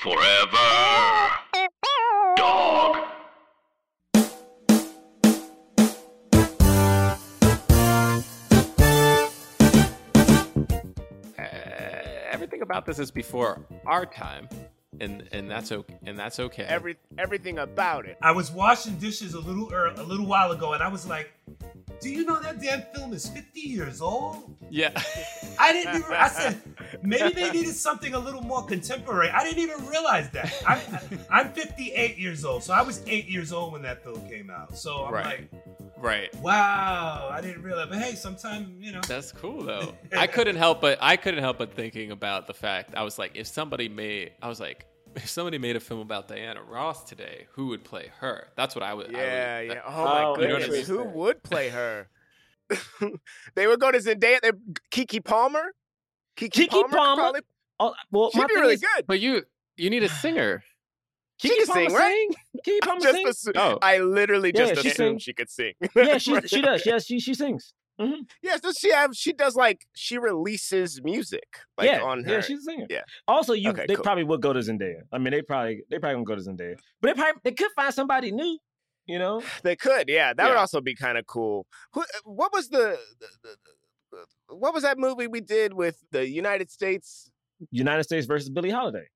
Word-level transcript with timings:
Forever. 0.00 0.56
Dog. 2.36 2.96
Uh, 11.38 11.42
everything 12.30 12.60
about 12.62 12.84
this 12.84 12.98
is 12.98 13.10
before 13.10 13.64
our 13.86 14.04
time, 14.04 14.48
and 15.00 15.26
and 15.32 15.50
that's 15.50 15.72
okay. 15.72 15.94
And 16.04 16.18
that's 16.18 16.38
okay. 16.40 16.64
Every 16.64 16.96
everything 17.18 17.58
about 17.58 18.04
it. 18.06 18.18
I 18.20 18.32
was 18.32 18.52
washing 18.52 18.96
dishes 18.98 19.32
a 19.34 19.40
little 19.40 19.72
ear 19.72 19.86
a 19.86 20.02
little 20.02 20.26
while 20.26 20.52
ago, 20.52 20.74
and 20.74 20.82
I 20.82 20.88
was 20.88 21.06
like, 21.06 21.32
"Do 22.00 22.10
you 22.10 22.24
know 22.24 22.40
that 22.40 22.60
damn 22.60 22.82
film 22.94 23.12
is 23.12 23.28
50 23.28 23.60
years 23.60 24.00
old?" 24.00 24.56
yeah. 24.70 24.90
I 25.58 25.72
didn't 25.72 25.96
even. 25.96 26.12
I 26.12 26.28
said 26.28 26.60
maybe 27.02 27.32
they 27.34 27.50
needed 27.50 27.74
something 27.74 28.14
a 28.14 28.18
little 28.18 28.42
more 28.42 28.64
contemporary. 28.64 29.30
I 29.30 29.42
didn't 29.44 29.62
even 29.62 29.86
realize 29.86 30.28
that. 30.30 30.52
I'm 30.66 30.80
I'm 31.30 31.52
58 31.52 32.18
years 32.18 32.44
old, 32.44 32.62
so 32.62 32.72
I 32.74 32.82
was 32.82 33.02
eight 33.06 33.28
years 33.28 33.52
old 33.52 33.72
when 33.72 33.82
that 33.82 34.02
film 34.02 34.28
came 34.28 34.50
out. 34.50 34.76
So 34.76 35.04
I'm 35.06 35.14
Right. 35.14 35.24
like, 35.52 35.64
right. 35.96 36.34
wow, 36.42 37.28
I 37.32 37.40
didn't 37.40 37.62
realize. 37.62 37.88
But 37.88 37.98
hey, 37.98 38.14
sometimes 38.14 38.68
you 38.84 38.92
know. 38.92 39.00
That's 39.08 39.32
cool 39.32 39.62
though. 39.64 39.94
I 40.16 40.26
couldn't 40.26 40.56
help 40.56 40.80
but 40.80 40.98
I 41.00 41.16
couldn't 41.16 41.42
help 41.42 41.58
but 41.58 41.74
thinking 41.74 42.10
about 42.10 42.46
the 42.46 42.54
fact 42.54 42.94
I 42.94 43.02
was 43.02 43.18
like, 43.18 43.32
if 43.34 43.46
somebody 43.46 43.88
made, 43.88 44.32
I 44.42 44.48
was 44.48 44.60
like, 44.60 44.86
if 45.22 45.28
somebody 45.28 45.58
made 45.58 45.76
a 45.76 45.80
film 45.80 46.00
about 46.00 46.28
Diana 46.28 46.62
Ross 46.62 47.04
today, 47.04 47.46
who 47.52 47.68
would 47.68 47.84
play 47.84 48.10
her? 48.20 48.48
That's 48.56 48.74
what 48.74 48.82
I 48.84 48.94
would. 48.94 49.08
I 49.08 49.10
Yeah, 49.12 49.58
would, 49.58 49.66
yeah. 49.68 49.74
that- 49.74 49.82
oh, 49.86 49.92
oh 49.96 50.04
my 50.04 50.22
Oh, 50.24 50.40
you 50.40 50.48
know 50.48 50.58
goodness, 50.58 50.86
who 50.86 51.04
would 51.04 51.42
play 51.42 51.68
her? 51.70 52.08
they 53.54 53.66
would 53.66 53.80
go 53.80 53.90
to 53.92 53.98
Zendaya. 53.98 54.40
They, 54.40 54.50
Keke 54.92 55.24
Palmer. 55.24 55.72
Kiki, 56.36 56.66
Keke 56.66 56.70
Palmer. 56.70 56.88
Palmer? 56.88 57.22
Probably, 57.22 57.40
Oh, 57.78 57.94
well, 58.10 58.30
she'd 58.30 58.46
be 58.46 58.54
really 58.54 58.74
is, 58.74 58.80
good. 58.80 59.06
But 59.06 59.20
you, 59.20 59.42
you 59.76 59.90
need 59.90 60.02
a 60.02 60.08
singer. 60.08 60.62
She 61.38 61.50
Keke 61.50 61.56
can 61.58 61.66
Palmer 61.66 61.88
sing, 61.90 61.94
right? 61.98 62.26
sing? 62.62 62.62
Keke 62.66 62.80
Palmer 62.86 63.00
Just 63.02 63.14
sing? 63.42 63.52
assu- 63.52 63.52
Oh. 63.60 63.78
I 63.82 63.98
literally 63.98 64.52
Yeah, 64.54 64.66
just 64.68 64.80
she 64.80 64.88
assumed 64.88 65.20
sings. 65.20 65.22
she 65.22 65.34
could 65.34 65.50
sing. 65.50 65.74
Yeah, 65.94 66.16
she 66.16 66.40
she 66.46 66.62
does. 66.62 66.86
Yeah, 66.86 66.98
she 66.98 67.20
she 67.20 67.34
sings. 67.34 67.74
Mm-hmm. 68.00 68.22
Yes, 68.42 68.60
does 68.60 68.76
she 68.78 68.92
have? 68.92 69.14
She 69.14 69.32
does 69.32 69.54
like 69.56 69.86
she 69.94 70.18
releases 70.18 71.00
music 71.02 71.46
like 71.78 71.88
yeah, 71.90 72.02
on 72.02 72.24
her. 72.24 72.32
yeah, 72.34 72.40
she's 72.40 72.58
a 72.58 72.62
singer. 72.62 72.86
Yeah. 72.90 73.02
Also, 73.26 73.52
you 73.54 73.70
Okay, 73.70 73.86
they 73.88 73.94
cool. 73.94 74.04
probably 74.04 74.24
would 74.24 74.42
go 74.42 74.52
to 74.52 74.60
Zendaya. 74.60 75.00
I 75.12 75.18
mean, 75.18 75.32
they 75.32 75.40
probably 75.42 75.82
they 75.90 75.98
probably 75.98 76.16
gonna 76.16 76.24
go 76.24 76.36
to 76.36 76.42
Zendaya, 76.42 76.76
but 77.00 77.08
they 77.08 77.14
probably 77.22 77.40
they 77.44 77.52
could 77.52 77.70
find 77.74 77.94
somebody 77.94 78.32
new. 78.32 78.58
You 79.06 79.18
know, 79.20 79.40
They 79.62 79.76
could, 79.76 80.08
yeah. 80.08 80.34
That 80.34 80.48
would 80.48 80.56
also 80.56 80.80
be 80.80 80.94
kind 80.94 81.16
of 81.16 81.26
cool. 81.26 81.66
Who, 81.92 82.00
uh, 82.02 82.04
what 82.24 82.52
was 82.52 82.68
the, 82.68 82.98
the, 83.20 83.26
the, 83.42 83.48
the- 84.12 84.56
what 84.56 84.74
was 84.74 84.82
that 84.82 84.98
movie 84.98 85.26
we 85.26 85.40
did 85.40 85.72
with 85.74 85.96
the 86.10 86.28
United 86.28 86.70
States? 86.70 87.30
United 87.70 88.04
States 88.04 88.26
versus 88.26 88.48
Billie 88.50 88.70
Holiday. 88.70 89.06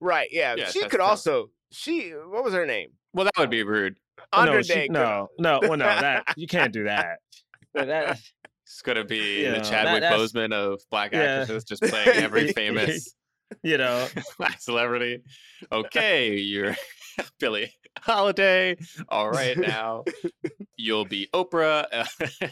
Right, 0.00 0.28
yeah. 0.30 0.54
Yes, 0.56 0.72
she 0.72 0.80
could 0.80 0.98
tough. 1.00 1.10
also. 1.10 1.46
She 1.72 2.10
what 2.10 2.42
was 2.44 2.54
her 2.54 2.66
name? 2.66 2.90
Well, 3.12 3.24
that 3.26 3.32
would 3.38 3.50
be 3.50 3.62
rude. 3.62 3.96
Oh, 4.32 4.44
no, 4.44 4.62
she- 4.62 4.88
no, 4.88 5.28
no, 5.38 5.58
well, 5.62 5.76
no, 5.76 5.84
that 5.86 6.24
you 6.36 6.46
can't 6.46 6.72
do 6.72 6.84
that. 6.84 7.18
That 7.84 8.18
It's 8.64 8.82
gonna 8.82 9.04
be 9.04 9.42
Yeah, 9.44 9.50
the 9.52 9.56
that- 9.58 9.64
Chadwick 9.70 10.00
that's- 10.02 10.32
Boseman 10.32 10.52
of 10.52 10.80
black 10.90 11.12
Yeah. 11.12 11.20
actresses, 11.40 11.64
just 11.64 11.82
playing 11.90 12.08
every 12.08 12.52
famous 12.52 13.14
you 13.62 13.78
know, 13.78 14.08
black 14.38 14.60
celebrity. 14.60 15.22
Okay, 15.70 16.34
you're 16.36 16.74
Billie 17.38 17.72
Holiday. 18.00 18.76
All 19.08 19.30
right, 19.30 19.56
now 19.56 20.02
you'll 20.76 21.04
be 21.04 21.28
Oprah. 21.32 21.86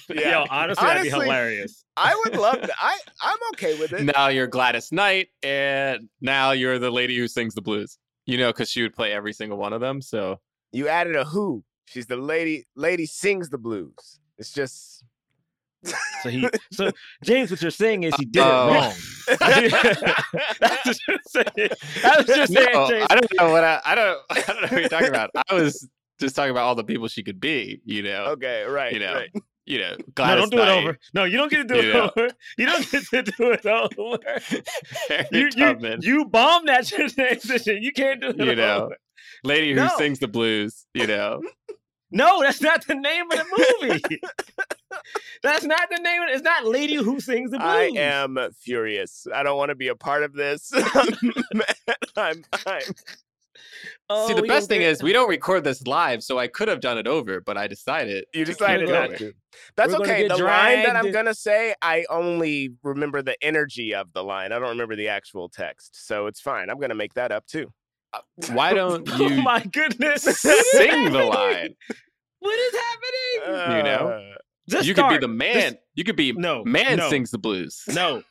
Yeah. 0.09 0.31
yo, 0.31 0.47
honestly, 0.51 0.87
that'd 0.87 1.03
be 1.03 1.09
hilarious. 1.11 1.85
I 1.97 2.15
would 2.25 2.37
love 2.39 2.61
that. 2.61 2.71
I 2.81 2.97
I'm 3.21 3.39
okay 3.55 3.77
with 3.77 3.93
it. 3.93 4.05
now 4.05 4.29
you're 4.29 4.47
Gladys 4.47 4.93
Knight, 4.93 5.31
and 5.43 6.09
now 6.21 6.53
you're 6.53 6.79
the 6.79 6.91
lady 6.93 7.17
who 7.19 7.27
sings 7.27 7.55
the 7.55 7.63
blues. 7.63 7.99
You 8.27 8.39
know, 8.39 8.51
because 8.53 8.71
she 8.71 8.83
would 8.83 8.95
play 8.95 9.13
every 9.13 9.33
single 9.33 9.59
one 9.59 9.73
of 9.73 9.81
them. 9.81 10.01
So 10.01 10.39
You 10.71 10.87
added 10.87 11.17
a 11.17 11.25
who. 11.25 11.65
She's 11.87 12.07
the 12.07 12.17
lady. 12.17 12.67
Lady 12.77 13.05
sings 13.07 13.51
the 13.51 13.59
blues. 13.59 14.21
It's 14.39 14.53
just. 14.53 15.03
So 16.23 16.29
he, 16.31 16.49
so 16.73 16.91
James, 17.23 17.51
what 17.51 17.61
you're 17.63 17.71
saying 17.71 18.05
is 18.05 18.15
he 18.17 18.25
did 18.25 18.43
Uh-oh. 18.43 18.69
it 18.71 18.75
wrong. 18.75 18.93
That's 20.61 20.87
what 20.87 20.99
you're 21.09 21.19
saying. 21.27 21.71
I 22.05 22.17
was 22.19 22.27
just 22.27 22.53
saying, 22.53 22.69
no, 22.73 22.89
James. 22.89 23.07
I 23.11 23.15
don't 23.15 23.33
know 23.39 23.51
what 23.51 23.65
I, 23.65 23.81
I 23.85 23.95
don't. 23.95 24.19
I 24.31 24.41
don't 24.41 24.57
know 24.63 24.69
what 24.71 24.73
you're 24.81 24.89
talking 24.89 25.09
about. 25.09 25.31
I 25.51 25.55
was 25.55 25.89
just 26.21 26.37
talking 26.37 26.51
about 26.51 26.65
all 26.65 26.75
the 26.75 26.85
people 26.85 27.09
she 27.09 27.23
could 27.23 27.41
be. 27.41 27.81
You 27.85 28.03
know, 28.03 28.25
Okay, 28.33 28.65
right. 28.65 28.93
you 28.93 29.01
know, 29.01 29.15
right. 29.15 29.31
you 29.67 29.79
know. 29.79 29.97
No, 29.99 30.05
Gladys 30.15 30.41
don't 30.43 30.51
do 30.53 30.59
it 30.63 30.69
over. 30.69 30.99
No, 31.15 31.25
you 31.25 31.37
don't 31.39 31.51
get 31.51 31.67
to 31.69 31.75
do 31.75 31.75
You 31.83 31.91
it 31.91 31.95
know. 31.95 32.11
over. 32.17 32.29
You 32.59 32.67
don't 32.67 32.91
get 32.91 33.05
to 33.07 33.23
do 33.23 33.51
it 33.53 33.67
over. 33.67 34.19
Harriet 35.09 35.57
You, 35.57 35.77
you, 35.81 35.99
you 36.03 36.25
bombed 36.27 36.69
that 36.69 36.87
transition. 36.87 37.83
You 37.83 37.93
can't 37.93 38.21
do 38.21 38.29
it 38.29 38.39
You 38.39 38.55
know. 38.57 38.85
over. 38.85 38.97
lady 39.43 39.71
who 39.71 39.77
No. 39.77 39.89
sings 39.97 40.19
the 40.19 40.29
blues. 40.29 40.87
You 40.95 41.07
know, 41.07 41.41
No, 42.11 42.43
that's 42.43 42.61
not 42.61 42.87
the 42.87 42.95
name 42.95 43.31
of 43.31 43.39
the 43.39 43.79
movie. 43.81 44.21
that's 45.43 45.65
not 45.65 45.89
the 45.91 46.01
name. 46.01 46.23
Of, 46.23 46.29
it's 46.31 46.43
not 46.43 46.65
Lady 46.65 46.95
Who 46.95 47.19
Sings 47.21 47.51
the 47.51 47.59
Blues. 47.59 47.69
I 47.69 47.91
am 47.97 48.39
furious. 48.59 49.27
I 49.35 49.43
don't 49.43 49.57
want 49.57 49.71
to 49.71 49.75
be 49.75 49.89
a 49.89 49.97
part 49.97 50.23
of 50.23 50.33
this. 50.33 50.71
I'm, 50.73 51.09
mad. 51.55 51.77
I'm, 52.17 52.45
I'm 52.67 52.83
Oh, 54.11 54.29
see 54.29 54.35
the 54.35 54.43
best 54.43 54.69
thing 54.69 54.83
is 54.83 55.03
we 55.03 55.13
don't 55.13 55.29
record 55.29 55.65
this 55.65 55.87
live, 55.87 56.23
so 56.23 56.39
I 56.39 56.47
could 56.47 56.69
have 56.69 56.81
done 56.81 56.99
it 56.99 57.07
over, 57.07 57.41
but 57.41 57.57
I 57.57 57.67
decided 57.67 58.27
You 58.35 58.45
to 58.45 58.51
keep 58.51 58.59
decided 58.59 58.89
not 58.89 59.17
to. 59.17 59.33
That's 59.77 59.93
We're 59.93 60.01
okay. 60.01 60.29
The 60.29 60.37
line 60.37 60.83
that 60.83 60.95
I'm 60.95 61.11
gonna 61.11 61.35
say, 61.35 61.75
I 61.81 62.05
only 62.11 62.75
remember 62.83 63.23
the 63.23 63.37
energy 63.43 63.95
of 63.95 64.13
the 64.13 64.23
line. 64.23 64.53
I 64.53 64.59
don't 64.59 64.71
remember 64.71 64.95
the 64.95 65.09
actual 65.09 65.49
text, 65.49 66.07
so 66.07 66.27
it's 66.27 66.41
fine. 66.41 66.69
I'm 66.69 66.79
gonna 66.79 66.95
make 66.95 67.15
that 67.15 67.33
up 67.33 67.47
too. 67.47 67.73
Why 68.53 68.73
don't 68.75 69.07
you? 69.09 69.15
Oh 69.15 69.29
you 69.29 69.43
my 69.43 69.61
goodness! 69.65 70.23
sing 70.23 71.13
the 71.13 71.25
line? 71.33 71.75
What 72.41 72.59
is 72.59 72.75
happening? 72.75 73.77
You 73.77 73.83
know? 73.85 74.09
Uh, 74.09 74.35
Just 74.69 74.87
you 74.87 74.95
could 74.95 75.09
be 75.09 75.19
the 75.19 75.29
man. 75.29 75.55
Just- 75.55 75.77
you 75.95 76.05
could 76.05 76.17
be 76.17 76.33
No, 76.33 76.65
man 76.65 76.97
no. 76.99 77.09
sings 77.09 77.31
the 77.31 77.39
blues. 77.39 77.83
no, 77.93 78.23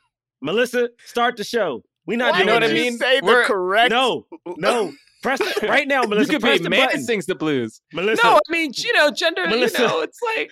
Melissa, 0.41 0.89
start 1.05 1.37
the 1.37 1.43
show. 1.43 1.83
We 2.05 2.17
not 2.17 2.33
why 2.33 2.39
you 2.39 2.45
know 2.45 2.59
doing 2.59 2.61
what 2.61 2.63
I 2.63 2.67
did 2.67 2.75
this. 2.75 2.85
you 2.85 2.91
mean? 2.91 2.99
Say 2.99 3.19
the 3.21 3.25
We're- 3.25 3.45
correct. 3.45 3.89
No, 3.91 4.25
no. 4.57 4.91
Press 5.23 5.39
it 5.39 5.61
right 5.63 5.87
now, 5.87 6.01
Melissa. 6.01 6.09
You 6.09 6.09
Melissa. 6.09 6.31
could 6.33 6.41
press 6.41 6.57
be 6.57 6.63
the 6.65 6.69
man 6.69 6.87
button. 6.87 7.03
sings 7.03 7.25
the 7.27 7.35
blues. 7.35 7.79
Melissa, 7.93 8.25
No, 8.25 8.33
I 8.35 8.51
mean 8.51 8.73
you 8.75 8.91
know 8.91 9.09
gender. 9.09 9.47
Melissa. 9.47 9.81
You 9.83 9.87
know, 9.87 10.01
it's 10.01 10.19
like 10.35 10.51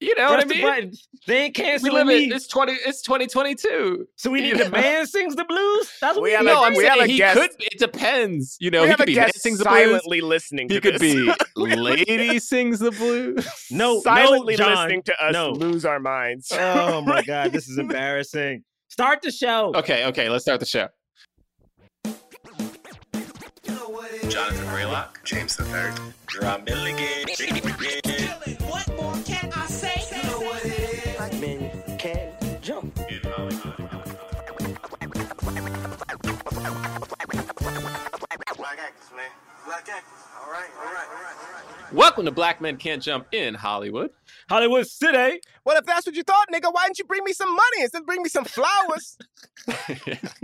you 0.00 0.14
know 0.16 0.28
press 0.28 0.44
what 0.46 0.54
I 0.56 0.58
mean. 0.58 0.62
button. 0.62 0.92
They 1.26 1.38
ain't 1.44 1.56
We 1.58 1.64
canceling 1.64 1.92
live 1.94 2.06
me. 2.06 2.24
it's 2.32 2.46
twenty. 2.46 2.72
It's 2.74 3.02
twenty 3.02 3.26
twenty 3.26 3.54
two. 3.54 4.06
so 4.16 4.30
we 4.30 4.40
need 4.40 4.58
the 4.58 4.68
man 4.82 5.06
sings 5.06 5.34
the 5.36 5.44
blues. 5.44 5.90
That's 6.00 6.16
what 6.16 6.22
We 6.22 6.30
we, 6.30 6.32
have 6.32 6.42
a- 6.42 6.44
No, 6.44 6.64
I'm 6.64 6.74
we 6.74 6.84
have 6.84 6.98
a 7.00 7.06
he 7.06 7.16
guest- 7.18 7.38
could. 7.38 7.50
It 7.60 7.78
depends. 7.78 8.56
You 8.60 8.70
know, 8.70 8.82
we 8.82 8.86
he 8.86 8.90
have 8.90 8.98
could 8.98 9.08
a 9.08 9.12
be 9.12 9.16
man 9.16 9.26
guest 9.28 9.40
sings 9.40 9.58
the 9.58 9.64
blues. 9.64 9.74
silently 9.74 10.20
listening. 10.20 10.68
He 10.68 10.74
to 10.76 10.80
could 10.80 10.94
this. 10.94 11.00
be 11.02 11.32
We 11.56 11.70
have 11.70 11.78
a 11.78 11.82
lady 11.82 12.38
sings 12.38 12.78
the 12.78 12.90
blues. 12.92 13.46
no, 13.70 14.00
silently 14.02 14.54
no, 14.56 14.64
John. 14.64 14.76
listening 14.84 15.02
to 15.04 15.24
us 15.24 15.32
no. 15.32 15.50
lose 15.52 15.84
our 15.84 15.98
minds. 16.00 16.48
Oh 16.52 17.00
my 17.00 17.22
god, 17.26 17.52
this 17.52 17.68
is 17.68 17.78
embarrassing. 17.78 18.64
Start 18.88 19.22
the 19.22 19.30
show. 19.30 19.72
Okay, 19.74 20.04
okay, 20.06 20.28
let's 20.28 20.44
start 20.44 20.60
the 20.60 20.66
show. 20.66 20.88
Jonathan 24.28 24.66
Braylock, 24.66 25.22
James 25.24 25.56
the 25.56 25.64
Third. 25.64 25.94
Jerah 26.28 26.62
Milligan. 26.64 27.26
Black 38.66 38.80
actors. 38.80 39.08
All 40.44 40.50
right, 40.50 40.64
all 40.76 40.84
right, 40.86 41.06
all 41.08 41.22
right, 41.22 41.34
all 41.40 41.84
right. 41.84 41.92
Welcome 41.92 42.24
to 42.24 42.32
Black 42.32 42.60
Men 42.60 42.76
Can't 42.76 43.00
Jump 43.00 43.28
in 43.30 43.54
Hollywood. 43.54 44.10
Hollywood 44.48 44.88
City. 44.88 45.40
Well, 45.64 45.76
if 45.76 45.84
that's 45.86 46.04
what 46.04 46.16
you 46.16 46.24
thought, 46.24 46.46
nigga, 46.52 46.72
why 46.72 46.86
didn't 46.86 46.98
you 46.98 47.04
bring 47.04 47.22
me 47.22 47.32
some 47.32 47.48
money 47.48 47.82
instead 47.82 48.00
of 48.00 48.06
bring 48.06 48.22
me 48.22 48.28
some 48.28 48.44
flowers? 48.44 49.18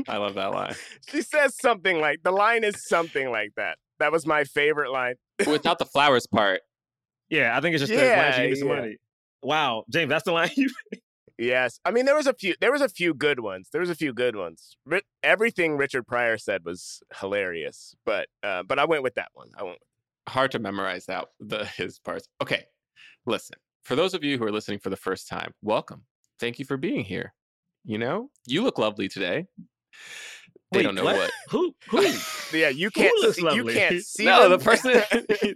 I 0.09 0.19
love 0.19 0.35
that 0.35 0.53
line. 0.53 0.75
she 1.09 1.23
says 1.23 1.57
something 1.61 2.01
like 2.01 2.23
the 2.23 2.31
line 2.31 2.63
is 2.63 2.87
something 2.87 3.29
like 3.29 3.55
that. 3.57 3.79
That 3.99 4.13
was 4.13 4.25
my 4.25 4.45
favorite 4.45 4.93
line. 4.93 5.17
Without 5.47 5.81
the 5.81 5.87
flowers 5.87 6.29
part. 6.29 6.61
Yeah, 7.29 7.57
I 7.57 7.61
think 7.61 7.75
it's 7.75 7.81
just 7.83 7.93
Yeah, 7.93 8.15
the 8.15 8.23
line 8.23 8.33
she 8.35 8.41
gave 8.41 8.51
me 8.51 8.57
some 8.57 8.69
yeah. 8.69 8.75
money. 8.77 8.97
Wow, 9.43 9.85
James, 9.91 10.11
that's 10.11 10.25
the 10.25 10.33
line 10.33 10.51
you. 10.57 10.71
Yes, 11.39 11.81
I 11.85 11.91
mean 11.91 12.05
there 12.05 12.15
was 12.17 12.27
a 12.27 12.35
few. 12.35 12.55
There 12.61 12.73
was 12.73 12.83
a 12.83 12.89
few 12.89 13.15
good 13.15 13.41
ones. 13.41 13.69
There 13.73 13.81
was 13.81 13.91
a 13.91 13.95
few 13.95 14.13
good 14.13 14.37
ones. 14.37 14.77
Ri- 14.85 15.03
everything 15.23 15.77
Richard 15.77 16.07
Pryor 16.07 16.39
said 16.39 16.65
was 16.65 17.03
hilarious, 17.21 17.95
but 18.05 18.29
uh, 18.43 18.63
but 18.63 18.79
I 18.79 18.85
went 18.85 19.03
with 19.03 19.15
that 19.15 19.29
one. 19.35 19.49
I 19.57 19.65
went. 19.65 19.79
hard 20.29 20.53
to 20.53 20.59
memorize 20.59 21.07
that 21.07 21.27
the 21.41 21.65
his 21.65 21.99
parts. 21.99 22.29
Okay, 22.43 22.65
listen. 23.27 23.57
For 23.83 23.97
those 23.97 24.15
of 24.15 24.23
you 24.23 24.39
who 24.39 24.45
are 24.45 24.53
listening 24.53 24.79
for 24.79 24.91
the 24.91 24.97
first 24.97 25.29
time, 25.29 25.53
welcome. 25.63 26.03
Thank 26.39 26.59
you 26.59 26.65
for 26.65 26.77
being 26.77 27.05
here. 27.05 27.35
You 27.85 27.99
know, 27.99 28.31
you 28.47 28.63
look 28.63 28.79
lovely 28.79 29.09
today. 29.09 29.47
They 30.73 30.79
Wait, 30.79 30.83
don't 30.85 30.95
know 30.95 31.05
what? 31.05 31.17
what. 31.17 31.31
Who? 31.51 31.75
Who? 31.91 32.07
Yeah, 32.59 32.69
you 32.69 32.91
can't. 32.91 33.35
See, 33.35 33.43
you 33.55 33.65
can't 33.65 34.03
see. 34.03 34.27
no, 34.27 34.49
the 34.51 34.59
person 34.59 35.03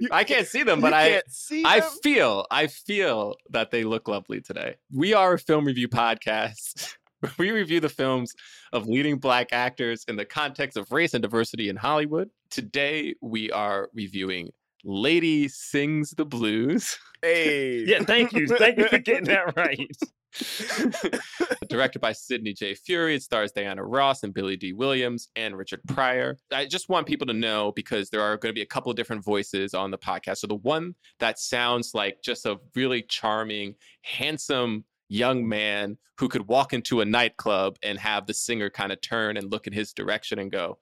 I 0.10 0.24
can't 0.24 0.46
see 0.46 0.62
them, 0.62 0.80
but 0.80 0.92
You 0.92 0.94
I 0.94 1.08
can't 1.10 1.30
see 1.30 1.62
I 1.64 1.80
them? 1.80 1.90
feel 2.02 2.46
I 2.50 2.66
feel 2.68 3.34
that 3.50 3.70
they 3.70 3.84
look 3.84 4.08
lovely 4.08 4.40
today. 4.40 4.76
We 4.90 5.12
are 5.12 5.34
a 5.34 5.38
film 5.38 5.66
review 5.66 5.88
podcast. 5.88 6.94
We 7.38 7.50
review 7.50 7.80
the 7.80 7.88
films 7.88 8.32
of 8.72 8.86
leading 8.86 9.18
black 9.18 9.48
actors 9.52 10.04
in 10.08 10.16
the 10.16 10.24
context 10.24 10.76
of 10.76 10.90
race 10.92 11.12
and 11.12 11.20
diversity 11.22 11.68
in 11.68 11.76
Hollywood. 11.76 12.30
Today 12.50 13.14
we 13.20 13.50
are 13.50 13.88
reviewing 13.94 14.50
Lady 14.84 15.48
Sings 15.48 16.10
the 16.12 16.24
Blues. 16.24 16.96
Hey. 17.22 17.84
Yeah, 17.84 18.04
thank 18.04 18.32
you, 18.32 18.46
thank 18.46 18.78
you 18.78 18.86
for 18.88 18.98
getting 18.98 19.24
that 19.24 19.56
right. 19.56 19.90
Directed 21.68 22.00
by 22.00 22.12
Sidney 22.12 22.52
J. 22.52 22.74
Furie, 22.74 23.16
it 23.16 23.22
stars 23.22 23.52
Diana 23.52 23.84
Ross 23.84 24.22
and 24.22 24.34
Billy 24.34 24.56
Dee 24.56 24.72
Williams 24.72 25.28
and 25.36 25.56
Richard 25.56 25.80
Pryor. 25.88 26.36
I 26.52 26.66
just 26.66 26.88
want 26.88 27.06
people 27.06 27.26
to 27.26 27.32
know 27.32 27.72
because 27.72 28.10
there 28.10 28.20
are 28.20 28.36
going 28.36 28.50
to 28.50 28.54
be 28.58 28.62
a 28.62 28.66
couple 28.66 28.90
of 28.90 28.96
different 28.96 29.24
voices 29.24 29.74
on 29.74 29.90
the 29.90 29.98
podcast. 29.98 30.38
So 30.38 30.46
the 30.46 30.56
one 30.56 30.94
that 31.18 31.38
sounds 31.38 31.92
like 31.94 32.22
just 32.22 32.46
a 32.46 32.58
really 32.74 33.02
charming, 33.02 33.74
handsome 34.02 34.84
young 35.08 35.48
man 35.48 35.98
who 36.18 36.28
could 36.28 36.48
walk 36.48 36.72
into 36.72 37.00
a 37.00 37.04
nightclub 37.04 37.76
and 37.82 37.98
have 37.98 38.26
the 38.26 38.34
singer 38.34 38.70
kind 38.70 38.92
of 38.92 39.00
turn 39.00 39.36
and 39.36 39.50
look 39.50 39.66
in 39.66 39.72
his 39.72 39.92
direction 39.92 40.38
and 40.38 40.50
go, 40.50 40.78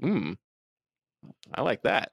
"Hmm, 0.00 0.32
I 1.54 1.62
like 1.62 1.82
that." 1.82 2.12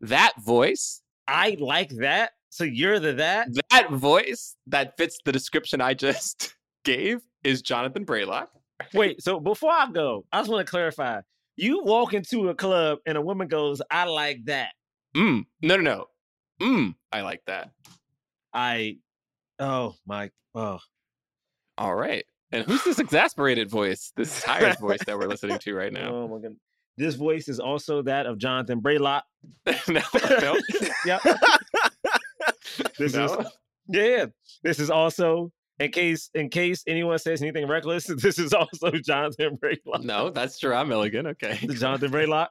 That 0.00 0.32
voice 0.38 1.02
I 1.28 1.56
like 1.58 1.90
that. 1.96 2.32
So 2.56 2.64
you're 2.64 2.98
the 2.98 3.12
that. 3.12 3.48
that 3.70 3.90
voice 3.90 4.56
that 4.68 4.96
fits 4.96 5.18
the 5.22 5.30
description 5.30 5.82
I 5.82 5.92
just 5.92 6.56
gave 6.86 7.20
is 7.44 7.60
Jonathan 7.60 8.06
Braylock. 8.06 8.46
Wait, 8.94 9.22
so 9.22 9.38
before 9.38 9.70
I 9.70 9.90
go, 9.92 10.24
I 10.32 10.40
just 10.40 10.50
want 10.50 10.66
to 10.66 10.70
clarify. 10.70 11.20
You 11.56 11.82
walk 11.84 12.14
into 12.14 12.48
a 12.48 12.54
club 12.54 13.00
and 13.04 13.18
a 13.18 13.20
woman 13.20 13.48
goes, 13.48 13.82
"I 13.90 14.04
like 14.04 14.46
that." 14.46 14.70
Mm. 15.14 15.44
No, 15.60 15.76
no, 15.76 15.82
no. 15.82 16.06
Mm. 16.66 16.94
I 17.12 17.20
like 17.20 17.42
that. 17.46 17.72
I. 18.54 18.96
Oh 19.58 19.94
my. 20.06 20.30
Oh. 20.54 20.78
All 21.76 21.94
right. 21.94 22.24
And 22.52 22.64
who's 22.64 22.84
this 22.84 22.98
exasperated 22.98 23.68
voice, 23.68 24.14
this 24.16 24.40
tired 24.40 24.78
voice 24.80 25.04
that 25.04 25.18
we're 25.18 25.28
listening 25.28 25.58
to 25.58 25.74
right 25.74 25.92
now? 25.92 26.08
Oh 26.10 26.28
my 26.28 26.38
god. 26.38 26.56
This 26.96 27.16
voice 27.16 27.48
is 27.48 27.60
also 27.60 28.00
that 28.00 28.24
of 28.24 28.38
Jonathan 28.38 28.80
Braylock. 28.80 29.20
no, 29.88 30.00
no, 30.40 30.56
Yep. 31.04 31.20
This 32.98 33.14
is 33.14 33.30
yeah. 33.88 34.26
This 34.62 34.78
is 34.78 34.90
also 34.90 35.52
in 35.78 35.90
case 35.92 36.30
in 36.34 36.48
case 36.48 36.82
anyone 36.86 37.18
says 37.18 37.42
anything 37.42 37.66
reckless. 37.68 38.06
This 38.22 38.38
is 38.38 38.52
also 38.52 38.90
Jonathan 38.92 39.58
Braylock. 39.58 40.02
No, 40.04 40.30
that's 40.30 40.58
Jerah 40.58 40.84
Milligan. 40.86 41.26
Okay. 41.28 41.56
Jonathan 41.66 42.10
Braylock. 42.10 42.48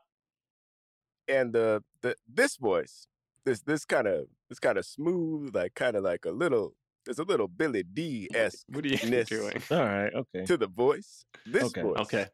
and 1.27 1.53
the 1.53 1.83
the 2.01 2.15
this 2.31 2.57
voice, 2.57 3.07
this 3.45 3.61
this 3.61 3.85
kind 3.85 4.07
of 4.07 4.25
this 4.49 4.59
kind 4.59 4.77
of 4.77 4.85
smooth, 4.85 5.55
like 5.55 5.73
kind 5.75 5.95
of 5.95 6.03
like 6.03 6.25
a 6.25 6.31
little. 6.31 6.73
There's 7.05 7.19
a 7.19 7.23
little 7.23 7.47
Billy 7.47 7.83
Dee 7.83 8.27
esque 8.33 8.65
What 8.67 8.83
are 8.83 8.87
you 8.87 8.97
Ness. 9.11 9.29
doing? 9.29 9.61
All 9.69 9.77
right. 9.85 10.11
Okay. 10.11 10.43
to 10.45 10.57
the 10.57 10.65
voice. 10.67 11.23
This 11.45 11.65
Okay, 11.65 11.81
voice 11.83 11.99
Okay. 11.99 12.25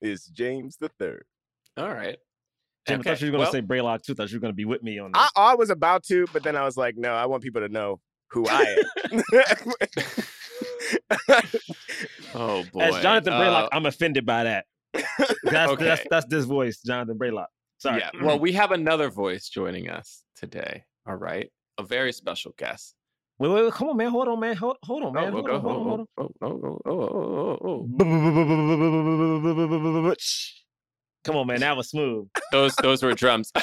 is 0.00 0.24
James 0.26 0.78
the 0.78 0.88
Third. 0.98 1.24
All 1.76 1.90
right. 1.92 2.16
Jim, 2.86 3.00
I 3.00 3.02
thought 3.02 3.20
you 3.20 3.26
were 3.28 3.32
gonna 3.32 3.42
well- 3.44 3.52
say 3.52 3.62
Braylock 3.62 4.02
too. 4.02 4.14
Thought 4.14 4.30
you 4.30 4.36
were 4.38 4.42
gonna 4.42 4.52
be 4.52 4.64
with 4.64 4.82
me 4.82 4.98
on 4.98 5.12
this. 5.12 5.30
I, 5.36 5.52
I 5.52 5.54
was 5.54 5.70
about 5.70 6.04
to, 6.04 6.26
but 6.32 6.42
then 6.42 6.56
I 6.56 6.64
was 6.64 6.76
like, 6.76 6.96
no, 6.96 7.12
I 7.14 7.26
want 7.26 7.42
people 7.42 7.62
to 7.62 7.68
know 7.68 8.00
who 8.30 8.46
I 8.48 8.76
am. 9.12 9.22
Oh 12.36 12.64
boy. 12.72 12.80
As 12.80 13.00
Jonathan 13.00 13.32
Braylock, 13.34 13.64
Uh, 13.64 13.68
I'm 13.72 13.86
offended 13.86 14.26
by 14.26 14.42
that. 14.44 14.66
That's, 14.92 15.34
that's 15.44 15.72
Okay. 15.72 15.96
that's 16.10 16.26
this 16.26 16.44
voice, 16.44 16.80
Jonathan 16.82 17.16
Braylock. 17.16 17.46
Sorry. 17.78 18.00
Yeah. 18.00 18.10
Well, 18.24 18.38
we 18.40 18.52
have 18.52 18.72
another 18.72 19.08
voice 19.08 19.48
joining 19.48 19.88
us 19.88 20.24
today. 20.36 20.84
All 21.06 21.14
right. 21.14 21.50
A 21.78 21.84
very 21.84 22.12
special 22.12 22.52
guest. 22.58 22.94
Wait, 23.38 23.48
wait, 23.50 23.64
wait, 23.64 23.72
come 23.72 23.88
on, 23.88 23.96
man. 23.96 24.10
Hold 24.10 24.28
on, 24.28 24.40
man. 24.40 24.56
Hold, 24.56 24.76
hold 24.84 25.02
on, 25.04 25.12
man. 25.12 25.32
oh, 25.32 25.42
hold, 25.42 25.48
oh, 25.50 25.54
on, 25.54 25.60
hold 25.60 25.76
on, 25.76 25.82
hold 25.84 26.00
on. 26.00 26.06
oh, 26.18 26.30
oh, 26.42 26.80
oh, 26.86 26.86
oh, 26.86 27.58
oh, 27.60 27.84
oh, 30.00 30.06
oh. 30.08 30.14
Come 31.24 31.36
on, 31.36 31.46
man. 31.46 31.60
That 31.60 31.76
was 31.76 31.88
smooth. 31.90 32.28
Those 32.52 32.74
those 32.76 33.02
were 33.02 33.14
drums. 33.14 33.52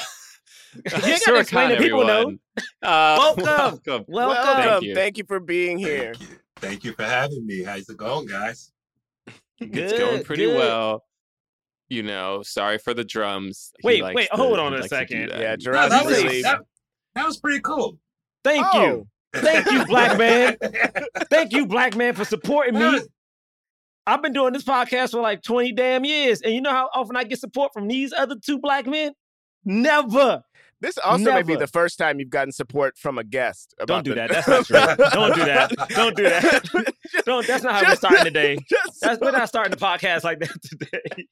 You 0.74 1.18
gotta 1.26 1.38
explain 1.40 1.70
it, 1.72 1.78
people 1.80 2.02
know. 2.06 2.34
Uh, 2.82 3.16
Welcome. 3.18 3.44
welcome. 3.44 3.82
Welcome. 3.86 4.04
Welcome. 4.08 4.84
you. 4.84 4.94
Thank 4.94 5.18
you 5.18 5.24
for 5.28 5.38
being 5.38 5.76
here. 5.76 6.14
Thank 6.14 6.30
you. 6.30 6.36
Thank 6.56 6.84
you 6.84 6.92
for 6.94 7.02
having 7.02 7.44
me. 7.46 7.62
How's 7.62 7.86
it 7.90 7.96
going, 7.98 8.26
guys? 8.26 8.72
it's 9.60 9.92
going 9.92 10.24
pretty 10.24 10.46
good. 10.46 10.56
well. 10.56 11.04
You 11.90 12.02
know, 12.02 12.42
sorry 12.42 12.78
for 12.78 12.94
the 12.94 13.04
drums. 13.04 13.72
Wait, 13.84 14.02
wait, 14.02 14.30
to- 14.30 14.36
hold 14.36 14.58
on 14.58 14.72
a 14.72 14.76
likes 14.78 14.88
to 14.88 14.94
do 14.94 14.96
second. 14.96 15.28
that. 15.28 15.60
Yeah, 15.60 15.72
No, 15.72 15.88
that, 15.90 16.06
was, 16.06 16.22
that, 16.42 16.60
that 17.16 17.26
was 17.26 17.36
pretty 17.38 17.60
cool. 17.60 17.98
Thank 18.42 18.66
Oh. 18.72 18.82
you. 18.82 19.08
Thank 19.34 19.70
you, 19.70 19.84
black 19.84 20.16
man. 20.16 20.56
Thank 21.30 21.52
you, 21.52 21.66
black 21.66 21.96
man, 21.96 22.14
for 22.14 22.24
supporting 22.24 22.78
me. 22.78 23.00
I've 24.06 24.22
been 24.22 24.32
doing 24.32 24.52
this 24.52 24.64
podcast 24.64 25.12
for 25.12 25.20
like 25.20 25.42
20 25.42 25.72
damn 25.72 26.04
years. 26.04 26.40
And 26.40 26.52
you 26.54 26.60
know 26.60 26.70
how 26.70 26.90
often 26.94 27.16
I 27.16 27.24
get 27.24 27.38
support 27.38 27.72
from 27.72 27.86
these 27.88 28.12
other 28.12 28.34
two 28.36 28.58
black 28.58 28.86
men? 28.86 29.12
Never. 29.64 30.42
This 30.80 30.98
also 30.98 31.32
may 31.32 31.42
be 31.42 31.54
the 31.54 31.68
first 31.68 31.96
time 31.96 32.18
you've 32.18 32.30
gotten 32.30 32.50
support 32.50 32.98
from 32.98 33.16
a 33.16 33.22
guest. 33.22 33.72
Don't 33.86 34.04
do 34.04 34.10
the- 34.10 34.16
that. 34.16 34.30
That's 34.30 34.48
not 34.48 34.66
true. 34.66 35.06
Don't 35.12 35.34
do 35.36 35.44
that. 35.44 35.72
Don't 35.90 36.16
do 36.16 36.24
that. 36.24 36.92
Don't, 37.24 37.46
that's 37.46 37.62
not 37.62 37.74
how 37.74 37.90
we're 37.90 37.96
starting 37.96 38.24
today. 38.24 38.58
That's, 39.00 39.20
we're 39.20 39.30
not 39.30 39.48
starting 39.48 39.70
the 39.70 39.76
podcast 39.84 40.24
like 40.24 40.40
that 40.40 40.62
today. 40.62 41.26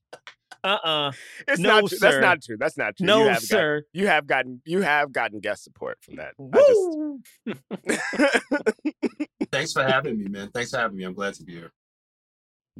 Uh-uh. 0.62 1.11
it's 1.49 1.59
no, 1.59 1.80
not 1.80 1.88
true. 1.88 1.99
That's 1.99 2.21
not 2.21 2.42
true. 2.42 2.56
That's 2.61 2.76
not 2.76 2.97
true. 2.97 3.06
No, 3.06 3.23
you 3.23 3.28
have 3.28 3.35
Gotten, 3.37 3.47
sir. 3.49 3.83
you 3.92 4.06
have 4.06 4.26
gotten 4.26 4.62
you 4.66 4.83
have 4.83 5.11
gotten 5.11 5.40
guest 5.40 5.64
support 5.64 5.97
from 6.02 6.16
that. 6.16 6.35
I 6.38 6.42
Woo! 6.76 7.21
Thanks 9.50 9.73
for 9.73 9.83
having 9.83 10.18
me, 10.18 10.28
man. 10.28 10.50
Thanks 10.52 10.71
for 10.71 10.76
having 10.76 10.99
me. 10.99 11.04
I'm 11.04 11.14
glad 11.14 11.35
to 11.35 11.42
be 11.42 11.54
here. 11.54 11.73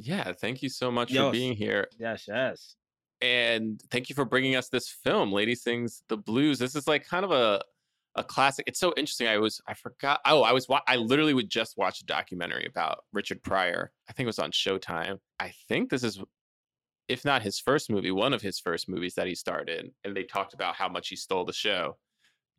Yeah, 0.01 0.31
thank 0.33 0.61
you 0.61 0.69
so 0.69 0.91
much 0.91 1.11
Yes. 1.11 1.23
for 1.23 1.31
being 1.31 1.55
here. 1.55 1.87
Yes, 1.99 2.25
yes. 2.27 2.75
and 3.21 3.81
thank 3.91 4.09
you 4.09 4.15
for 4.15 4.25
bringing 4.25 4.55
us 4.55 4.69
this 4.69 4.89
film 4.89 5.31
lady 5.31 5.53
sings 5.53 6.01
the 6.07 6.17
blues 6.17 6.57
this 6.57 6.75
is 6.75 6.87
like 6.87 7.05
kind 7.05 7.23
of 7.23 7.31
a 7.31 7.61
a 8.15 8.23
classic 8.23 8.65
it's 8.67 8.79
so 8.79 8.91
interesting 8.97 9.27
i 9.27 9.37
was 9.37 9.61
i 9.67 9.73
forgot 9.75 10.19
oh 10.25 10.41
i 10.41 10.51
was 10.51 10.67
wa- 10.67 10.81
i 10.87 10.95
literally 10.95 11.33
would 11.35 11.47
just 11.49 11.77
watch 11.77 12.01
a 12.01 12.05
documentary 12.05 12.65
about 12.65 13.05
richard 13.13 13.41
pryor 13.43 13.91
i 14.09 14.13
think 14.13 14.25
it 14.25 14.27
was 14.27 14.39
on 14.39 14.49
showtime 14.51 15.19
i 15.39 15.53
think 15.67 15.89
this 15.91 16.03
is 16.03 16.19
if 17.07 17.23
not 17.23 17.43
his 17.43 17.59
first 17.59 17.91
movie 17.91 18.09
one 18.11 18.33
of 18.33 18.41
his 18.41 18.59
first 18.59 18.89
movies 18.89 19.13
that 19.13 19.27
he 19.27 19.35
starred 19.35 19.69
in 19.69 19.91
and 20.03 20.15
they 20.17 20.23
talked 20.23 20.55
about 20.55 20.73
how 20.75 20.89
much 20.89 21.09
he 21.09 21.15
stole 21.15 21.45
the 21.45 21.53
show 21.53 21.95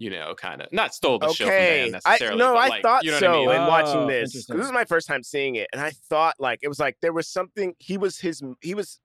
you 0.03 0.11
know 0.11 0.35
kind 0.35 0.61
of 0.61 0.73
not 0.73 0.93
stole 0.93 1.17
the 1.21 1.29
show 1.33 1.45
from 1.45 1.55
okay. 1.55 1.91
them 1.91 2.01
I 2.05 2.19
no, 2.35 2.57
I 2.57 2.67
like, 2.67 2.83
thought 2.83 3.05
you 3.05 3.13
know 3.13 3.21
so 3.21 3.33
I 3.33 3.37
mean? 3.37 3.63
in 3.63 3.67
watching 3.69 4.01
Oh, 4.01 4.07
this. 4.09 4.33
'cause 4.33 4.35
interesting. 4.35 4.57
This 4.57 4.67
is 4.67 4.73
my 4.73 4.85
first 4.85 5.07
time 5.07 5.23
seeing 5.23 5.55
it, 5.55 5.69
and 5.73 5.81
I 5.81 5.91
thought 5.91 6.35
like 6.41 6.59
it 6.63 6.69
was 6.69 6.81
like 6.81 6.97
there 7.01 7.13
was 7.13 7.29
something. 7.29 7.75
He 7.79 7.97
was 7.99 8.19
his. 8.19 8.43
He 8.61 8.75
was 8.75 8.99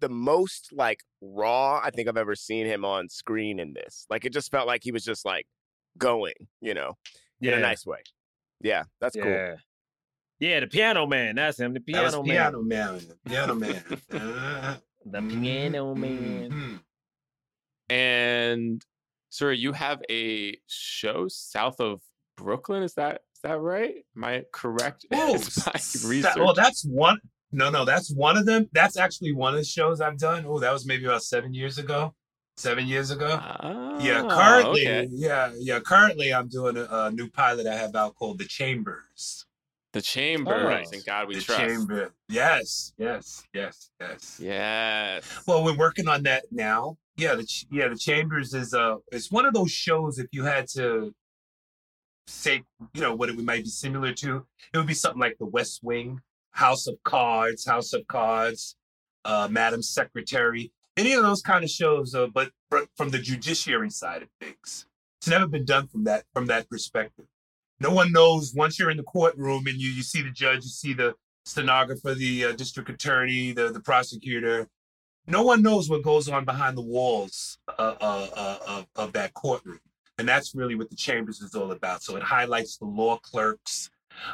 the 0.00 0.08
most 0.08 0.70
like 0.72 1.00
raw 1.20 1.80
I 1.84 1.90
think 1.90 2.08
I've 2.08 2.16
ever 2.16 2.34
seen 2.34 2.64
him 2.64 2.82
on 2.84 3.10
screen 3.10 3.60
in 3.60 3.74
this. 3.74 4.06
Like 4.08 4.24
it 4.24 4.32
just 4.32 4.50
felt 4.50 4.66
like 4.66 4.82
he 4.82 4.90
was 4.90 5.04
just 5.04 5.26
like 5.26 5.46
going, 5.98 6.34
you 6.62 6.72
know, 6.72 6.94
in 7.42 7.52
a 7.52 7.60
nice 7.60 7.84
way. 7.84 7.98
Yeah, 8.62 8.84
that's 9.00 9.16
cool. 9.16 9.30
Yeah. 9.30 9.56
Yeah, 10.40 10.60
the 10.60 10.66
piano 10.68 11.06
man. 11.06 11.34
That's 11.34 11.58
him. 11.60 11.74
The 11.74 11.80
That 11.80 11.86
piano 11.86 12.22
man. 12.22 12.24
Piano 12.24 12.62
Man. 12.62 13.00
Piano 13.26 13.54
Man. 13.54 13.82
Uh, 14.12 14.76
The 15.04 15.20
piano 15.22 15.94
man. 15.94 16.50
mhm. 17.90 17.94
and 17.94 18.84
sir 19.30 19.52
you 19.52 19.72
have 19.72 20.00
a 20.10 20.56
show 20.66 21.26
south 21.28 21.80
of 21.80 22.00
brooklyn 22.36 22.82
is 22.82 22.94
that 22.94 23.22
is 23.34 23.40
that 23.42 23.58
right 23.60 23.94
am 24.16 24.24
i 24.24 24.42
correct 24.52 25.04
Oh, 25.12 25.34
Is 25.34 25.66
my 25.66 25.72
s- 25.74 26.02
oh, 26.04 26.08
research 26.08 26.36
well, 26.36 26.54
that's 26.54 26.84
one. 26.84 27.18
No, 27.50 27.70
no, 27.70 27.86
that's 27.86 28.12
one 28.14 28.36
of 28.36 28.44
them. 28.44 28.68
That's 28.72 28.98
actually 28.98 29.32
one 29.32 29.54
of 29.54 29.58
the 29.60 29.64
shows 29.64 30.02
I've 30.02 30.18
done. 30.18 30.44
Oh, 30.46 30.58
that 30.58 30.70
was 30.70 30.84
maybe 30.84 31.06
about 31.06 31.22
seven 31.22 31.54
years 31.54 31.78
ago. 31.78 32.14
seven 32.58 32.86
years 32.86 33.10
ago. 33.10 33.40
Oh, 33.60 33.98
yeah, 34.00 34.22
ah, 34.26 34.28
currently, 34.28 34.82
okay. 34.86 35.08
yeah, 35.10 35.52
yeah. 35.58 35.80
Currently, 35.80 36.34
I'm 36.34 36.48
doing 36.48 36.76
a, 36.76 36.86
a 36.90 37.10
new 37.10 37.30
pilot 37.30 37.66
I 37.66 37.74
have 37.74 37.94
out 37.96 38.16
called 38.16 38.38
The 38.38 38.44
Chambers. 38.44 39.46
The 39.94 40.02
Chambers 40.02 40.62
Alright. 40.62 40.88
and 40.92 40.96
oh. 41.00 41.04
God 41.06 41.28
We 41.28 41.36
the 41.36 41.40
Trust. 41.40 41.60
Chamber. 41.60 42.12
Yes, 42.28 42.92
yes, 42.98 43.44
yes, 43.54 43.90
yes. 43.98 44.38
Yes. 44.38 45.42
Well, 45.46 45.64
we're 45.64 45.76
working 45.78 46.06
on 46.06 46.24
that 46.24 46.44
now. 46.50 46.98
Yeah, 47.18 47.34
the 47.34 47.44
Ch- 47.44 47.66
yeah, 47.70 47.88
the 47.88 47.96
Chambers 47.96 48.54
is 48.54 48.72
uh 48.72 48.96
it's 49.10 49.30
one 49.30 49.44
of 49.44 49.52
those 49.52 49.72
shows. 49.72 50.18
If 50.18 50.28
you 50.30 50.44
had 50.44 50.68
to 50.68 51.12
say, 52.28 52.62
you 52.94 53.00
know, 53.00 53.14
what 53.14 53.28
it 53.28 53.36
might 53.38 53.64
be 53.64 53.70
similar 53.70 54.12
to, 54.14 54.46
it 54.72 54.78
would 54.78 54.86
be 54.86 54.94
something 54.94 55.20
like 55.20 55.36
The 55.38 55.46
West 55.46 55.80
Wing, 55.82 56.20
House 56.52 56.86
of 56.86 56.96
Cards, 57.04 57.66
House 57.66 57.92
of 57.92 58.06
Cards, 58.06 58.76
uh, 59.24 59.48
Madam 59.50 59.82
Secretary, 59.82 60.72
any 60.96 61.12
of 61.14 61.22
those 61.22 61.42
kind 61.42 61.64
of 61.64 61.70
shows. 61.70 62.14
Uh, 62.14 62.28
but 62.28 62.52
fr- 62.70 62.86
from 62.96 63.10
the 63.10 63.18
judiciary 63.18 63.90
side 63.90 64.22
of 64.22 64.28
things, 64.40 64.86
it's 65.20 65.28
never 65.28 65.48
been 65.48 65.64
done 65.64 65.88
from 65.88 66.04
that 66.04 66.24
from 66.32 66.46
that 66.46 66.70
perspective. 66.70 67.26
No 67.80 67.90
one 67.90 68.12
knows 68.12 68.54
once 68.54 68.78
you're 68.78 68.90
in 68.90 68.96
the 68.96 69.02
courtroom 69.02 69.66
and 69.66 69.78
you 69.78 69.90
you 69.90 70.04
see 70.04 70.22
the 70.22 70.30
judge, 70.30 70.62
you 70.62 70.70
see 70.70 70.92
the 70.92 71.14
stenographer, 71.46 72.14
the 72.14 72.44
uh, 72.44 72.52
district 72.52 72.90
attorney, 72.90 73.50
the 73.50 73.72
the 73.72 73.80
prosecutor. 73.80 74.68
No 75.28 75.42
one 75.42 75.60
knows 75.60 75.90
what 75.90 76.02
goes 76.02 76.26
on 76.30 76.46
behind 76.46 76.76
the 76.76 76.82
walls 76.82 77.58
uh, 77.78 77.94
uh, 78.00 78.28
uh, 78.34 78.58
of, 78.66 78.86
of 78.96 79.12
that 79.12 79.34
courtroom, 79.34 79.78
and 80.16 80.26
that's 80.26 80.54
really 80.54 80.74
what 80.74 80.88
the 80.88 80.96
chambers 80.96 81.42
is 81.42 81.54
all 81.54 81.70
about. 81.70 82.02
So 82.02 82.16
it 82.16 82.22
highlights 82.22 82.78
the 82.78 82.86
law 82.86 83.18
clerks, 83.18 83.90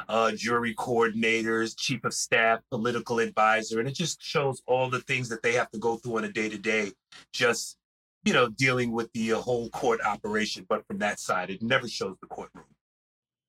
uh, 0.07 0.31
jury 0.31 0.73
coordinators, 0.73 1.75
chief 1.77 2.05
of 2.05 2.13
staff, 2.13 2.61
political 2.71 3.19
advisor, 3.19 3.81
and 3.81 3.89
it 3.89 3.95
just 3.95 4.23
shows 4.23 4.61
all 4.67 4.89
the 4.89 5.01
things 5.01 5.27
that 5.27 5.43
they 5.43 5.51
have 5.51 5.69
to 5.71 5.79
go 5.79 5.97
through 5.97 6.19
on 6.19 6.23
a 6.23 6.31
day 6.31 6.47
to 6.47 6.57
day, 6.57 6.93
just 7.33 7.77
you 8.23 8.31
know, 8.31 8.47
dealing 8.47 8.93
with 8.93 9.11
the 9.11 9.29
whole 9.31 9.69
court 9.71 9.99
operation. 10.01 10.65
But 10.67 10.87
from 10.87 10.99
that 10.99 11.19
side, 11.19 11.49
it 11.49 11.61
never 11.61 11.89
shows 11.89 12.15
the 12.21 12.27
courtroom. 12.27 12.65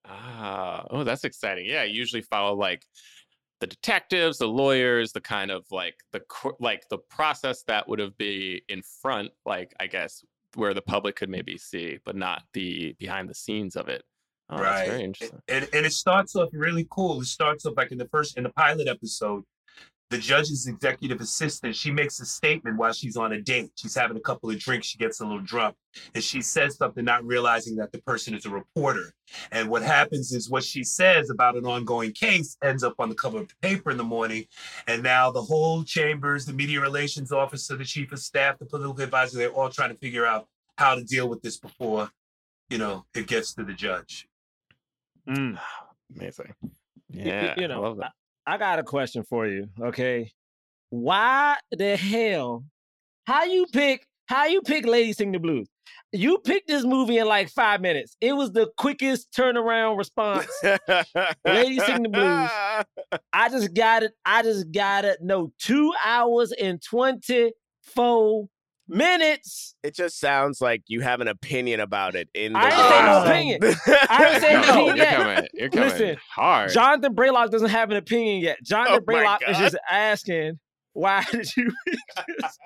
Ah, 0.04 0.84
oh, 0.90 1.04
that's 1.04 1.24
exciting. 1.24 1.66
Yeah, 1.66 1.82
I 1.82 1.84
usually 1.84 2.22
follow 2.22 2.56
like 2.56 2.84
the 3.60 3.66
detectives, 3.66 4.38
the 4.38 4.48
lawyers, 4.48 5.12
the 5.12 5.20
kind 5.20 5.50
of 5.50 5.64
like 5.70 5.96
the 6.12 6.22
like 6.60 6.88
the 6.88 6.98
process 6.98 7.62
that 7.64 7.88
would 7.88 7.98
have 7.98 8.16
be 8.18 8.62
in 8.68 8.82
front, 8.82 9.30
like 9.44 9.74
I 9.80 9.86
guess 9.86 10.24
where 10.54 10.74
the 10.74 10.82
public 10.82 11.16
could 11.16 11.28
maybe 11.28 11.56
see, 11.58 11.98
but 12.04 12.16
not 12.16 12.42
the 12.52 12.94
behind 12.98 13.28
the 13.28 13.34
scenes 13.34 13.76
of 13.76 13.88
it. 13.88 14.02
Oh, 14.48 14.58
that's 14.58 14.88
very 14.88 15.04
interesting. 15.04 15.40
And, 15.48 15.68
and 15.72 15.84
it 15.84 15.92
starts 15.92 16.36
off 16.36 16.50
really 16.52 16.86
cool. 16.90 17.20
It 17.20 17.26
starts 17.26 17.66
off 17.66 17.74
like 17.76 17.92
in 17.92 17.98
the 17.98 18.08
first 18.08 18.36
in 18.36 18.44
the 18.44 18.50
pilot 18.50 18.88
episode, 18.88 19.42
the 20.10 20.18
judge's 20.18 20.68
executive 20.68 21.20
assistant, 21.20 21.74
she 21.74 21.90
makes 21.90 22.20
a 22.20 22.24
statement 22.26 22.76
while 22.76 22.92
she's 22.92 23.16
on 23.16 23.32
a 23.32 23.40
date. 23.42 23.72
She's 23.74 23.94
having 23.96 24.16
a 24.16 24.20
couple 24.20 24.48
of 24.50 24.58
drinks, 24.58 24.86
she 24.86 24.98
gets 24.98 25.20
a 25.20 25.24
little 25.24 25.40
drunk, 25.40 25.74
and 26.14 26.22
she 26.22 26.40
says 26.42 26.76
something, 26.76 27.04
not 27.04 27.24
realizing 27.24 27.74
that 27.76 27.90
the 27.90 28.00
person 28.02 28.32
is 28.34 28.46
a 28.46 28.50
reporter. 28.50 29.12
And 29.50 29.68
what 29.68 29.82
happens 29.82 30.32
is 30.32 30.48
what 30.48 30.62
she 30.62 30.84
says 30.84 31.28
about 31.28 31.56
an 31.56 31.66
ongoing 31.66 32.12
case 32.12 32.56
ends 32.62 32.84
up 32.84 32.94
on 33.00 33.08
the 33.08 33.16
cover 33.16 33.38
of 33.40 33.48
the 33.48 33.54
paper 33.60 33.90
in 33.90 33.96
the 33.96 34.04
morning. 34.04 34.44
And 34.86 35.02
now 35.02 35.32
the 35.32 35.42
whole 35.42 35.82
chambers, 35.82 36.46
the 36.46 36.52
media 36.52 36.80
relations 36.80 37.32
officer, 37.32 37.76
the 37.76 37.84
chief 37.84 38.12
of 38.12 38.20
staff, 38.20 38.58
the 38.60 38.66
political 38.66 39.02
advisor, 39.02 39.38
they're 39.38 39.50
all 39.50 39.70
trying 39.70 39.90
to 39.90 39.98
figure 39.98 40.24
out 40.24 40.46
how 40.78 40.94
to 40.94 41.02
deal 41.02 41.28
with 41.28 41.42
this 41.42 41.56
before, 41.56 42.10
you 42.70 42.78
know, 42.78 43.06
it 43.14 43.26
gets 43.26 43.54
to 43.54 43.64
the 43.64 43.72
judge. 43.72 44.28
Mm. 45.28 45.58
Amazing. 46.16 46.54
Y- 46.62 46.70
y- 47.10 47.22
Yeah, 47.24 47.54
you 47.58 47.64
I 47.64 47.66
know, 47.66 47.80
love 47.80 47.96
that. 47.98 48.12
I 48.46 48.58
got 48.58 48.78
a 48.78 48.82
question 48.84 49.24
for 49.24 49.46
you. 49.46 49.68
Okay, 49.80 50.30
why 50.90 51.56
the 51.70 51.96
hell? 51.96 52.64
How 53.26 53.44
you 53.44 53.66
pick? 53.72 54.06
How 54.26 54.46
you 54.46 54.62
pick 54.62 54.86
Lady 54.86 55.12
Sing 55.12 55.32
the 55.32 55.38
Blues? 55.38 55.68
You 56.12 56.38
picked 56.38 56.68
this 56.68 56.84
movie 56.84 57.18
in 57.18 57.26
like 57.26 57.48
five 57.48 57.80
minutes. 57.80 58.16
It 58.20 58.32
was 58.32 58.52
the 58.52 58.70
quickest 58.76 59.32
turnaround 59.32 59.98
response. 59.98 60.46
Lady 61.44 61.78
Sing 61.80 62.04
the 62.04 62.08
Blues. 62.08 63.20
I 63.32 63.48
just 63.48 63.74
got 63.74 64.04
it. 64.04 64.12
I 64.24 64.42
just 64.42 64.70
got 64.70 65.04
it. 65.04 65.18
No, 65.20 65.52
two 65.58 65.92
hours 66.04 66.52
and 66.52 66.80
twenty 66.82 67.52
four 67.82 68.46
minutes. 68.88 69.74
It 69.82 69.94
just 69.94 70.18
sounds 70.18 70.60
like 70.60 70.82
you 70.86 71.00
have 71.00 71.20
an 71.20 71.28
opinion 71.28 71.80
about 71.80 72.14
it 72.14 72.28
in 72.34 72.52
the 72.52 72.58
I 72.58 72.64
ain't 72.64 72.88
say 72.88 73.02
no 73.04 73.22
opinion. 73.24 73.60
I 74.10 74.30
ain't 74.32 74.42
say 74.42 74.52
no 74.54 74.60
No, 74.60 74.68
opinion 74.68 74.86
you're 74.86 74.96
yet. 74.96 75.16
coming. 75.16 75.48
You're 75.54 75.70
coming 75.70 75.88
Listen, 75.88 76.16
hard. 76.34 76.70
Jonathan 76.70 77.14
Braylock 77.14 77.50
doesn't 77.50 77.70
have 77.70 77.90
an 77.90 77.96
opinion 77.96 78.40
yet. 78.40 78.58
Jonathan 78.62 79.00
Oh 79.02 79.12
Braylock 79.12 79.38
is 79.48 79.58
just 79.58 79.76
asking, 79.90 80.58
why 80.96 81.22
did 81.30 81.54
you 81.56 81.70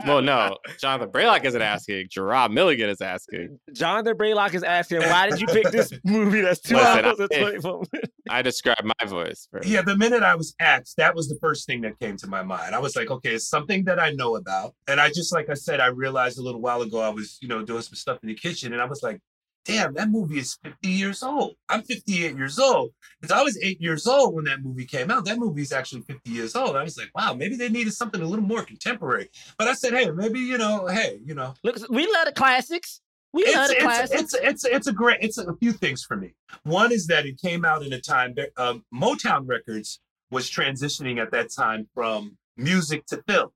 well, 0.07 0.23
no, 0.23 0.57
Jonathan 0.79 1.11
Braylock 1.11 1.45
isn't 1.45 1.61
asking. 1.61 2.07
Jerah 2.11 2.49
Milligan 2.49 2.89
is 2.89 3.01
asking. 3.01 3.59
Jonathan 3.75 4.17
Braylock 4.17 4.55
is 4.55 4.63
asking, 4.63 5.01
why 5.03 5.29
did 5.29 5.41
you 5.41 5.47
pick 5.49 5.71
this 5.71 5.93
movie 6.05 6.41
that's 6.41 6.61
two 6.61 6.77
Listen, 6.77 7.05
hours 7.05 7.19
and 7.19 7.29
I- 7.33 7.41
24 7.41 7.83
minutes? 7.93 8.13
I 8.31 8.43
describe 8.43 8.85
my 8.85 9.07
voice. 9.07 9.49
For, 9.51 9.61
Yeah, 9.65 9.83
the 9.83 9.97
minute 9.97 10.23
I 10.23 10.37
was 10.37 10.55
asked, 10.61 10.97
that 10.99 11.15
was 11.15 11.29
the 11.29 11.37
first 11.41 11.67
thing 11.67 11.81
that 11.81 11.99
came 11.99 12.17
to 12.19 12.29
my 12.29 12.43
mind. 12.43 12.75
I 12.75 12.79
was 12.79 12.95
like, 12.95 13.11
okay, 13.11 13.35
it's 13.35 13.49
something 13.49 13.85
that 13.85 13.99
I 13.99 14.13
know 14.13 14.37
about. 14.37 14.75
And 14.87 15.01
I 15.01 15.09
just, 15.09 15.33
like 15.33 15.51
I 15.51 15.55
said, 15.55 15.81
I 15.81 15.87
realized 15.87 16.39
a 16.39 16.43
little 16.43 16.61
while 16.61 16.83
ago, 16.83 17.01
I 17.01 17.09
was, 17.09 17.39
you 17.43 17.49
know, 17.49 17.65
doing 17.65 17.83
some 17.83 17.95
stuff 17.97 18.19
in 18.23 18.29
the 18.29 18.35
kitchen 18.35 18.73
and 18.73 18.81
I 18.81 18.85
was 18.85 19.03
like, 19.03 19.21
damn, 19.65 19.95
that 19.95 20.11
movie 20.11 20.39
is 20.39 20.59
50 20.63 20.89
years 20.89 21.23
old. 21.23 21.55
I'm 21.69 21.83
58 21.83 22.37
years 22.37 22.59
old. 22.59 22.93
Because 23.21 23.37
I 23.37 23.43
was 23.43 23.59
eight 23.63 23.81
years 23.81 24.07
old 24.07 24.35
when 24.35 24.45
that 24.45 24.63
movie 24.63 24.87
came 24.87 25.11
out. 25.11 25.25
That 25.25 25.39
movie 25.39 25.63
is 25.63 25.73
actually 25.73 26.03
50 26.03 26.31
years 26.31 26.57
old. 26.57 26.77
I 26.77 26.83
was 26.83 26.97
like, 26.97 27.11
wow, 27.15 27.35
maybe 27.35 27.57
they 27.57 27.69
needed 27.69 27.93
something 27.93 28.21
a 28.21 28.25
little 28.25 28.45
more 28.45 28.65
contemporary. 28.65 29.29
But 29.59 29.69
I 29.69 29.75
said, 29.75 29.93
hey, 29.93 30.11
maybe, 30.11 30.41
you 30.41 30.59
know, 30.59 30.87
hey, 30.87 31.21
you 31.25 31.35
know, 31.35 31.55
Look, 31.63 31.77
we 31.91 32.07
love 32.07 32.27
the 32.27 32.33
classics. 32.33 33.01
We 33.33 33.45
love 33.45 33.67
it's, 33.67 33.69
the 33.71 33.77
it's, 33.77 33.85
classics. 33.85 34.23
it's, 34.23 34.35
it's, 34.35 34.65
it's 34.65 34.87
a 34.89 34.93
great, 34.93 35.19
it's 35.21 35.39
a 35.39 35.55
few 35.57 35.73
things 35.73 36.03
for 36.03 36.17
me. 36.17 36.35
One 36.65 36.91
is 36.91 37.07
that 37.07 37.27
it 37.27 37.41
came 37.41 37.65
out 37.65 37.85
in 37.85 37.93
a 37.93 38.01
time, 38.01 38.35
that, 38.35 38.51
um, 38.57 38.85
Motown 38.93 39.47
Records 39.47 40.01
was 40.31 40.51
transitioning 40.51 41.21
at 41.21 41.31
that 41.33 41.51
time 41.57 41.89
from 41.95 42.37
music 42.57 43.07
to 43.07 43.23
film. 43.29 43.51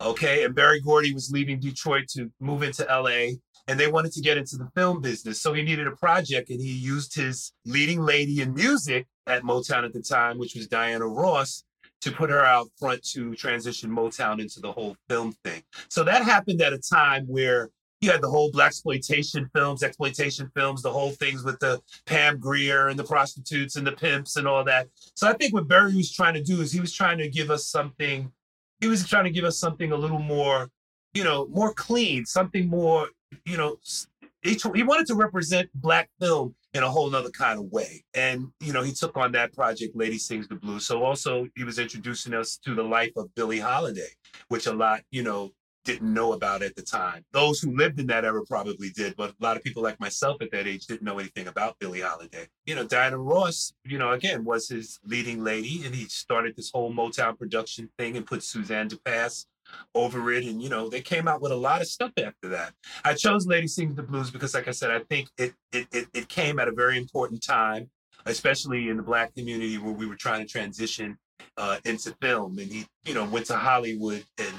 Okay. 0.00 0.44
And 0.44 0.54
Berry 0.54 0.80
Gordy 0.80 1.14
was 1.14 1.30
leaving 1.32 1.60
Detroit 1.60 2.08
to 2.10 2.30
move 2.40 2.62
into 2.62 2.84
LA 2.84 3.38
and 3.68 3.78
they 3.78 3.90
wanted 3.90 4.12
to 4.12 4.20
get 4.20 4.36
into 4.36 4.56
the 4.56 4.68
film 4.74 5.00
business. 5.00 5.40
So 5.40 5.52
he 5.52 5.62
needed 5.62 5.86
a 5.86 5.96
project 5.96 6.50
and 6.50 6.60
he 6.60 6.72
used 6.72 7.14
his 7.14 7.52
leading 7.64 8.00
lady 8.00 8.40
in 8.40 8.54
music 8.54 9.06
at 9.26 9.42
Motown 9.42 9.84
at 9.84 9.92
the 9.92 10.02
time, 10.02 10.38
which 10.38 10.54
was 10.54 10.66
Diana 10.66 11.06
Ross, 11.06 11.64
to 12.00 12.10
put 12.10 12.30
her 12.30 12.44
out 12.44 12.68
front 12.78 13.02
to 13.10 13.34
transition 13.36 13.90
Motown 13.90 14.40
into 14.40 14.60
the 14.60 14.72
whole 14.72 14.96
film 15.08 15.32
thing. 15.44 15.62
So 15.88 16.02
that 16.04 16.24
happened 16.24 16.60
at 16.60 16.72
a 16.72 16.78
time 16.78 17.24
where 17.26 17.70
you 18.00 18.10
had 18.10 18.20
the 18.20 18.28
whole 18.28 18.50
blaxploitation 18.50 19.48
films, 19.54 19.84
exploitation 19.84 20.50
films, 20.56 20.82
the 20.82 20.90
whole 20.90 21.12
things 21.12 21.44
with 21.44 21.60
the 21.60 21.80
Pam 22.06 22.40
Grier 22.40 22.88
and 22.88 22.98
the 22.98 23.04
prostitutes 23.04 23.76
and 23.76 23.86
the 23.86 23.92
pimps 23.92 24.34
and 24.36 24.48
all 24.48 24.64
that. 24.64 24.88
So 25.14 25.28
I 25.28 25.34
think 25.34 25.54
what 25.54 25.68
Berry 25.68 25.94
was 25.94 26.12
trying 26.12 26.34
to 26.34 26.42
do 26.42 26.60
is 26.60 26.72
he 26.72 26.80
was 26.80 26.92
trying 26.92 27.18
to 27.18 27.28
give 27.28 27.52
us 27.52 27.68
something. 27.68 28.32
He 28.80 28.88
was 28.88 29.06
trying 29.06 29.24
to 29.24 29.30
give 29.30 29.44
us 29.44 29.56
something 29.56 29.92
a 29.92 29.96
little 29.96 30.18
more, 30.18 30.68
you 31.14 31.22
know, 31.22 31.46
more 31.52 31.72
clean, 31.72 32.26
something 32.26 32.68
more, 32.68 33.06
you 33.44 33.56
know. 33.56 33.76
He, 34.44 34.82
wanted 34.82 35.06
to 35.06 35.14
represent 35.14 35.70
black 35.72 36.10
film 36.20 36.56
in 36.74 36.82
a 36.82 36.90
whole 36.90 37.08
nother 37.08 37.30
kind 37.30 37.60
of 37.60 37.66
way, 37.66 38.02
and 38.12 38.48
you 38.58 38.72
know 38.72 38.82
he 38.82 38.92
took 38.92 39.16
on 39.16 39.30
that 39.32 39.52
project. 39.52 39.94
Lady 39.94 40.18
Sings 40.18 40.48
the 40.48 40.56
Blues. 40.56 40.84
So 40.84 41.04
also 41.04 41.46
he 41.54 41.62
was 41.62 41.78
introducing 41.78 42.34
us 42.34 42.56
to 42.64 42.74
the 42.74 42.82
life 42.82 43.12
of 43.16 43.32
Billie 43.36 43.60
Holiday, 43.60 44.08
which 44.48 44.66
a 44.66 44.72
lot, 44.72 45.02
you 45.12 45.22
know, 45.22 45.52
didn't 45.84 46.12
know 46.12 46.32
about 46.32 46.62
at 46.62 46.76
the 46.76 46.82
time. 46.82 47.24
Those 47.32 47.60
who 47.60 47.76
lived 47.76 47.98
in 47.98 48.06
that 48.08 48.24
era 48.24 48.42
probably 48.46 48.90
did, 48.90 49.16
but 49.16 49.30
a 49.30 49.44
lot 49.44 49.56
of 49.56 49.64
people 49.64 49.82
like 49.82 49.98
myself 50.00 50.40
at 50.40 50.50
that 50.52 50.66
age 50.66 50.86
didn't 50.86 51.02
know 51.02 51.18
anything 51.18 51.48
about 51.48 51.78
Billie 51.78 52.00
Holiday. 52.00 52.46
You 52.66 52.74
know, 52.74 52.86
Diana 52.86 53.18
Ross, 53.18 53.72
you 53.84 53.98
know, 53.98 54.12
again, 54.12 54.44
was 54.44 54.68
his 54.68 55.00
leading 55.04 55.42
lady, 55.42 55.82
and 55.84 55.94
he 55.94 56.04
started 56.04 56.56
this 56.56 56.70
whole 56.72 56.92
Motown 56.92 57.38
production 57.38 57.88
thing 57.98 58.16
and 58.16 58.26
put 58.26 58.42
Suzanne 58.42 58.88
de 58.88 58.96
Passe 58.98 59.46
over 59.94 60.32
it. 60.32 60.44
And, 60.44 60.62
you 60.62 60.68
know, 60.68 60.88
they 60.88 61.00
came 61.00 61.28
out 61.28 61.40
with 61.40 61.52
a 61.52 61.56
lot 61.56 61.80
of 61.80 61.88
stuff 61.88 62.12
after 62.18 62.48
that. 62.48 62.72
I 63.04 63.14
chose 63.14 63.46
Lady 63.46 63.66
Sings 63.66 63.94
the 63.94 64.02
Blues 64.02 64.30
because, 64.30 64.54
like 64.54 64.68
I 64.68 64.72
said, 64.72 64.90
I 64.90 65.00
think 65.10 65.28
it 65.38 65.54
it 65.72 65.86
it, 65.92 66.08
it 66.14 66.28
came 66.28 66.58
at 66.58 66.68
a 66.68 66.72
very 66.72 66.98
important 66.98 67.42
time, 67.42 67.90
especially 68.26 68.88
in 68.88 68.96
the 68.96 69.02
black 69.02 69.34
community 69.34 69.78
where 69.78 69.92
we 69.92 70.06
were 70.06 70.16
trying 70.16 70.44
to 70.44 70.50
transition 70.50 71.18
uh, 71.56 71.78
into 71.84 72.14
film. 72.20 72.58
And 72.58 72.70
he, 72.70 72.86
you 73.04 73.14
know, 73.14 73.24
went 73.24 73.46
to 73.46 73.56
Hollywood 73.56 74.24
and 74.38 74.54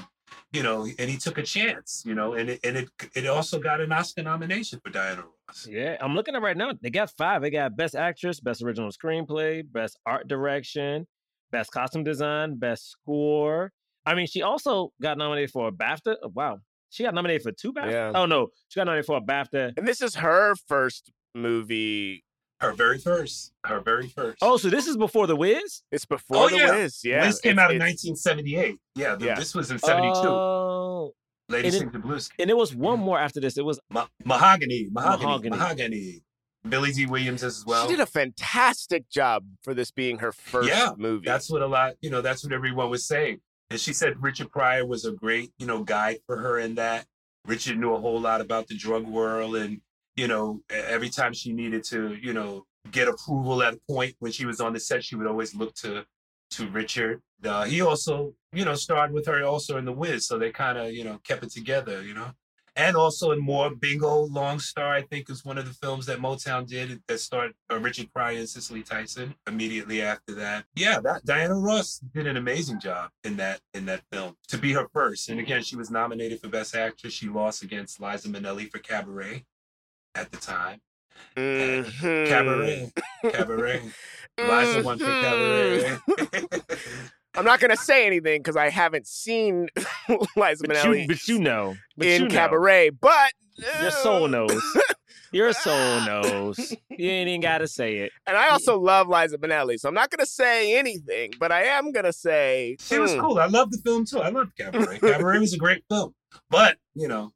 you 0.52 0.62
know, 0.62 0.88
and 1.00 1.10
he 1.10 1.18
took 1.18 1.38
a 1.38 1.44
chance, 1.44 2.04
you 2.06 2.14
know, 2.14 2.34
and 2.34 2.52
it 2.52 2.60
and 2.64 2.78
it 2.78 2.90
it 3.16 3.28
also 3.28 3.60
got 3.60 3.82
an 3.82 3.92
Oscar 3.92 4.22
nomination 4.22 4.80
for 4.84 4.92
Diana 4.92 5.24
Ross. 5.48 5.68
Yeah, 5.68 5.98
I'm 6.00 6.16
looking 6.16 6.36
at 6.36 6.42
right 6.42 6.56
now. 6.56 6.74
They 6.80 6.92
got 6.92 7.10
five. 7.18 7.42
They 7.42 7.50
got 7.50 7.76
Best 7.76 7.96
Actress, 7.96 8.40
Best 8.40 8.62
Original 8.62 8.92
Screenplay, 8.92 9.64
Best 9.70 9.98
Art 10.06 10.28
Direction, 10.28 11.08
Best 11.52 11.72
Costume 11.72 12.04
Design, 12.04 12.56
Best 12.56 12.92
Score. 12.92 13.72
I 14.06 14.16
mean, 14.16 14.28
she 14.28 14.42
also 14.42 14.92
got 15.02 15.18
nominated 15.18 15.52
for 15.52 15.68
a 15.68 15.72
BAFTA. 15.72 16.16
Oh, 16.24 16.32
wow. 16.34 16.60
She 16.90 17.04
got 17.04 17.14
nominated 17.14 17.42
for 17.44 17.52
two 17.52 17.74
BAFTA. 17.74 17.92
Yeah. 17.92 18.12
Oh, 18.16 18.26
no. 18.26 18.48
She 18.70 18.80
got 18.80 18.86
nominated 18.86 19.06
for 19.06 19.18
a 19.18 19.22
BAFTA. 19.22 19.74
And 19.78 19.88
this 19.88 20.02
is 20.02 20.16
her 20.16 20.56
first 20.68 21.12
movie. 21.34 22.24
Her 22.60 22.72
very 22.74 22.98
first, 22.98 23.52
her 23.66 23.82
very 23.82 24.08
first. 24.08 24.38
Oh, 24.42 24.56
so 24.58 24.70
this 24.70 24.88
is 24.88 24.96
before 24.96 25.28
The 25.28 25.36
Wiz? 25.36 25.82
It's 25.92 26.06
oh, 26.10 26.16
before 26.16 26.38
Oh, 26.46 26.50
the 26.50 26.58
yeah. 26.58 26.72
Wiz. 26.72 27.02
Yeah, 27.04 27.26
Wiz 27.26 27.42
came 27.42 27.54
it's- 27.54 27.64
out 27.66 27.72
in 27.72 27.80
1978. 27.80 28.78
Yeah, 28.96 29.16
the, 29.16 29.26
Yeah. 29.26 29.36
this 29.36 29.54
was 29.54 29.70
in 29.72 29.80
72. 29.80 30.18
Oh, 30.28 31.14
Lady 31.50 31.68
And 31.68 31.76
it- 31.76 31.80
Sings 31.80 31.92
the 31.92 32.00
Blues. 32.00 32.30
And 32.40 32.50
there 32.50 32.56
was 32.56 32.74
one 32.74 33.00
mm. 33.00 33.04
more 33.04 33.20
after 33.20 33.42
this. 33.42 33.58
It 33.58 33.66
was 33.66 33.80
Ma- 33.90 34.08
mahogany, 34.24 34.88
mahogany, 34.92 35.26
Mahogany. 35.26 35.58
mahogany, 35.58 36.24
Billy 36.70 36.92
Dee 36.94 37.06
Williams 37.06 37.44
as 37.44 37.66
well. 37.66 37.86
she 37.86 37.92
did 37.96 38.00
a 38.00 38.06
fantastic 38.06 39.10
job 39.10 39.46
for 39.62 39.74
this 39.74 39.92
being 39.92 40.20
her 40.20 40.32
first 40.32 40.70
Yeah, 40.70 40.92
movie. 40.98 41.26
That's 41.26 41.50
what 41.50 41.62
a 41.62 41.68
lot, 41.68 41.96
you 42.02 42.10
know, 42.10 42.22
that's 42.22 42.44
what 42.46 42.54
everyone 42.54 42.90
was 42.90 43.06
saying. 43.06 43.42
And 43.74 43.82
she 43.82 43.92
said 43.92 44.22
Richard 44.22 44.52
Pryor 44.52 44.86
was 44.86 45.04
a 45.04 45.14
great, 45.14 45.52
you 45.58 45.66
know, 45.66 45.84
guide 45.84 46.20
for 46.28 46.38
her 46.38 46.60
in 46.60 46.76
that. 46.76 47.08
Richard 47.48 47.80
knew 47.80 47.96
a 47.96 48.00
whole 48.00 48.22
lot 48.22 48.40
about 48.40 48.68
the 48.68 48.78
drug 48.78 49.04
world. 49.04 49.56
And, 49.56 49.82
you 50.16 50.28
know, 50.28 50.62
every 50.70 51.10
time 51.10 51.34
she 51.34 51.52
needed 51.52 51.84
to, 51.86 52.14
you 52.14 52.34
know, 52.34 52.66
get 52.92 53.08
approval 53.08 53.64
at 53.64 53.74
a 53.74 53.80
point 53.92 54.14
when 54.20 54.32
she 54.32 54.46
was 54.46 54.62
on 54.62 54.74
the 54.74 54.80
set, 54.80 55.04
she 55.04 55.16
would 55.16 55.26
always 55.26 55.56
look 55.56 55.74
to 55.78 56.06
to 56.52 56.70
Richard. 56.70 57.20
Uh, 57.44 57.64
he 57.64 57.82
also, 57.82 58.36
you 58.52 58.64
know, 58.64 58.76
starred 58.76 59.12
with 59.12 59.26
her 59.26 59.44
also 59.44 59.78
in 59.78 59.86
The 59.86 59.92
Wiz. 59.92 60.28
So 60.28 60.38
they 60.38 60.52
kind 60.52 60.78
of, 60.78 60.94
you 60.94 61.04
know, 61.04 61.20
kept 61.24 61.44
it 61.44 61.50
together, 61.50 62.04
you 62.04 62.14
know. 62.14 62.30
And 62.76 62.96
also 62.96 63.32
in 63.32 63.40
more 63.40 63.70
Bingo 63.70 64.22
Long 64.26 64.58
Star, 64.60 64.94
I 64.94 65.04
think 65.04 65.30
is 65.30 65.46
one 65.46 65.60
of 65.60 65.68
the 65.68 65.74
films 65.74 66.08
that 66.08 66.20
Motown 66.20 66.68
did 66.68 67.02
that 67.08 67.20
starred 67.20 67.54
uh, 67.72 67.78
Richard 67.78 68.12
Pryor 68.12 68.40
and 68.40 68.50
Cicely 68.50 68.82
Tyson 68.82 69.36
immediately 69.48 70.02
after 70.02 70.34
that. 70.36 70.66
Yeah, 70.76 71.00
that 71.02 71.24
Diana 71.24 71.56
Ross 71.56 72.00
did 72.00 72.26
an 72.26 72.38
amazing 72.38 72.80
job 72.80 73.12
in 73.24 73.38
that 73.38 73.62
in 73.76 73.86
that 73.86 74.02
film 74.12 74.38
to 74.48 74.58
be 74.58 74.74
her 74.74 74.88
first. 74.92 75.30
And 75.30 75.40
again, 75.40 75.62
she 75.62 75.76
was 75.76 75.92
nominated 75.92 76.42
for 76.42 76.48
Best 76.50 76.76
Actress. 76.76 77.14
She 77.14 77.30
lost 77.30 77.62
against 77.62 78.02
Liza 78.02 78.30
Minnelli 78.30 78.72
for 78.72 78.80
Cabaret 78.80 79.46
at 80.16 80.32
the 80.32 80.38
time. 80.38 80.82
Mhm. 81.38 82.28
Cabaret, 82.28 82.92
Cabaret. 83.32 83.82
Liza 84.40 84.82
won 84.84 84.98
for 84.98 85.06
Cabaret. 85.06 86.00
I'm 87.36 87.46
not 87.46 87.60
gonna 87.60 87.78
say 87.78 88.06
anything 88.06 88.40
because 88.40 88.56
I 88.56 88.70
haven't 88.70 89.08
seen 89.08 89.68
Liza 89.76 90.28
but 90.36 90.70
Minnelli 90.70 91.02
you, 91.02 91.08
but 91.08 91.28
you 91.28 91.40
know. 91.40 91.76
But 91.98 92.08
in 92.08 92.24
you 92.24 92.28
know. 92.28 92.36
Cabaret, 92.36 92.92
but 92.92 93.34
Your 93.82 93.92
soul 93.92 94.26
uh, 94.26 94.28
knows. 94.28 94.62
Your 95.32 95.52
soul 95.52 96.02
knows. 96.02 96.76
You 96.90 97.10
ain't 97.10 97.28
even 97.28 97.42
gotta 97.42 97.68
say 97.68 97.98
it. 97.98 98.12
And 98.28 98.38
I 98.38 98.50
also 98.50 98.80
love 98.80 99.08
Liza 99.08 99.40
Minnelli, 99.40 99.80
so 99.80 99.90
I'm 99.90 99.96
not 99.96 100.12
gonna 100.12 100.28
say 100.28 100.78
anything, 100.78 101.34
but 101.40 101.52
I 101.52 101.64
am 101.64 101.92
gonna 101.92 102.14
say 102.14 102.78
She 102.80 103.00
was 103.00 103.14
hmm, 103.14 103.20
cool. 103.20 103.40
I 103.40 103.48
love 103.48 103.72
the 103.72 103.80
film 103.80 104.06
too. 104.06 104.20
I 104.20 104.30
loved 104.30 104.56
Cabaret. 104.56 105.00
Cabaret 105.00 105.40
was 105.40 105.54
a 105.54 105.58
great 105.58 105.84
film. 105.90 106.14
But, 106.50 106.78
you 106.94 107.08
know, 107.08 107.32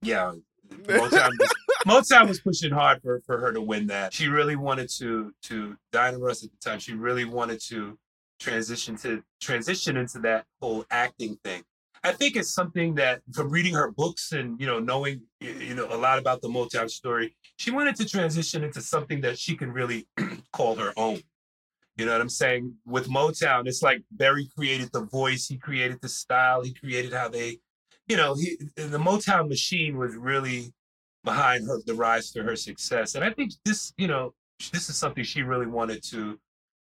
yeah, 0.00 0.32
Motown 0.84 1.30
was, 1.38 1.52
Motown 1.86 2.28
was 2.28 2.40
pushing 2.40 2.72
hard 2.72 3.02
for, 3.02 3.20
for 3.26 3.38
her 3.38 3.52
to 3.52 3.60
win 3.60 3.88
that. 3.88 4.12
She 4.12 4.28
really 4.28 4.56
wanted 4.56 4.88
to 4.98 5.32
to 5.42 5.76
Diana 5.90 6.18
Ross 6.18 6.44
at 6.44 6.50
the 6.50 6.58
time, 6.58 6.78
she 6.78 6.94
really 6.94 7.24
wanted 7.24 7.60
to 7.68 7.98
transition 8.42 8.96
to 8.96 9.22
transition 9.40 9.96
into 9.96 10.18
that 10.20 10.44
whole 10.60 10.84
acting 10.90 11.38
thing. 11.44 11.62
I 12.04 12.12
think 12.12 12.34
it's 12.34 12.52
something 12.52 12.96
that 12.96 13.20
from 13.32 13.48
reading 13.48 13.74
her 13.74 13.92
books 13.92 14.32
and 14.32 14.60
you 14.60 14.66
know 14.66 14.80
knowing 14.80 15.22
you 15.40 15.74
know 15.74 15.86
a 15.90 15.96
lot 15.96 16.18
about 16.18 16.42
the 16.42 16.48
Motown 16.48 16.90
story, 16.90 17.36
she 17.56 17.70
wanted 17.70 17.94
to 17.96 18.04
transition 18.04 18.64
into 18.64 18.80
something 18.80 19.20
that 19.20 19.38
she 19.38 19.56
can 19.56 19.72
really 19.72 20.08
call 20.52 20.74
her 20.74 20.92
own. 20.96 21.20
You 21.96 22.06
know 22.06 22.12
what 22.12 22.20
I'm 22.20 22.28
saying? 22.28 22.74
With 22.86 23.08
Motown, 23.08 23.68
it's 23.68 23.82
like 23.82 24.02
Berry 24.10 24.48
created 24.56 24.90
the 24.92 25.02
voice, 25.04 25.46
he 25.46 25.58
created 25.58 26.00
the 26.00 26.08
style, 26.08 26.62
he 26.62 26.72
created 26.72 27.12
how 27.12 27.28
they, 27.28 27.58
you 28.08 28.16
know, 28.16 28.34
he 28.34 28.56
the 28.76 28.98
Motown 28.98 29.48
machine 29.48 29.96
was 29.96 30.16
really 30.16 30.72
behind 31.22 31.68
her 31.68 31.78
the 31.86 31.94
rise 31.94 32.32
to 32.32 32.42
her 32.42 32.56
success. 32.56 33.14
And 33.14 33.22
I 33.22 33.30
think 33.30 33.52
this, 33.64 33.92
you 33.96 34.08
know, 34.08 34.34
this 34.72 34.88
is 34.88 34.96
something 34.96 35.22
she 35.22 35.42
really 35.42 35.66
wanted 35.66 36.02
to 36.04 36.38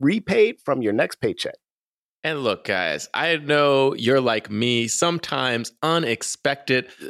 repaid 0.00 0.60
from 0.64 0.82
your 0.82 0.92
next 0.92 1.20
paycheck. 1.20 1.56
And 2.24 2.42
look, 2.42 2.64
guys, 2.64 3.08
I 3.14 3.36
know 3.36 3.94
you're 3.94 4.20
like 4.20 4.50
me. 4.50 4.88
Sometimes 4.88 5.72
unexpected 5.82 6.88
uh, 7.00 7.06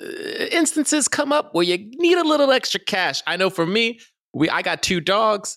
instances 0.51 1.09
come 1.09 1.33
up 1.33 1.55
where 1.55 1.65
you 1.65 1.79
need 1.95 2.19
a 2.19 2.25
little 2.25 2.53
extra 2.53 2.79
cash. 2.79 3.23
I 3.27 3.37
know 3.37 3.49
for 3.49 3.67
me, 3.67 4.01
we 4.35 4.51
I 4.51 4.63
got 4.63 4.83
two 4.83 5.01
dogs. 5.01 5.57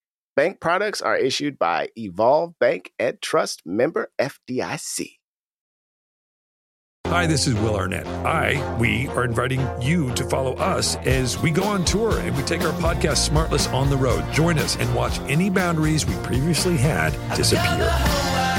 Bank 0.35 0.61
products 0.61 1.01
are 1.01 1.17
issued 1.17 1.59
by 1.59 1.89
Evolve 1.97 2.57
Bank 2.57 2.93
and 2.97 3.21
Trust 3.21 3.63
member 3.65 4.11
FDIC. 4.17 5.17
Hi, 7.07 7.27
this 7.27 7.47
is 7.47 7.55
Will 7.55 7.75
Arnett. 7.75 8.07
I, 8.25 8.77
we 8.77 9.09
are 9.09 9.25
inviting 9.25 9.67
you 9.81 10.13
to 10.13 10.23
follow 10.29 10.53
us 10.53 10.95
as 11.05 11.37
we 11.39 11.51
go 11.51 11.63
on 11.63 11.83
tour 11.83 12.17
and 12.19 12.37
we 12.37 12.43
take 12.43 12.61
our 12.61 12.71
podcast 12.79 13.29
Smartless 13.29 13.71
on 13.73 13.89
the 13.89 13.97
road. 13.97 14.23
Join 14.31 14.57
us 14.57 14.77
and 14.77 14.95
watch 14.95 15.19
any 15.21 15.49
boundaries 15.49 16.05
we 16.05 16.15
previously 16.23 16.77
had 16.77 17.11
disappear. 17.35 17.89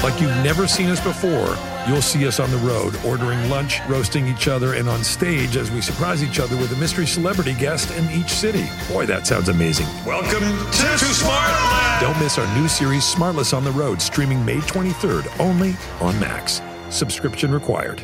Like 0.03 0.21
you've 0.21 0.43
never 0.43 0.67
seen 0.67 0.89
us 0.89 1.03
before, 1.03 1.57
you'll 1.87 2.01
see 2.01 2.27
us 2.27 2.39
on 2.39 2.49
the 2.51 2.57
road, 2.57 2.95
ordering 3.05 3.49
lunch, 3.49 3.79
roasting 3.87 4.27
each 4.27 4.47
other, 4.47 4.73
and 4.73 4.87
on 4.87 5.03
stage 5.03 5.57
as 5.57 5.71
we 5.71 5.81
surprise 5.81 6.23
each 6.23 6.39
other 6.39 6.57
with 6.57 6.71
a 6.71 6.75
mystery 6.77 7.07
celebrity 7.07 7.53
guest 7.53 7.91
in 7.91 8.09
each 8.11 8.29
city. 8.29 8.65
Boy, 8.91 9.05
that 9.05 9.27
sounds 9.27 9.49
amazing. 9.49 9.87
Welcome 10.05 10.43
to, 10.43 11.05
Smartland. 11.05 12.01
Don't 12.01 12.19
miss 12.19 12.37
our 12.37 12.57
new 12.57 12.67
series, 12.67 13.03
Smartless 13.03 13.55
on 13.55 13.63
the 13.63 13.71
Road, 13.71 14.01
streaming 14.01 14.45
May 14.45 14.59
23rd 14.59 15.39
only 15.39 15.75
on 15.99 16.19
Max. 16.19 16.61
Subscription 16.89 17.51
required. 17.51 18.01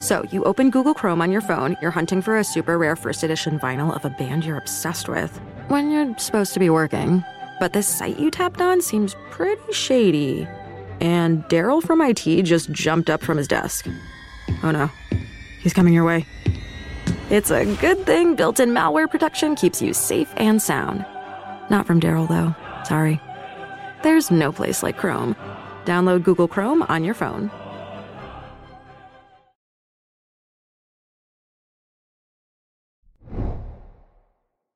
So, 0.00 0.24
you 0.32 0.42
open 0.44 0.70
Google 0.70 0.94
Chrome 0.94 1.22
on 1.22 1.30
your 1.30 1.40
phone, 1.40 1.76
you're 1.80 1.92
hunting 1.92 2.22
for 2.22 2.38
a 2.38 2.44
super 2.44 2.76
rare 2.76 2.96
first 2.96 3.22
edition 3.22 3.60
vinyl 3.60 3.94
of 3.94 4.04
a 4.04 4.10
band 4.10 4.44
you're 4.44 4.58
obsessed 4.58 5.08
with, 5.08 5.40
when 5.68 5.92
you're 5.92 6.18
supposed 6.18 6.54
to 6.54 6.60
be 6.60 6.70
working. 6.70 7.22
But 7.60 7.72
this 7.72 7.86
site 7.86 8.18
you 8.18 8.28
tapped 8.28 8.60
on 8.60 8.82
seems 8.82 9.14
pretty 9.30 9.72
shady. 9.72 10.48
And 11.02 11.42
Daryl 11.48 11.82
from 11.82 12.00
IT 12.00 12.44
just 12.44 12.70
jumped 12.70 13.10
up 13.10 13.22
from 13.22 13.36
his 13.36 13.48
desk. 13.48 13.88
Oh 14.62 14.70
no, 14.70 14.88
he's 15.60 15.74
coming 15.74 15.92
your 15.92 16.04
way. 16.04 16.24
It's 17.28 17.50
a 17.50 17.64
good 17.76 18.06
thing 18.06 18.36
built 18.36 18.60
in 18.60 18.70
malware 18.70 19.10
protection 19.10 19.56
keeps 19.56 19.82
you 19.82 19.94
safe 19.94 20.32
and 20.36 20.62
sound. 20.62 21.04
Not 21.70 21.86
from 21.86 22.00
Daryl, 22.00 22.28
though. 22.28 22.54
Sorry. 22.84 23.20
There's 24.02 24.30
no 24.30 24.52
place 24.52 24.82
like 24.82 24.96
Chrome. 24.96 25.34
Download 25.84 26.22
Google 26.22 26.46
Chrome 26.46 26.82
on 26.82 27.02
your 27.02 27.14
phone. 27.14 27.50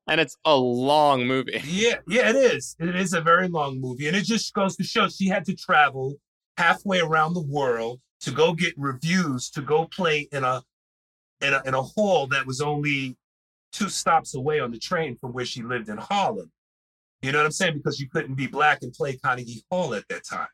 And 0.09 0.21
it's 0.21 0.37
a 0.45 0.57
long 0.57 1.27
movie. 1.27 1.61
Yeah, 1.64 1.97
yeah, 2.07 2.31
it 2.31 2.37
is. 2.37 2.77
It 2.79 2.95
is 2.95 3.12
a 3.12 3.21
very 3.21 3.49
long 3.49 3.81
movie, 3.81 4.07
and 4.07 4.16
it 4.16 4.25
just 4.25 4.53
goes 4.55 4.77
to 4.77 4.85
show 4.85 5.09
she 5.09 5.29
had 5.29 5.45
to 5.47 5.55
travel 5.55 6.14
halfway 6.57 7.01
around 7.01 7.35
the 7.35 7.42
world 7.42 8.01
to 8.21 8.31
go 8.31 8.55
get 8.55 8.73
reviews 8.77 9.51
to 9.51 9.61
go 9.61 9.87
play 9.87 10.29
in 10.33 10.45
a 10.45 10.62
in 11.40 11.53
a 11.53 11.62
in 11.66 11.75
a 11.75 11.83
hall 11.83 12.27
that 12.29 12.47
was 12.47 12.61
only 12.61 13.16
two 13.73 13.88
stops 13.88 14.35
away 14.35 14.61
on 14.61 14.71
the 14.71 14.79
train 14.79 15.16
from 15.21 15.33
where 15.33 15.45
she 15.45 15.62
lived 15.62 15.88
in 15.88 15.99
Harlem. 15.99 16.51
You 17.23 17.33
know 17.33 17.38
what 17.38 17.47
I'm 17.47 17.53
saying? 17.53 17.75
Because 17.75 18.01
you 18.01 18.09
couldn't 18.09 18.35
be 18.35 18.47
black 18.47 18.83
and 18.83 18.92
play 18.92 19.16
Carnegie 19.16 19.64
Hall 19.71 19.95
at 19.95 20.07
that 20.09 20.25
time. 20.25 20.49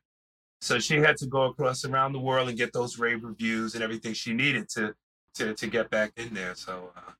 So 0.60 0.78
she 0.78 0.96
had 0.98 1.16
to 1.18 1.26
go 1.26 1.42
across 1.44 1.84
around 1.84 2.12
the 2.12 2.20
world 2.20 2.48
and 2.48 2.56
get 2.56 2.72
those 2.72 2.98
rave 2.98 3.24
reviews 3.24 3.74
and 3.74 3.82
everything 3.82 4.14
she 4.14 4.32
needed 4.32 4.68
to 4.70 4.94
to 5.34 5.54
to 5.54 5.66
get 5.66 5.90
back 5.90 6.12
in 6.16 6.34
there. 6.34 6.54
So 6.54 6.92
uh, 6.96 7.12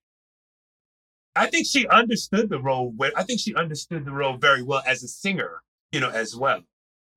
I 1.35 1.47
think 1.47 1.66
she 1.66 1.87
understood 1.88 2.51
the 2.51 2.61
role. 2.61 2.95
I 3.16 3.23
think 3.23 3.40
she 3.40 3.55
understood 3.55 4.05
the 4.05 4.12
role 4.12 4.37
very 4.37 4.62
well 4.62 4.83
as 4.87 5.03
a 5.03 5.09
singer, 5.09 5.62
you 5.90 6.01
know, 6.01 6.11
as 6.11 6.37
well. 6.37 6.61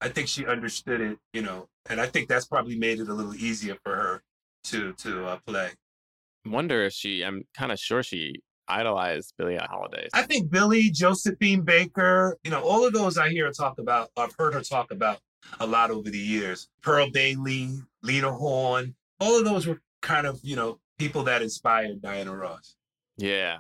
I 0.02 0.10
think 0.10 0.28
she 0.28 0.46
understood 0.46 1.02
it, 1.02 1.18
you 1.34 1.42
know, 1.42 1.68
and 1.90 2.00
I 2.00 2.06
think 2.06 2.28
that's 2.28 2.46
probably 2.46 2.78
made 2.78 3.00
it 3.00 3.10
a 3.10 3.14
little 3.14 3.36
easier 3.36 3.78
for 3.84 3.96
her 3.96 4.24
to 4.66 4.94
to 4.94 5.26
uh, 5.26 5.38
play. 5.46 5.72
I 6.46 6.50
wonder 6.50 6.84
if 6.84 6.94
she. 6.94 7.24
I'm 7.24 7.44
kind 7.58 7.72
of 7.72 7.80
sure 7.80 8.04
she 8.04 8.42
idolized 8.68 9.34
Billie 9.38 9.58
Holiday. 9.58 10.10
I 10.14 10.24
think 10.24 10.50
Billie, 10.50 10.90
Josephine 10.90 11.62
Baker, 11.62 12.38
you 12.44 12.52
know, 12.52 12.62
all 12.62 12.86
of 12.86 12.94
those 12.94 13.18
I 13.18 13.30
hear 13.30 13.46
her 13.46 13.52
talk 13.52 13.80
about. 13.80 14.10
I've 14.18 14.36
heard 14.38 14.54
her 14.54 14.62
talk 14.62 14.92
about 14.92 15.20
a 15.60 15.68
lot 15.68 15.92
over 15.92 16.10
the 16.10 16.18
years. 16.18 16.70
Pearl 16.82 17.10
Bailey, 17.12 17.78
Lena 18.04 18.32
Horne, 18.32 18.96
all 19.20 19.38
of 19.38 19.46
those 19.46 19.68
were 19.68 19.82
kind 20.02 20.28
of 20.28 20.40
you 20.44 20.56
know 20.56 20.80
people 20.98 21.24
that 21.24 21.42
inspired 21.42 22.02
Diana 22.02 22.36
Ross. 22.36 22.76
Yeah. 23.18 23.60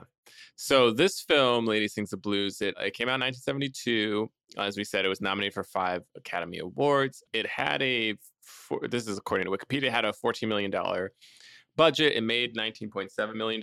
So 0.55 0.91
this 0.91 1.21
film, 1.21 1.65
Lady 1.65 1.87
Sings 1.87 2.09
the 2.09 2.17
Blues, 2.17 2.61
it, 2.61 2.75
it 2.79 2.93
came 2.93 3.09
out 3.09 3.15
in 3.15 3.21
1972. 3.21 4.29
As 4.57 4.77
we 4.77 4.83
said, 4.83 5.05
it 5.05 5.09
was 5.09 5.21
nominated 5.21 5.53
for 5.53 5.63
five 5.63 6.01
Academy 6.15 6.59
Awards. 6.59 7.23
It 7.33 7.47
had 7.47 7.81
a, 7.81 8.15
for, 8.41 8.79
this 8.87 9.07
is 9.07 9.17
according 9.17 9.45
to 9.45 9.51
Wikipedia, 9.51 9.89
had 9.89 10.05
a 10.05 10.13
$14 10.13 10.47
million 10.47 10.71
budget. 11.75 12.13
It 12.13 12.21
made 12.21 12.55
$19.7 12.55 13.35
million. 13.35 13.61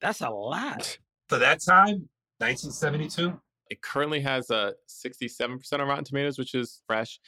That's 0.00 0.20
a 0.20 0.30
lot. 0.30 0.98
For 1.28 1.38
that 1.38 1.62
time, 1.62 2.08
1972? 2.38 3.38
It 3.68 3.82
currently 3.82 4.20
has 4.20 4.50
a 4.50 4.74
67% 4.88 5.60
on 5.74 5.80
Rotten 5.82 6.04
Tomatoes, 6.04 6.38
which 6.38 6.54
is 6.54 6.82
fresh, 6.86 7.20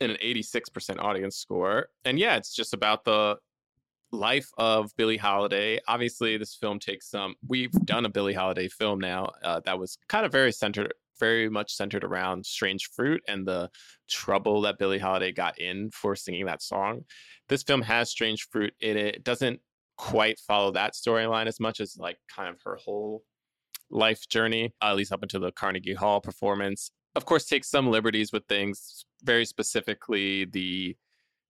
and 0.00 0.12
an 0.12 0.18
86% 0.22 1.00
audience 1.00 1.36
score. 1.36 1.88
And 2.04 2.18
yeah, 2.18 2.36
it's 2.36 2.54
just 2.54 2.74
about 2.74 3.04
the 3.04 3.36
life 4.14 4.48
of 4.56 4.90
Billie 4.96 5.16
Holiday. 5.16 5.80
Obviously, 5.86 6.36
this 6.36 6.54
film 6.54 6.78
takes 6.78 7.10
some. 7.10 7.34
We've 7.46 7.72
done 7.72 8.04
a 8.06 8.08
Billie 8.08 8.34
Holiday 8.34 8.68
film 8.68 9.00
now 9.00 9.30
uh, 9.42 9.60
that 9.64 9.78
was 9.78 9.98
kind 10.08 10.24
of 10.24 10.32
very 10.32 10.52
centered, 10.52 10.94
very 11.18 11.48
much 11.48 11.74
centered 11.74 12.04
around 12.04 12.46
Strange 12.46 12.88
Fruit 12.94 13.22
and 13.28 13.46
the 13.46 13.70
trouble 14.08 14.62
that 14.62 14.78
Billie 14.78 14.98
Holiday 14.98 15.32
got 15.32 15.58
in 15.58 15.90
for 15.90 16.16
singing 16.16 16.46
that 16.46 16.62
song. 16.62 17.02
This 17.48 17.62
film 17.62 17.82
has 17.82 18.10
Strange 18.10 18.48
Fruit 18.50 18.72
in 18.80 18.96
it. 18.96 19.16
It 19.16 19.24
doesn't 19.24 19.60
quite 19.96 20.38
follow 20.40 20.72
that 20.72 20.94
storyline 20.94 21.46
as 21.46 21.60
much 21.60 21.80
as 21.80 21.96
like 21.98 22.18
kind 22.34 22.48
of 22.48 22.60
her 22.64 22.76
whole 22.76 23.22
life 23.90 24.28
journey, 24.28 24.74
uh, 24.82 24.86
at 24.86 24.96
least 24.96 25.12
up 25.12 25.22
until 25.22 25.40
the 25.40 25.52
Carnegie 25.52 25.94
Hall 25.94 26.20
performance. 26.20 26.90
Of 27.14 27.26
course, 27.26 27.44
takes 27.44 27.70
some 27.70 27.90
liberties 27.90 28.32
with 28.32 28.44
things, 28.48 29.04
very 29.22 29.44
specifically 29.44 30.46
the 30.46 30.96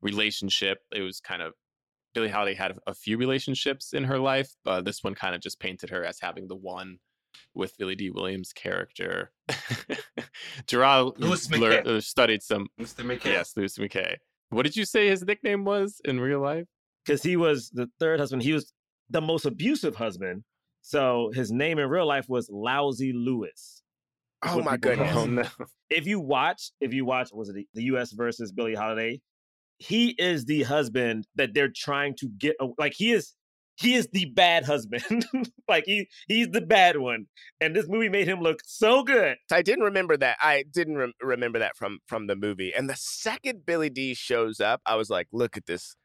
relationship. 0.03 0.79
It 0.92 1.00
was 1.00 1.20
kind 1.20 1.40
of 1.40 1.55
Billie 2.14 2.29
Holiday 2.29 2.55
had 2.55 2.79
a 2.87 2.94
few 2.94 3.18
relationships 3.18 3.92
in 3.92 4.05
her 4.05 4.18
life, 4.18 4.50
but 4.64 4.85
this 4.85 5.03
one 5.03 5.14
kind 5.14 5.35
of 5.35 5.40
just 5.40 5.61
painted 5.61 5.90
her 5.90 6.05
as 6.05 6.20
having 6.20 6.48
the 6.48 6.57
one 6.57 6.98
with 7.55 7.77
Billy 7.77 7.94
Dee 7.94 8.11
Williams' 8.11 8.53
character. 8.53 9.33
Jerah 10.66 11.09
uh, 11.09 12.00
studied 12.00 12.42
some. 12.42 12.68
Mr. 12.81 13.05
McKay. 13.05 13.27
Yes, 13.27 13.57
Louis 13.57 13.77
McKay. 13.79 14.16
What 14.50 14.62
did 14.62 14.77
you 14.77 14.85
say 14.85 15.09
his 15.09 15.22
nickname 15.22 15.64
was 15.64 16.00
in 16.05 16.20
real 16.20 16.40
life? 16.40 16.66
Because 17.05 17.22
he 17.22 17.37
was 17.37 17.70
the 17.70 17.88
third 17.98 18.20
husband. 18.20 18.42
He 18.42 18.53
was 18.53 18.72
the 19.11 19.20
most 19.20 19.44
abusive 19.44 19.96
husband. 19.96 20.44
So 20.81 21.31
his 21.35 21.50
name 21.50 21.79
in 21.79 21.88
real 21.88 22.07
life 22.07 22.27
was 22.29 22.48
Lousy 22.50 23.12
Lewis. 23.12 23.83
Oh 24.46 24.62
my 24.62 24.77
goodness! 24.77 25.16
Oh, 25.16 25.24
no. 25.24 25.44
If 25.88 26.07
you 26.07 26.20
watch, 26.20 26.70
if 26.81 26.92
you 26.92 27.05
watch, 27.07 27.31
was 27.33 27.48
it 27.48 27.55
the, 27.55 27.66
the 27.72 27.85
U.S. 27.85 28.12
versus 28.12 28.53
Billie 28.53 28.74
Holiday? 28.74 29.20
He 29.78 30.10
is 30.18 30.44
the 30.44 30.62
husband 30.62 31.26
that 31.34 31.54
they're 31.54 31.72
trying 31.74 32.14
to 32.16 32.28
get 32.28 32.56
like 32.78 32.94
he 32.94 33.12
is 33.12 33.34
he 33.76 33.94
is 33.94 34.08
the 34.12 34.26
bad 34.26 34.64
husband. 34.64 35.26
Like 35.66 35.84
he 35.87 36.08
he's 36.28 36.48
the 36.50 36.60
bad 36.60 36.98
one. 36.98 37.26
And 37.60 37.74
this 37.74 37.88
movie 37.88 38.10
made 38.10 38.28
him 38.28 38.40
look 38.40 38.60
so 38.66 39.02
good. 39.02 39.37
I 39.50 39.62
didn't 39.62 39.84
remember 39.84 40.14
that. 40.18 40.37
I 40.38 40.64
didn't 40.70 40.96
re- 40.96 41.14
remember 41.22 41.58
that 41.58 41.74
from 41.76 42.00
from 42.06 42.26
the 42.26 42.37
movie. 42.37 42.74
And 42.74 42.88
the 42.88 42.96
second 42.96 43.64
billy 43.64 43.88
dee 43.88 44.14
shows 44.14 44.60
up 44.60 44.80
i 44.87 44.94
was 44.94 45.08
like 45.10 45.26
look 45.32 45.56
at 45.56 45.66
this 45.66 45.96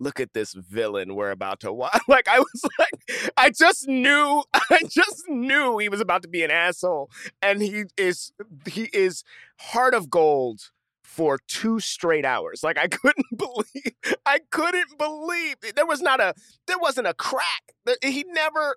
look 0.00 0.18
at 0.18 0.32
this 0.34 0.54
villain 0.54 1.14
we're 1.14 1.30
about 1.30 1.60
to 1.60 1.72
watch 1.72 2.00
like 2.08 2.26
i 2.28 2.38
was 2.40 2.62
like 2.78 3.32
i 3.36 3.50
just 3.50 3.86
knew 3.86 4.42
i 4.52 4.80
just 4.88 5.22
knew 5.28 5.78
he 5.78 5.88
was 5.88 6.00
about 6.00 6.22
to 6.22 6.28
be 6.28 6.42
an 6.42 6.50
asshole. 6.50 7.10
And 7.42 7.62
he 7.62 7.84
is 7.96 8.32
he 8.66 8.90
is 8.92 9.22
heart 9.60 9.94
of 9.94 10.10
gold 10.10 10.60
for 11.04 11.38
two 11.46 11.78
straight 11.78 12.24
hours. 12.24 12.62
Like 12.64 12.78
I 12.78 12.88
couldn't 12.88 13.36
believe, 13.36 14.16
I 14.26 14.40
couldn't 14.50 14.98
believe 14.98 15.56
there 15.76 15.86
was 15.86 16.00
not 16.00 16.20
a, 16.20 16.34
there 16.66 16.78
wasn't 16.78 17.06
a 17.06 17.14
crack. 17.14 17.62
He 18.02 18.24
never, 18.28 18.74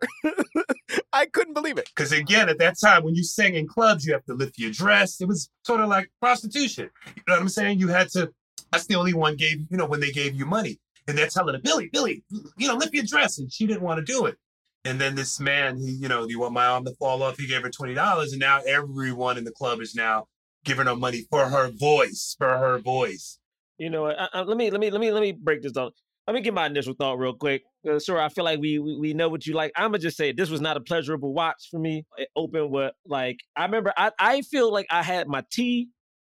I 1.14 1.26
couldn't 1.26 1.54
believe 1.54 1.78
it. 1.78 1.90
Because 1.96 2.12
again, 2.12 2.50
at 2.50 2.60
that 2.60 2.78
time 2.80 3.04
when 3.04 3.16
you 3.16 3.24
sang 3.24 3.56
in 3.56 3.68
clubs, 3.68 4.06
you 4.06 4.14
have 4.14 4.26
to 4.26 4.34
lift 4.34 4.60
your 4.60 4.72
dress. 4.72 5.20
It 5.22 5.28
was 5.28 5.50
sort 5.66 5.82
of 5.82 5.88
like 5.90 6.12
prostitution. 6.22 6.90
You 7.08 7.24
know 7.28 7.34
what 7.34 7.42
I'm 7.42 7.50
saying? 7.50 7.80
You 7.80 7.88
had 7.88 8.10
to. 8.10 8.32
That's 8.72 8.86
the 8.86 8.96
only 8.96 9.14
one 9.14 9.38
gave 9.38 9.60
you 9.70 9.78
know 9.78 9.86
when 9.86 10.02
they 10.02 10.12
gave 10.12 10.36
you 10.36 10.46
money, 10.46 10.80
and 11.08 11.18
they're 11.18 11.28
telling 11.28 11.56
her, 11.56 11.62
Billie, 11.62 11.90
Billie, 11.92 12.24
you 12.58 12.68
know, 12.68 12.76
lift 12.76 12.94
your 12.94 13.06
dress, 13.06 13.40
and 13.40 13.52
she 13.52 13.66
didn't 13.66 13.82
want 13.82 14.06
to 14.06 14.06
do 14.06 14.26
it. 14.26 14.36
And 14.84 15.00
then 15.00 15.16
this 15.16 15.40
man, 15.40 15.78
he, 15.78 15.92
you 15.92 16.08
know, 16.08 16.26
do 16.26 16.32
you 16.32 16.40
want 16.40 16.54
my 16.54 16.66
arm 16.66 16.86
to 16.86 16.94
fall 16.96 17.24
off? 17.24 17.38
He 17.38 17.48
gave 17.48 17.62
her 17.64 17.70
twenty 17.70 17.94
dollars, 17.94 18.34
and 18.34 18.42
now 18.42 18.62
everyone 18.68 19.38
in 19.38 19.46
the 19.46 19.52
club 19.52 19.80
is 19.80 19.96
now 19.96 20.28
giving 20.68 20.86
her 20.86 20.96
money 20.96 21.26
for 21.30 21.46
her 21.46 21.72
voice, 21.72 22.36
for 22.38 22.50
her 22.50 22.78
voice. 22.78 23.40
You 23.78 23.90
know, 23.90 24.08
I, 24.08 24.28
I, 24.34 24.42
let 24.42 24.58
me 24.58 24.70
let 24.70 24.80
me 24.80 24.92
let 24.92 25.00
me 25.00 25.12
let 25.12 25.22
me 25.22 25.32
break 25.32 25.62
this 25.62 25.72
down. 25.72 25.92
Let 26.28 26.34
me 26.34 26.42
get 26.42 26.54
my 26.54 26.66
initial 26.66 26.94
thought 26.94 27.18
real 27.18 27.34
quick. 27.34 27.64
Uh, 27.90 28.00
sure, 28.00 28.20
I 28.20 28.28
feel 28.28 28.44
like 28.44 28.60
we, 28.60 28.80
we, 28.80 28.98
we 29.00 29.14
know 29.14 29.30
what 29.30 29.48
you 29.48 29.54
like. 29.54 29.72
I'm 29.78 29.92
gonna 29.92 30.00
just 30.00 30.18
say 30.18 30.34
this 30.34 30.50
was 30.50 30.60
not 30.60 30.76
a 30.76 30.82
pleasurable 30.82 31.34
watch 31.34 31.70
for 31.72 31.80
me. 31.80 32.06
It 32.18 32.28
opened 32.36 32.70
with 32.70 32.92
like 33.06 33.40
I 33.56 33.64
remember 33.64 33.94
I 33.96 34.12
I 34.20 34.42
feel 34.42 34.72
like 34.72 34.88
I 34.92 35.02
had 35.02 35.28
my 35.28 35.44
tea. 35.52 35.88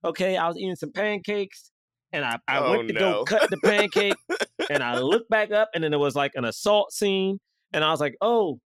Okay, 0.05 0.37
I 0.37 0.47
was 0.47 0.57
eating 0.59 0.77
some 0.77 0.93
pancakes, 0.93 1.71
and 2.13 2.25
I 2.25 2.39
I 2.47 2.59
oh, 2.59 2.73
went 2.73 2.89
to 2.89 2.95
no. 2.95 3.01
go 3.01 3.25
cut 3.25 3.51
the 3.51 3.59
pancake, 3.65 4.17
and 4.71 4.83
I 4.83 4.99
looked 4.99 5.31
back 5.31 5.51
up, 5.51 5.71
and 5.75 5.83
then 5.83 5.91
there 5.91 5.99
was 5.99 6.15
like 6.15 6.33
an 6.35 6.45
assault 6.45 6.93
scene, 6.93 7.41
and 7.73 7.83
I 7.83 7.91
was 7.91 8.01
like, 8.01 8.17
oh, 8.21 8.61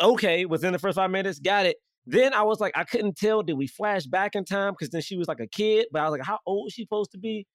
okay. 0.00 0.44
Within 0.46 0.72
the 0.72 0.78
first 0.78 0.96
five 0.96 1.10
minutes, 1.10 1.40
got 1.40 1.66
it. 1.66 1.76
Then 2.06 2.34
I 2.34 2.42
was 2.42 2.60
like, 2.60 2.76
I 2.76 2.84
couldn't 2.84 3.16
tell. 3.16 3.42
Did 3.42 3.54
we 3.54 3.66
flash 3.66 4.04
back 4.06 4.34
in 4.34 4.44
time? 4.44 4.72
Because 4.72 4.90
then 4.90 5.02
she 5.02 5.16
was 5.16 5.28
like 5.28 5.40
a 5.40 5.46
kid, 5.46 5.86
but 5.92 6.00
I 6.00 6.04
was 6.04 6.12
like, 6.12 6.26
how 6.26 6.38
old 6.46 6.68
is 6.68 6.74
she 6.74 6.82
supposed 6.82 7.12
to 7.12 7.18
be? 7.18 7.46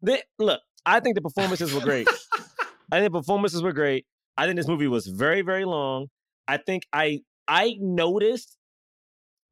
Then 0.00 0.18
look, 0.38 0.60
I 0.84 1.00
think 1.00 1.14
the 1.14 1.22
performances 1.22 1.72
were 1.72 1.80
great. 1.80 2.08
I 2.92 3.00
think 3.00 3.12
the 3.12 3.20
performances 3.20 3.62
were 3.62 3.72
great. 3.72 4.06
I 4.36 4.46
think 4.46 4.56
this 4.56 4.68
movie 4.68 4.88
was 4.88 5.06
very, 5.06 5.42
very 5.42 5.64
long. 5.64 6.06
I 6.48 6.56
think 6.56 6.84
I 6.92 7.20
I 7.46 7.76
noticed 7.78 8.56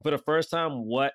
for 0.02 0.10
the 0.10 0.18
first 0.18 0.50
time 0.50 0.86
what 0.86 1.12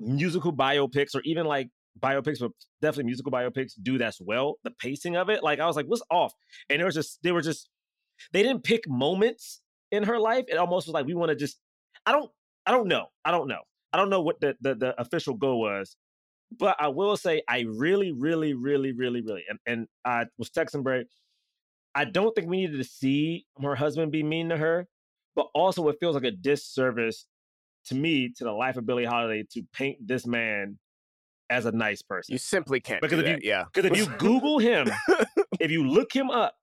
musical 0.00 0.52
biopics 0.52 1.14
or 1.14 1.22
even 1.24 1.46
like 1.46 1.68
biopics, 2.00 2.40
but 2.40 2.50
definitely 2.82 3.04
musical 3.04 3.32
biopics 3.32 3.72
do 3.80 3.98
that's 3.98 4.20
well. 4.20 4.54
The 4.64 4.70
pacing 4.70 5.16
of 5.16 5.30
it, 5.30 5.42
like 5.42 5.60
I 5.60 5.66
was 5.66 5.76
like, 5.76 5.86
what's 5.86 6.02
off? 6.10 6.32
And 6.68 6.80
it 6.80 6.84
was 6.84 6.94
just 6.94 7.20
they 7.22 7.32
were 7.32 7.42
just 7.42 7.68
they 8.32 8.42
didn't 8.42 8.64
pick 8.64 8.88
moments 8.88 9.60
in 9.90 10.02
her 10.02 10.18
life. 10.18 10.44
It 10.48 10.56
almost 10.56 10.86
was 10.86 10.94
like 10.94 11.06
we 11.06 11.14
want 11.14 11.30
to 11.30 11.36
just 11.36 11.58
I 12.06 12.12
don't 12.12 12.30
I 12.64 12.72
don't 12.72 12.88
know. 12.88 13.06
I 13.24 13.30
don't 13.30 13.48
know. 13.48 13.62
I 13.92 13.98
don't 13.98 14.10
know 14.10 14.20
what 14.20 14.40
the, 14.40 14.56
the, 14.60 14.74
the 14.74 15.00
official 15.00 15.34
goal 15.34 15.60
was. 15.60 15.96
But 16.56 16.76
I 16.78 16.88
will 16.88 17.16
say 17.16 17.42
I 17.48 17.64
really, 17.68 18.12
really, 18.12 18.54
really, 18.54 18.92
really, 18.92 19.20
really 19.20 19.44
and, 19.48 19.58
and 19.66 19.88
I 20.04 20.26
was 20.38 20.50
texting 20.50 20.82
Bray. 20.82 21.04
I 21.94 22.04
don't 22.04 22.34
think 22.34 22.48
we 22.48 22.58
needed 22.58 22.76
to 22.76 22.84
see 22.84 23.46
her 23.60 23.74
husband 23.74 24.12
be 24.12 24.22
mean 24.22 24.50
to 24.50 24.56
her, 24.56 24.86
but 25.34 25.48
also 25.54 25.88
it 25.88 25.96
feels 25.98 26.14
like 26.14 26.24
a 26.24 26.30
disservice 26.30 27.26
to 27.86 27.94
me, 27.94 28.32
to 28.36 28.44
the 28.44 28.52
life 28.52 28.76
of 28.76 28.86
Billie 28.86 29.04
Holiday, 29.04 29.44
to 29.52 29.62
paint 29.72 30.06
this 30.06 30.26
man 30.26 30.78
as 31.48 31.66
a 31.66 31.72
nice 31.72 32.02
person. 32.02 32.32
You 32.32 32.38
simply 32.38 32.80
can't 32.80 33.00
because 33.00 33.20
if 33.20 33.26
you, 33.26 33.38
yeah. 33.42 33.64
Because 33.72 33.90
if 33.90 33.96
you 33.96 34.06
Google 34.16 34.58
him, 34.58 34.88
if 35.60 35.70
you 35.70 35.88
look 35.88 36.14
him 36.14 36.30
up, 36.30 36.54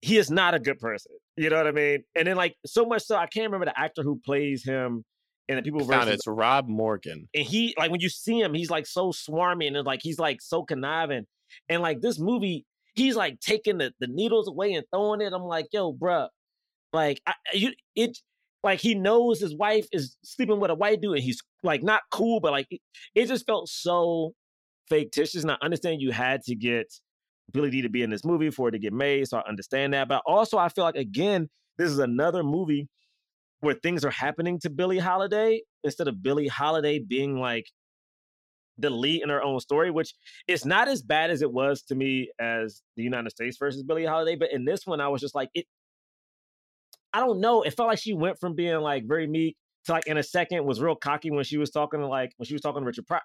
he 0.00 0.18
is 0.18 0.30
not 0.30 0.54
a 0.54 0.58
good 0.58 0.78
person. 0.78 1.12
You 1.38 1.50
know 1.50 1.56
what 1.56 1.68
I 1.68 1.72
mean? 1.72 2.02
And 2.16 2.26
then 2.26 2.36
like 2.36 2.56
so 2.66 2.84
much 2.84 3.02
so 3.02 3.16
I 3.16 3.28
can't 3.28 3.44
remember 3.44 3.66
the 3.66 3.78
actor 3.78 4.02
who 4.02 4.20
plays 4.24 4.64
him 4.64 5.04
and 5.48 5.58
the 5.58 5.62
people 5.62 5.84
versus 5.84 6.14
it's 6.14 6.26
Rob 6.26 6.66
Morgan. 6.68 7.28
and 7.32 7.44
he 7.44 7.76
like 7.78 7.92
when 7.92 8.00
you 8.00 8.08
see 8.08 8.40
him, 8.40 8.54
he's 8.54 8.70
like 8.70 8.86
so 8.86 9.12
swarmy 9.12 9.68
and 9.68 9.86
like 9.86 10.00
he's 10.02 10.18
like 10.18 10.42
so 10.42 10.64
conniving. 10.64 11.26
And 11.68 11.80
like 11.80 12.00
this 12.00 12.18
movie, 12.18 12.66
he's 12.96 13.14
like 13.14 13.38
taking 13.38 13.78
the, 13.78 13.92
the 14.00 14.08
needles 14.08 14.48
away 14.48 14.72
and 14.72 14.84
throwing 14.92 15.20
it. 15.20 15.32
I'm 15.32 15.44
like, 15.44 15.68
yo, 15.70 15.92
bruh, 15.92 16.28
like 16.92 17.22
I, 17.24 17.34
you 17.52 17.70
it 17.94 18.18
like 18.64 18.80
he 18.80 18.96
knows 18.96 19.40
his 19.40 19.54
wife 19.54 19.86
is 19.92 20.16
sleeping 20.24 20.58
with 20.58 20.72
a 20.72 20.74
white 20.74 21.00
dude 21.00 21.14
and 21.14 21.22
he's 21.22 21.40
like 21.62 21.84
not 21.84 22.02
cool, 22.10 22.40
but 22.40 22.50
like 22.50 22.66
it, 22.70 22.80
it 23.14 23.26
just 23.26 23.46
felt 23.46 23.68
so 23.68 24.32
fictitious. 24.88 25.42
And 25.42 25.52
I 25.52 25.56
understand 25.62 26.02
you 26.02 26.10
had 26.10 26.42
to 26.46 26.56
get 26.56 26.92
Dee 27.52 27.82
to 27.82 27.88
be 27.88 28.02
in 28.02 28.10
this 28.10 28.24
movie 28.24 28.50
for 28.50 28.68
it 28.68 28.72
to 28.72 28.78
get 28.78 28.92
made, 28.92 29.28
so 29.28 29.38
I 29.38 29.48
understand 29.48 29.94
that. 29.94 30.08
But 30.08 30.22
also, 30.26 30.58
I 30.58 30.68
feel 30.68 30.84
like 30.84 30.96
again, 30.96 31.48
this 31.76 31.90
is 31.90 31.98
another 31.98 32.42
movie 32.42 32.88
where 33.60 33.74
things 33.74 34.04
are 34.04 34.10
happening 34.10 34.58
to 34.60 34.70
Billie 34.70 34.98
Holiday 34.98 35.62
instead 35.82 36.08
of 36.08 36.22
Billie 36.22 36.48
Holiday 36.48 36.98
being 36.98 37.40
like 37.40 37.66
the 38.76 38.90
lead 38.90 39.22
in 39.22 39.28
her 39.28 39.42
own 39.42 39.58
story, 39.60 39.90
which 39.90 40.14
is 40.46 40.64
not 40.64 40.88
as 40.88 41.02
bad 41.02 41.30
as 41.30 41.42
it 41.42 41.52
was 41.52 41.82
to 41.82 41.94
me 41.94 42.30
as 42.38 42.82
the 42.96 43.02
United 43.02 43.30
States 43.30 43.56
versus 43.58 43.82
Billie 43.82 44.06
Holiday. 44.06 44.36
But 44.36 44.52
in 44.52 44.64
this 44.64 44.86
one, 44.86 45.00
I 45.00 45.08
was 45.08 45.20
just 45.20 45.34
like, 45.34 45.48
it. 45.54 45.66
I 47.12 47.20
don't 47.20 47.40
know. 47.40 47.62
It 47.62 47.74
felt 47.74 47.88
like 47.88 47.98
she 47.98 48.12
went 48.12 48.38
from 48.38 48.54
being 48.54 48.78
like 48.80 49.04
very 49.06 49.26
meek 49.26 49.56
to 49.86 49.92
like 49.92 50.06
in 50.06 50.18
a 50.18 50.22
second 50.22 50.64
was 50.64 50.80
real 50.80 50.94
cocky 50.94 51.30
when 51.30 51.44
she 51.44 51.56
was 51.56 51.70
talking 51.70 52.00
to 52.00 52.06
like 52.06 52.32
when 52.36 52.46
she 52.46 52.54
was 52.54 52.60
talking 52.60 52.82
to 52.82 52.86
Richard 52.86 53.06
Pryor. 53.06 53.22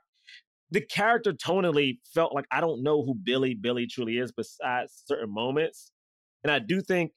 The 0.74 0.82
character 0.82 1.34
tonally 1.34 2.00
felt 2.16 2.34
like 2.34 2.46
I 2.52 2.60
don't 2.60 2.82
know 2.82 3.04
who 3.06 3.14
Billie 3.14 3.54
Billie 3.54 3.86
truly 3.86 4.18
is 4.18 4.32
besides 4.32 5.04
certain 5.06 5.32
moments. 5.32 5.92
And 6.44 6.52
I 6.52 6.58
do 6.58 6.82
think 6.82 7.12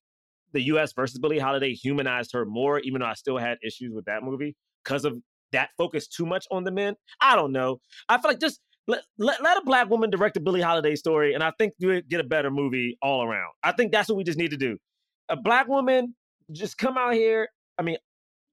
the 0.52 0.60
US 0.74 0.92
versus 0.92 1.18
Billie 1.18 1.38
Holiday 1.38 1.72
humanized 1.72 2.32
her 2.34 2.44
more, 2.44 2.80
even 2.80 3.00
though 3.00 3.06
I 3.06 3.14
still 3.14 3.38
had 3.38 3.56
issues 3.64 3.92
with 3.94 4.04
that 4.04 4.22
movie 4.22 4.54
because 4.84 5.06
of 5.06 5.16
that 5.52 5.70
focus 5.78 6.06
too 6.06 6.26
much 6.26 6.46
on 6.50 6.64
the 6.64 6.70
men. 6.70 6.96
I 7.18 7.34
don't 7.34 7.50
know. 7.50 7.80
I 8.10 8.18
feel 8.18 8.30
like 8.30 8.40
just 8.40 8.60
let, 8.86 9.02
let, 9.16 9.42
let 9.42 9.56
a 9.56 9.64
black 9.64 9.88
woman 9.88 10.10
direct 10.10 10.36
a 10.36 10.40
Billie 10.40 10.60
Holiday 10.60 10.94
story, 10.94 11.32
and 11.32 11.42
I 11.42 11.50
think 11.58 11.72
you 11.78 12.02
get 12.02 12.20
a 12.20 12.24
better 12.24 12.50
movie 12.50 12.98
all 13.00 13.22
around. 13.22 13.52
I 13.62 13.72
think 13.72 13.90
that's 13.90 14.10
what 14.10 14.18
we 14.18 14.24
just 14.24 14.38
need 14.38 14.50
to 14.50 14.58
do. 14.58 14.76
A 15.30 15.36
black 15.36 15.66
woman 15.66 16.14
just 16.52 16.76
come 16.76 16.98
out 16.98 17.14
here. 17.14 17.48
I 17.78 17.82
mean, 17.82 17.96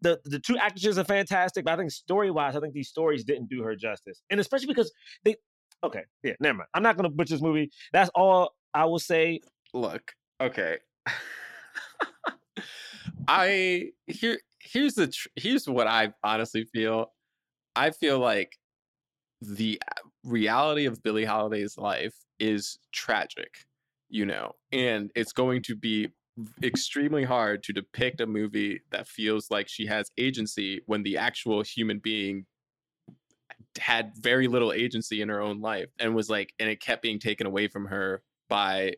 the 0.03 0.19
the 0.25 0.39
two 0.39 0.57
actresses 0.57 0.97
are 0.97 1.03
fantastic, 1.03 1.65
but 1.65 1.73
I 1.73 1.77
think 1.77 1.91
story 1.91 2.29
wise, 2.29 2.55
I 2.55 2.59
think 2.59 2.73
these 2.73 2.89
stories 2.89 3.23
didn't 3.23 3.49
do 3.49 3.63
her 3.63 3.75
justice, 3.75 4.21
and 4.29 4.39
especially 4.39 4.67
because 4.67 4.91
they. 5.23 5.35
Okay, 5.83 6.03
yeah, 6.23 6.33
never 6.39 6.59
mind. 6.59 6.69
I'm 6.73 6.83
not 6.83 6.95
gonna 6.95 7.09
butcher 7.09 7.33
this 7.33 7.41
movie. 7.41 7.71
That's 7.91 8.11
all 8.13 8.53
I 8.73 8.85
will 8.85 8.99
say. 8.99 9.41
Look, 9.73 10.13
okay. 10.39 10.77
I 13.27 13.89
here 14.07 14.39
here's 14.59 14.93
the 14.95 15.07
tr- 15.07 15.29
here's 15.35 15.67
what 15.67 15.87
I 15.87 16.13
honestly 16.23 16.65
feel. 16.65 17.07
I 17.75 17.91
feel 17.91 18.19
like 18.19 18.57
the 19.41 19.81
uh, 19.89 20.01
reality 20.23 20.85
of 20.85 21.01
Billie 21.03 21.25
Holiday's 21.25 21.77
life 21.77 22.15
is 22.39 22.77
tragic, 22.91 23.65
you 24.09 24.25
know, 24.25 24.53
and 24.71 25.11
it's 25.15 25.33
going 25.33 25.63
to 25.63 25.75
be 25.75 26.09
extremely 26.63 27.23
hard 27.23 27.63
to 27.63 27.73
depict 27.73 28.21
a 28.21 28.25
movie 28.25 28.81
that 28.91 29.07
feels 29.07 29.51
like 29.51 29.67
she 29.67 29.85
has 29.85 30.09
agency 30.17 30.81
when 30.85 31.03
the 31.03 31.17
actual 31.17 31.61
human 31.61 31.99
being 31.99 32.45
had 33.79 34.11
very 34.15 34.47
little 34.47 34.73
agency 34.73 35.21
in 35.21 35.29
her 35.29 35.41
own 35.41 35.61
life 35.61 35.89
and 35.99 36.15
was 36.15 36.29
like 36.29 36.53
and 36.59 36.69
it 36.69 36.79
kept 36.79 37.01
being 37.01 37.19
taken 37.19 37.45
away 37.45 37.67
from 37.67 37.85
her 37.85 38.21
by 38.49 38.93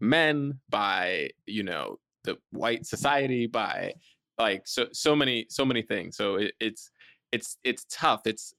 men 0.00 0.58
by 0.68 1.30
you 1.46 1.62
know 1.62 1.98
the 2.24 2.36
white 2.50 2.86
society 2.86 3.46
by 3.46 3.92
like 4.38 4.62
so 4.66 4.86
so 4.92 5.14
many 5.14 5.46
so 5.48 5.64
many 5.64 5.82
things. 5.82 6.16
So 6.16 6.36
it, 6.36 6.52
it's 6.60 6.90
it's 7.32 7.58
it's 7.64 7.86
tough. 7.90 8.22
It's 8.26 8.54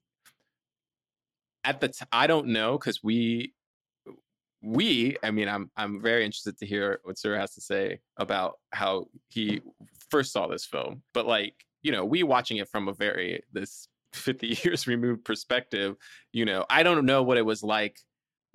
at 1.64 1.80
the 1.80 1.94
i 2.12 2.28
don't 2.28 2.48
know 2.48 2.78
because 2.78 3.04
we 3.04 3.54
we 4.64 5.18
i 5.24 5.32
mean 5.32 5.48
i'm 5.48 5.70
i'm 5.78 6.02
very 6.02 6.24
interested 6.24 6.58
to 6.58 6.66
hear 6.66 7.00
what 7.04 7.18
sir 7.18 7.38
has 7.38 7.54
to 7.54 7.62
say 7.62 8.00
about 8.18 8.60
how 8.72 9.06
he 9.30 9.62
first 10.10 10.32
saw 10.32 10.48
this 10.48 10.66
film 10.66 11.02
but 11.14 11.26
like 11.26 11.54
you 11.82 11.92
know 11.92 12.06
we 12.06 12.24
watching 12.24 12.58
it 12.58 12.70
from 12.70 12.88
a 12.88 12.94
very 12.94 13.44
this 13.52 13.88
50 14.14 14.60
years 14.64 14.86
removed 14.86 15.26
perspective 15.26 15.96
you 16.32 16.46
know 16.46 16.66
i 16.70 16.84
don't 16.84 17.06
know 17.06 17.24
what 17.24 17.38
it 17.38 17.46
was 17.46 17.64
like 17.64 17.98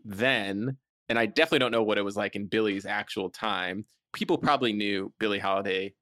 then 0.04 0.76
and 1.08 1.18
i 1.18 1.26
definitely 1.26 1.58
don't 1.58 1.72
know 1.72 1.82
what 1.82 1.98
it 1.98 2.02
was 2.02 2.16
like 2.16 2.36
in 2.36 2.46
billie's 2.46 2.86
actual 2.86 3.28
time 3.28 3.84
people 4.12 4.38
probably 4.38 4.72
knew 4.72 5.12
billie 5.18 5.40
holiday 5.40 5.92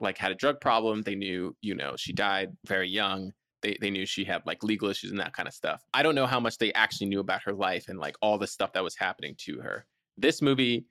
like 0.00 0.18
had 0.18 0.32
a 0.32 0.36
drug 0.36 0.60
problem. 0.60 1.02
They 1.02 1.14
knew, 1.14 1.56
you 1.60 1.74
know, 1.74 1.94
she 1.96 2.12
died 2.12 2.56
very 2.66 2.88
young. 2.88 3.32
They, 3.62 3.76
they 3.80 3.90
knew 3.90 4.06
she 4.06 4.24
had 4.24 4.42
like 4.46 4.62
legal 4.62 4.88
issues 4.88 5.10
and 5.10 5.20
that 5.20 5.32
kind 5.32 5.48
of 5.48 5.54
stuff. 5.54 5.82
I 5.92 6.02
don't 6.02 6.14
know 6.14 6.26
how 6.26 6.40
much 6.40 6.58
they 6.58 6.72
actually 6.74 7.08
knew 7.08 7.20
about 7.20 7.42
her 7.42 7.52
life 7.52 7.88
and 7.88 7.98
like 7.98 8.16
all 8.22 8.38
the 8.38 8.46
stuff 8.46 8.72
that 8.72 8.84
was 8.84 8.96
happening 8.96 9.34
to 9.38 9.60
her. 9.60 9.86
This 10.16 10.40
movie 10.42 10.86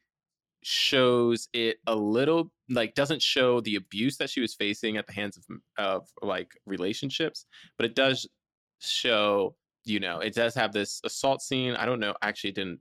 shows 0.63 1.47
it 1.53 1.77
a 1.87 1.95
little 1.95 2.51
like 2.69 2.93
doesn't 2.95 3.21
show 3.21 3.61
the 3.61 3.75
abuse 3.75 4.17
that 4.17 4.29
she 4.29 4.41
was 4.41 4.53
facing 4.53 4.97
at 4.97 5.07
the 5.07 5.13
hands 5.13 5.37
of 5.37 5.45
of 5.77 6.07
like 6.21 6.51
relationships, 6.65 7.45
but 7.77 7.85
it 7.85 7.95
does 7.95 8.27
show, 8.79 9.55
you 9.85 9.99
know, 9.99 10.19
it 10.19 10.33
does 10.33 10.53
have 10.55 10.73
this 10.73 10.99
assault 11.03 11.41
scene. 11.41 11.75
I 11.75 11.85
don't 11.85 11.99
know, 11.99 12.15
actually 12.21 12.51
didn't 12.51 12.79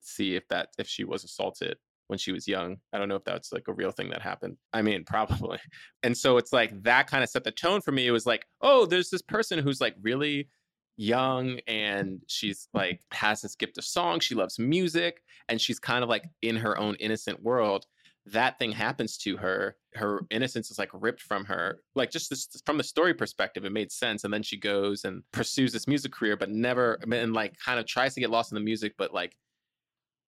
see 0.00 0.36
if 0.36 0.46
that 0.48 0.68
if 0.78 0.88
she 0.88 1.04
was 1.04 1.24
assaulted 1.24 1.76
when 2.12 2.18
she 2.18 2.30
was 2.30 2.46
young. 2.46 2.76
I 2.92 2.98
don't 2.98 3.08
know 3.08 3.16
if 3.16 3.24
that's 3.24 3.54
like 3.54 3.68
a 3.68 3.72
real 3.72 3.90
thing 3.90 4.10
that 4.10 4.20
happened. 4.20 4.58
I 4.74 4.82
mean, 4.82 5.02
probably. 5.06 5.58
And 6.02 6.16
so 6.16 6.36
it's 6.36 6.52
like 6.52 6.82
that 6.82 7.06
kind 7.06 7.24
of 7.24 7.30
set 7.30 7.42
the 7.42 7.50
tone 7.50 7.80
for 7.80 7.90
me. 7.90 8.06
It 8.06 8.10
was 8.10 8.26
like, 8.26 8.44
oh, 8.60 8.84
there's 8.84 9.08
this 9.08 9.22
person 9.22 9.58
who's 9.58 9.80
like 9.80 9.96
really 10.02 10.50
young 10.98 11.58
and 11.66 12.20
she's 12.26 12.68
like 12.74 13.00
has 13.12 13.40
this 13.40 13.56
gift 13.56 13.78
of 13.78 13.84
song. 13.84 14.20
She 14.20 14.34
loves 14.34 14.58
music 14.58 15.22
and 15.48 15.58
she's 15.58 15.78
kind 15.78 16.04
of 16.04 16.10
like 16.10 16.24
in 16.42 16.56
her 16.56 16.78
own 16.78 16.96
innocent 16.96 17.42
world. 17.42 17.86
That 18.26 18.58
thing 18.58 18.72
happens 18.72 19.16
to 19.18 19.38
her. 19.38 19.74
Her 19.94 20.26
innocence 20.30 20.70
is 20.70 20.78
like 20.78 20.90
ripped 20.92 21.22
from 21.22 21.46
her. 21.46 21.80
Like 21.94 22.10
just 22.10 22.28
this, 22.28 22.46
from 22.66 22.76
the 22.76 22.84
story 22.84 23.14
perspective, 23.14 23.64
it 23.64 23.72
made 23.72 23.90
sense. 23.90 24.22
And 24.22 24.32
then 24.32 24.42
she 24.42 24.60
goes 24.60 25.04
and 25.04 25.22
pursues 25.32 25.72
this 25.72 25.88
music 25.88 26.12
career, 26.12 26.36
but 26.36 26.50
never 26.50 26.98
and 27.10 27.32
like 27.32 27.54
kind 27.64 27.80
of 27.80 27.86
tries 27.86 28.12
to 28.14 28.20
get 28.20 28.30
lost 28.30 28.52
in 28.52 28.56
the 28.56 28.60
music, 28.60 28.92
but 28.98 29.14
like 29.14 29.34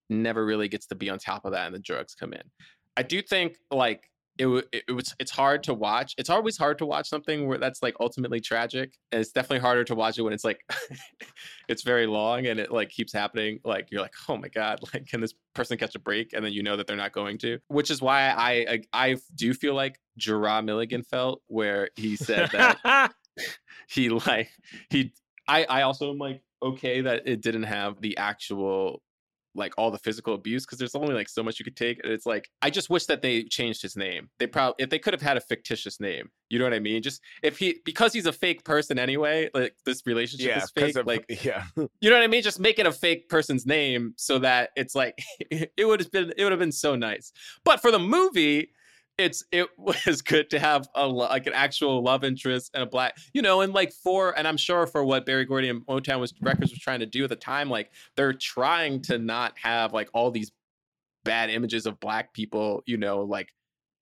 never 0.09 0.45
really 0.45 0.67
gets 0.67 0.87
to 0.87 0.95
be 0.95 1.09
on 1.09 1.19
top 1.19 1.45
of 1.45 1.51
that 1.53 1.65
and 1.65 1.75
the 1.75 1.79
drugs 1.79 2.15
come 2.15 2.33
in. 2.33 2.43
I 2.97 3.03
do 3.03 3.21
think 3.21 3.57
like 3.71 4.09
it, 4.37 4.47
it, 4.47 4.83
it 4.89 4.91
was 4.91 5.15
it's 5.19 5.31
hard 5.31 5.63
to 5.63 5.73
watch. 5.73 6.13
It's 6.17 6.29
always 6.29 6.57
hard 6.57 6.77
to 6.79 6.85
watch 6.85 7.07
something 7.07 7.47
where 7.47 7.57
that's 7.57 7.81
like 7.81 7.95
ultimately 7.99 8.39
tragic. 8.39 8.93
And 9.11 9.21
it's 9.21 9.31
definitely 9.31 9.59
harder 9.59 9.83
to 9.85 9.95
watch 9.95 10.17
it 10.17 10.23
when 10.23 10.33
it's 10.33 10.43
like 10.43 10.59
it's 11.69 11.83
very 11.83 12.05
long 12.05 12.45
and 12.47 12.59
it 12.59 12.71
like 12.71 12.89
keeps 12.89 13.13
happening. 13.13 13.59
Like 13.63 13.87
you're 13.91 14.01
like, 14.01 14.13
oh 14.27 14.37
my 14.37 14.49
god, 14.49 14.79
like 14.93 15.07
can 15.07 15.21
this 15.21 15.33
person 15.53 15.77
catch 15.77 15.95
a 15.95 15.99
break? 15.99 16.33
And 16.33 16.43
then 16.43 16.53
you 16.53 16.63
know 16.63 16.75
that 16.75 16.87
they're 16.87 16.95
not 16.95 17.13
going 17.13 17.37
to. 17.39 17.59
Which 17.67 17.89
is 17.89 18.01
why 18.01 18.29
I 18.29 18.51
I, 18.51 18.81
I 18.93 19.17
do 19.35 19.53
feel 19.53 19.73
like 19.73 19.99
Jerah 20.19 20.63
Milligan 20.63 21.03
felt 21.03 21.41
where 21.47 21.89
he 21.95 22.15
said 22.15 22.49
that 22.51 23.13
he 23.87 24.09
like 24.09 24.49
he 24.89 25.13
I 25.47 25.63
I 25.65 25.81
also 25.83 26.11
am 26.11 26.17
like 26.17 26.41
okay 26.61 27.01
that 27.01 27.27
it 27.27 27.41
didn't 27.41 27.63
have 27.63 28.01
the 28.01 28.17
actual 28.17 29.01
like 29.55 29.73
all 29.77 29.89
the 29.89 29.97
physical 29.97 30.33
abuse 30.33 30.65
because 30.65 30.77
there's 30.77 30.95
only 30.95 31.13
like 31.13 31.29
so 31.29 31.41
much 31.41 31.57
you 31.59 31.63
could 31.65 31.75
take 31.75 31.99
and 32.03 32.11
it's 32.11 32.25
like 32.25 32.49
i 32.61 32.69
just 32.69 32.89
wish 32.89 33.05
that 33.05 33.21
they 33.21 33.43
changed 33.43 33.81
his 33.81 33.95
name 33.95 34.29
they 34.37 34.45
probably 34.47 34.75
if 34.83 34.89
they 34.89 34.99
could 34.99 35.13
have 35.13 35.21
had 35.21 35.37
a 35.37 35.41
fictitious 35.41 35.99
name 35.99 36.29
you 36.49 36.59
know 36.59 36.65
what 36.65 36.73
i 36.73 36.79
mean 36.79 37.01
just 37.01 37.21
if 37.41 37.57
he 37.57 37.77
because 37.85 38.11
he's 38.13 38.25
a 38.25 38.33
fake 38.33 38.63
person 38.63 38.99
anyway 38.99 39.49
like 39.53 39.75
this 39.85 40.01
relationship 40.05 40.47
Yeah, 40.49 40.63
is 40.63 40.71
fake. 40.71 40.95
of- 40.97 41.07
like 41.07 41.25
yeah. 41.43 41.63
you 41.75 42.09
know 42.09 42.15
what 42.17 42.23
i 42.23 42.27
mean 42.27 42.43
just 42.43 42.59
make 42.59 42.79
it 42.79 42.85
a 42.85 42.91
fake 42.91 43.29
person's 43.29 43.65
name 43.65 44.13
so 44.17 44.39
that 44.39 44.71
it's 44.75 44.93
like 44.95 45.17
it 45.49 45.85
would 45.87 45.99
have 46.01 46.11
been 46.11 46.33
it 46.37 46.43
would 46.43 46.51
have 46.51 46.59
been 46.59 46.71
so 46.71 46.95
nice 46.95 47.31
but 47.63 47.81
for 47.81 47.91
the 47.91 47.99
movie 47.99 48.69
it's 49.17 49.43
it 49.51 49.67
was 49.77 50.21
good 50.21 50.49
to 50.49 50.59
have 50.59 50.87
a 50.95 51.05
like 51.07 51.47
an 51.47 51.53
actual 51.53 52.03
love 52.03 52.23
interest 52.23 52.71
and 52.73 52.83
a 52.83 52.85
black 52.85 53.17
you 53.33 53.41
know 53.41 53.61
and 53.61 53.73
like 53.73 53.91
for 53.91 54.37
and 54.37 54.47
i'm 54.47 54.57
sure 54.57 54.87
for 54.87 55.03
what 55.03 55.25
berry 55.25 55.45
gordy 55.45 55.69
and 55.69 55.85
motown 55.85 56.19
was 56.19 56.33
records 56.41 56.71
was 56.71 56.79
trying 56.79 56.99
to 56.99 57.05
do 57.05 57.23
at 57.23 57.29
the 57.29 57.35
time 57.35 57.69
like 57.69 57.91
they're 58.15 58.33
trying 58.33 59.01
to 59.01 59.17
not 59.17 59.57
have 59.57 59.93
like 59.93 60.09
all 60.13 60.31
these 60.31 60.51
bad 61.23 61.49
images 61.49 61.85
of 61.85 61.99
black 61.99 62.33
people 62.33 62.83
you 62.85 62.97
know 62.97 63.21
like 63.21 63.49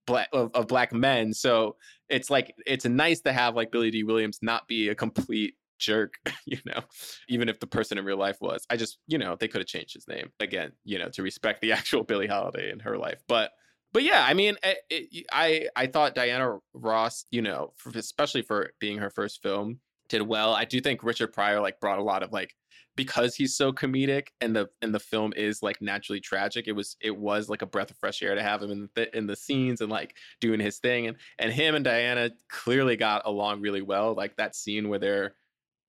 black 0.05 0.29
of, 0.33 0.51
of 0.53 0.67
black 0.67 0.93
men. 0.93 1.33
So 1.33 1.75
it's 2.09 2.29
like 2.29 2.53
it's 2.65 2.85
nice 2.85 3.21
to 3.21 3.33
have 3.33 3.55
like 3.55 3.71
billy 3.71 3.91
dee 3.91 4.03
williams 4.03 4.39
not 4.41 4.67
be 4.67 4.89
a 4.89 4.95
complete 4.95 5.55
jerk 5.79 6.13
you 6.45 6.57
know 6.65 6.79
even 7.27 7.49
if 7.49 7.59
the 7.59 7.67
person 7.67 7.97
in 7.97 8.05
real 8.05 8.17
life 8.17 8.37
was. 8.41 8.65
I 8.69 8.77
just 8.77 8.99
you 9.07 9.17
know 9.17 9.35
they 9.35 9.47
could 9.47 9.61
have 9.61 9.67
changed 9.67 9.93
his 9.93 10.07
name 10.07 10.31
again 10.39 10.71
you 10.83 10.99
know 10.99 11.09
to 11.09 11.23
respect 11.23 11.61
the 11.61 11.71
actual 11.73 12.03
billie 12.03 12.27
holiday 12.27 12.71
in 12.71 12.79
her 12.79 12.97
life. 12.97 13.21
But 13.27 13.51
but 13.93 14.03
yeah, 14.03 14.25
I 14.27 14.33
mean, 14.33 14.57
eh, 14.63 14.73
it, 14.89 15.07
it, 15.11 15.25
I 15.31 15.67
I 15.75 15.87
thought 15.87 16.15
Diana 16.15 16.57
Ross, 16.73 17.25
you 17.31 17.41
know, 17.41 17.73
for, 17.77 17.91
especially 17.97 18.41
for 18.41 18.71
being 18.79 18.97
her 18.97 19.09
first 19.09 19.41
film, 19.41 19.79
did 20.09 20.23
well. 20.23 20.53
I 20.53 20.65
do 20.65 20.81
think 20.81 21.03
Richard 21.03 21.33
Pryor 21.33 21.61
like 21.61 21.79
brought 21.79 21.99
a 21.99 22.03
lot 22.03 22.23
of 22.23 22.31
like 22.31 22.55
because 22.95 23.35
he's 23.35 23.55
so 23.55 23.71
comedic 23.71 24.27
and 24.41 24.55
the 24.55 24.69
and 24.81 24.93
the 24.93 24.99
film 24.99 25.33
is 25.35 25.63
like 25.63 25.81
naturally 25.81 26.19
tragic. 26.19 26.67
It 26.67 26.73
was 26.73 26.95
it 27.01 27.15
was 27.15 27.49
like 27.49 27.61
a 27.61 27.67
breath 27.67 27.91
of 27.91 27.97
fresh 27.97 28.21
air 28.21 28.35
to 28.35 28.43
have 28.43 28.61
him 28.61 28.71
in 28.71 28.89
the 28.95 29.17
in 29.17 29.27
the 29.27 29.35
scenes 29.35 29.81
and 29.81 29.91
like 29.91 30.15
doing 30.39 30.59
his 30.59 30.79
thing 30.79 31.07
and 31.07 31.17
and 31.39 31.51
him 31.51 31.75
and 31.75 31.85
Diana 31.85 32.31
clearly 32.49 32.95
got 32.95 33.23
along 33.25 33.61
really 33.61 33.81
well. 33.81 34.13
Like 34.15 34.35
that 34.37 34.55
scene 34.55 34.89
where 34.89 34.99
they're 34.99 35.35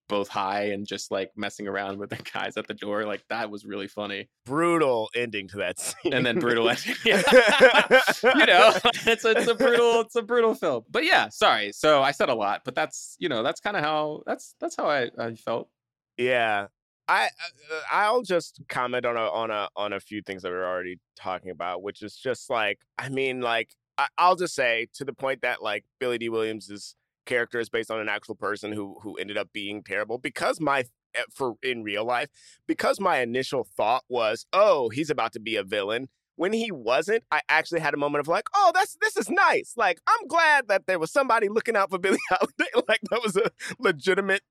both 0.09 0.29
high 0.29 0.65
and 0.67 0.87
just 0.87 1.11
like 1.11 1.31
messing 1.37 1.67
around 1.67 1.99
with 1.99 2.11
the 2.11 2.17
guys 2.33 2.57
at 2.57 2.67
the 2.67 2.75
door. 2.75 3.05
Like 3.05 3.25
that 3.29 3.51
was 3.51 3.65
really 3.65 3.89
funny. 3.89 4.29
Brutal 4.45 5.11
ending 5.15 5.49
to 5.49 5.59
that 5.59 5.79
scene. 5.81 6.13
And 6.13 6.25
then 6.25 6.39
brutal 6.39 6.69
ending. 6.69 6.95
You 7.05 8.47
know, 8.47 8.73
it's 9.07 9.25
it's 9.25 9.47
a 9.47 9.55
brutal 9.55 10.01
it's 10.01 10.17
a 10.17 10.23
brutal 10.23 10.55
film. 10.55 10.85
But 10.91 11.05
yeah, 11.05 11.29
sorry. 11.29 11.73
So 11.73 12.03
I 12.03 12.11
said 12.11 12.29
a 12.29 12.35
lot, 12.35 12.63
but 12.65 12.75
that's 12.75 13.17
you 13.19 13.29
know 13.29 13.43
that's 13.43 13.61
kind 13.61 13.77
of 13.77 13.83
how 13.83 14.23
that's 14.27 14.55
that's 14.61 14.77
how 14.77 14.87
I, 14.87 15.11
I 15.19 15.35
felt. 15.35 15.69
Yeah. 16.17 16.69
I 17.07 17.27
uh, 17.27 17.81
I'll 17.91 18.23
just 18.23 18.61
comment 18.69 19.05
on 19.05 19.17
a 19.17 19.29
on 19.29 19.51
a 19.51 19.69
on 19.77 19.93
a 19.93 20.01
few 20.01 20.23
things 20.23 20.43
that 20.43 20.51
we're 20.51 20.67
already 20.67 20.99
talking 21.17 21.51
about, 21.51 21.83
which 21.83 22.03
is 22.03 22.17
just 22.17 22.49
like 22.49 22.81
I 22.99 23.11
mean 23.11 23.41
like 23.41 23.71
I, 23.99 24.07
I'll 24.17 24.37
just 24.37 24.55
say 24.55 24.89
to 24.95 25.05
the 25.05 25.13
point 25.13 25.43
that 25.43 25.63
like 25.63 25.85
Billy 26.01 26.19
Dee 26.19 26.31
Williams's 26.31 26.97
character 27.25 27.61
is 27.61 27.69
based 27.69 27.91
on 27.91 28.01
an 28.01 28.09
actual 28.09 28.35
person 28.35 28.73
who 28.73 28.97
who 29.03 29.17
ended 29.17 29.37
up 29.37 29.49
being 29.53 29.83
terrible 29.83 30.19
because 30.19 30.61
my 30.61 30.85
eh, 31.15 31.23
for 31.31 31.55
in 31.63 31.83
real 31.83 32.05
life 32.05 32.29
because 32.67 33.01
my 33.01 33.19
initial 33.21 33.67
thought 33.77 34.05
was 34.09 34.47
oh 34.53 34.89
he's 34.91 35.11
about 35.11 35.33
to 35.33 35.41
be 35.41 35.57
a 35.57 35.63
villain 35.63 36.09
when 36.37 36.53
he 36.53 36.71
wasn't 36.73 37.23
i 37.31 37.41
actually 37.49 37.81
had 37.81 37.95
a 37.95 37.97
moment 37.97 38.21
of 38.21 38.29
like 38.29 38.49
oh 38.55 38.73
that's 38.75 38.97
this 39.01 39.17
is 39.17 39.31
nice. 39.31 39.75
Like 39.77 40.01
i'm 40.07 40.27
glad 40.27 40.69
that 40.69 40.87
there 40.87 40.99
was 40.99 41.13
somebody 41.13 41.49
looking 41.49 41.77
out 41.77 41.91
for 41.91 41.99
billie 41.99 42.19
holiday. 42.29 42.71
Like 42.89 43.01
that 43.11 43.23
was 43.23 43.37
a 43.37 43.51
legitimate 43.79 44.43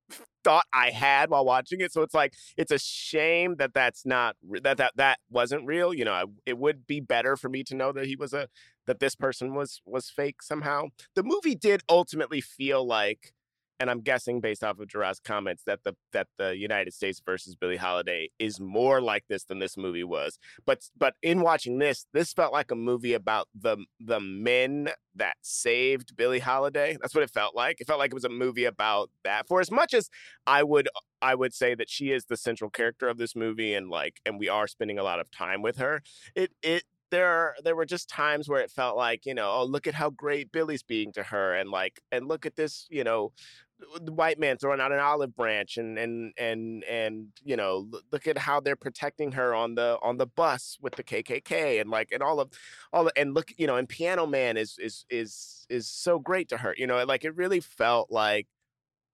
thought 0.42 0.66
i 0.72 0.90
had 0.90 1.30
while 1.30 1.44
watching 1.44 1.80
it. 1.80 1.92
So 1.92 2.02
it's 2.02 2.14
like 2.14 2.34
it's 2.56 2.72
a 2.72 2.78
shame 2.78 3.56
that 3.56 3.74
that's 3.74 4.06
not 4.06 4.36
that 4.62 4.78
that 4.78 4.92
that 4.96 5.18
wasn't 5.30 5.66
real. 5.66 5.92
You 5.94 6.04
know 6.04 6.12
I, 6.12 6.24
it 6.46 6.58
would 6.58 6.86
be 6.86 7.00
better 7.00 7.36
for 7.36 7.48
me 7.48 7.62
to 7.64 7.74
know 7.74 7.92
that 7.92 8.06
he 8.06 8.16
was 8.16 8.32
a 8.32 8.48
that 8.86 9.00
this 9.00 9.14
person 9.14 9.54
was 9.54 9.80
was 9.84 10.10
fake 10.10 10.42
somehow. 10.42 10.88
The 11.14 11.22
movie 11.22 11.54
did 11.54 11.82
ultimately 11.88 12.40
feel 12.40 12.86
like 12.86 13.32
and 13.80 13.90
I'm 13.90 14.00
guessing 14.00 14.40
based 14.40 14.62
off 14.62 14.78
of 14.78 14.88
Jerah's 14.88 15.20
comments 15.20 15.62
that 15.66 15.82
the 15.84 15.94
that 16.12 16.28
the 16.38 16.56
United 16.56 16.94
States 16.94 17.20
versus 17.24 17.56
Billie 17.56 17.76
Holiday 17.76 18.30
is 18.38 18.60
more 18.60 19.00
like 19.00 19.24
this 19.28 19.44
than 19.44 19.58
this 19.58 19.76
movie 19.76 20.04
was. 20.04 20.38
But 20.64 20.88
but 20.96 21.14
in 21.22 21.40
watching 21.40 21.78
this, 21.78 22.06
this 22.12 22.32
felt 22.32 22.52
like 22.52 22.70
a 22.70 22.76
movie 22.76 23.14
about 23.14 23.48
the 23.54 23.76
the 24.00 24.20
men 24.20 24.90
that 25.14 25.36
saved 25.42 26.16
Billie 26.16 26.40
Holiday. 26.40 26.96
That's 27.00 27.14
what 27.14 27.24
it 27.24 27.30
felt 27.30 27.54
like. 27.54 27.80
It 27.80 27.86
felt 27.86 27.98
like 27.98 28.10
it 28.10 28.14
was 28.14 28.24
a 28.24 28.28
movie 28.28 28.64
about 28.64 29.10
that. 29.24 29.48
For 29.48 29.60
as 29.60 29.70
much 29.70 29.94
as 29.94 30.08
I 30.46 30.62
would 30.62 30.88
I 31.20 31.34
would 31.34 31.54
say 31.54 31.74
that 31.74 31.90
she 31.90 32.10
is 32.10 32.26
the 32.26 32.36
central 32.36 32.70
character 32.70 33.08
of 33.08 33.18
this 33.18 33.34
movie 33.34 33.74
and 33.74 33.88
like 33.88 34.20
and 34.24 34.38
we 34.38 34.48
are 34.48 34.66
spending 34.66 34.98
a 34.98 35.02
lot 35.02 35.20
of 35.20 35.30
time 35.30 35.62
with 35.62 35.76
her. 35.76 36.02
It 36.34 36.52
it 36.62 36.84
there 37.10 37.54
there 37.62 37.76
were 37.76 37.86
just 37.86 38.08
times 38.08 38.48
where 38.48 38.60
it 38.60 38.70
felt 38.70 38.96
like 38.96 39.24
you 39.24 39.34
know 39.34 39.48
oh 39.48 39.64
look 39.64 39.86
at 39.86 39.94
how 39.94 40.10
great 40.10 40.50
billy's 40.50 40.82
being 40.82 41.12
to 41.12 41.22
her 41.22 41.54
and 41.54 41.70
like 41.70 42.00
and 42.10 42.26
look 42.26 42.44
at 42.44 42.56
this 42.56 42.86
you 42.90 43.04
know 43.04 43.30
the 44.02 44.12
white 44.12 44.38
man 44.38 44.56
throwing 44.56 44.80
out 44.80 44.92
an 44.92 44.98
olive 44.98 45.34
branch 45.36 45.76
and 45.76 45.98
and 45.98 46.32
and 46.38 46.84
and 46.84 47.28
you 47.42 47.56
know 47.56 47.88
look 48.12 48.26
at 48.26 48.38
how 48.38 48.60
they're 48.60 48.76
protecting 48.76 49.32
her 49.32 49.54
on 49.54 49.74
the 49.74 49.98
on 50.02 50.16
the 50.16 50.26
bus 50.26 50.78
with 50.80 50.94
the 50.96 51.02
KKK 51.02 51.80
and 51.80 51.90
like 51.90 52.10
and 52.12 52.22
all 52.22 52.40
of 52.40 52.50
all 52.92 53.10
and 53.16 53.34
look 53.34 53.52
you 53.56 53.66
know 53.66 53.76
and 53.76 53.88
Piano 53.88 54.26
Man 54.26 54.56
is 54.56 54.76
is 54.78 55.04
is 55.10 55.66
is 55.68 55.88
so 55.88 56.18
great 56.18 56.48
to 56.48 56.58
her 56.58 56.74
you 56.76 56.86
know 56.86 57.02
like 57.04 57.24
it 57.24 57.36
really 57.36 57.60
felt 57.60 58.10
like 58.10 58.46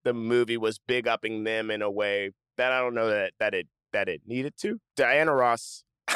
the 0.04 0.14
movie 0.14 0.56
was 0.56 0.78
big 0.78 1.06
upping 1.06 1.44
them 1.44 1.70
in 1.70 1.82
a 1.82 1.90
way 1.90 2.30
that 2.56 2.72
I 2.72 2.80
don't 2.80 2.94
know 2.94 3.08
that 3.08 3.32
that 3.38 3.54
it 3.54 3.68
that 3.92 4.08
it 4.08 4.22
needed 4.26 4.54
to 4.58 4.80
Diana 4.96 5.34
Ross 5.34 5.84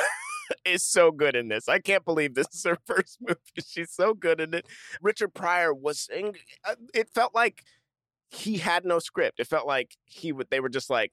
is 0.65 0.83
so 0.83 1.11
good 1.11 1.37
in 1.37 1.49
this. 1.49 1.69
I 1.69 1.79
can't 1.79 2.05
believe 2.05 2.35
this 2.35 2.49
is 2.53 2.65
her 2.65 2.79
first 2.87 3.19
movie. 3.21 3.39
She's 3.67 3.91
so 3.91 4.15
good 4.15 4.41
in 4.41 4.55
it. 4.55 4.67
Richard 5.01 5.35
Pryor 5.35 5.75
was 5.75 6.09
uh, 6.65 6.75
it 6.93 7.09
felt 7.15 7.35
like 7.35 7.65
he 8.31 8.59
had 8.59 8.85
no 8.85 8.99
script. 8.99 9.41
It 9.41 9.47
felt 9.47 9.67
like 9.67 9.97
he 10.05 10.33
would. 10.33 10.49
They 10.51 10.61
were 10.61 10.69
just 10.69 10.91
like, 10.91 11.13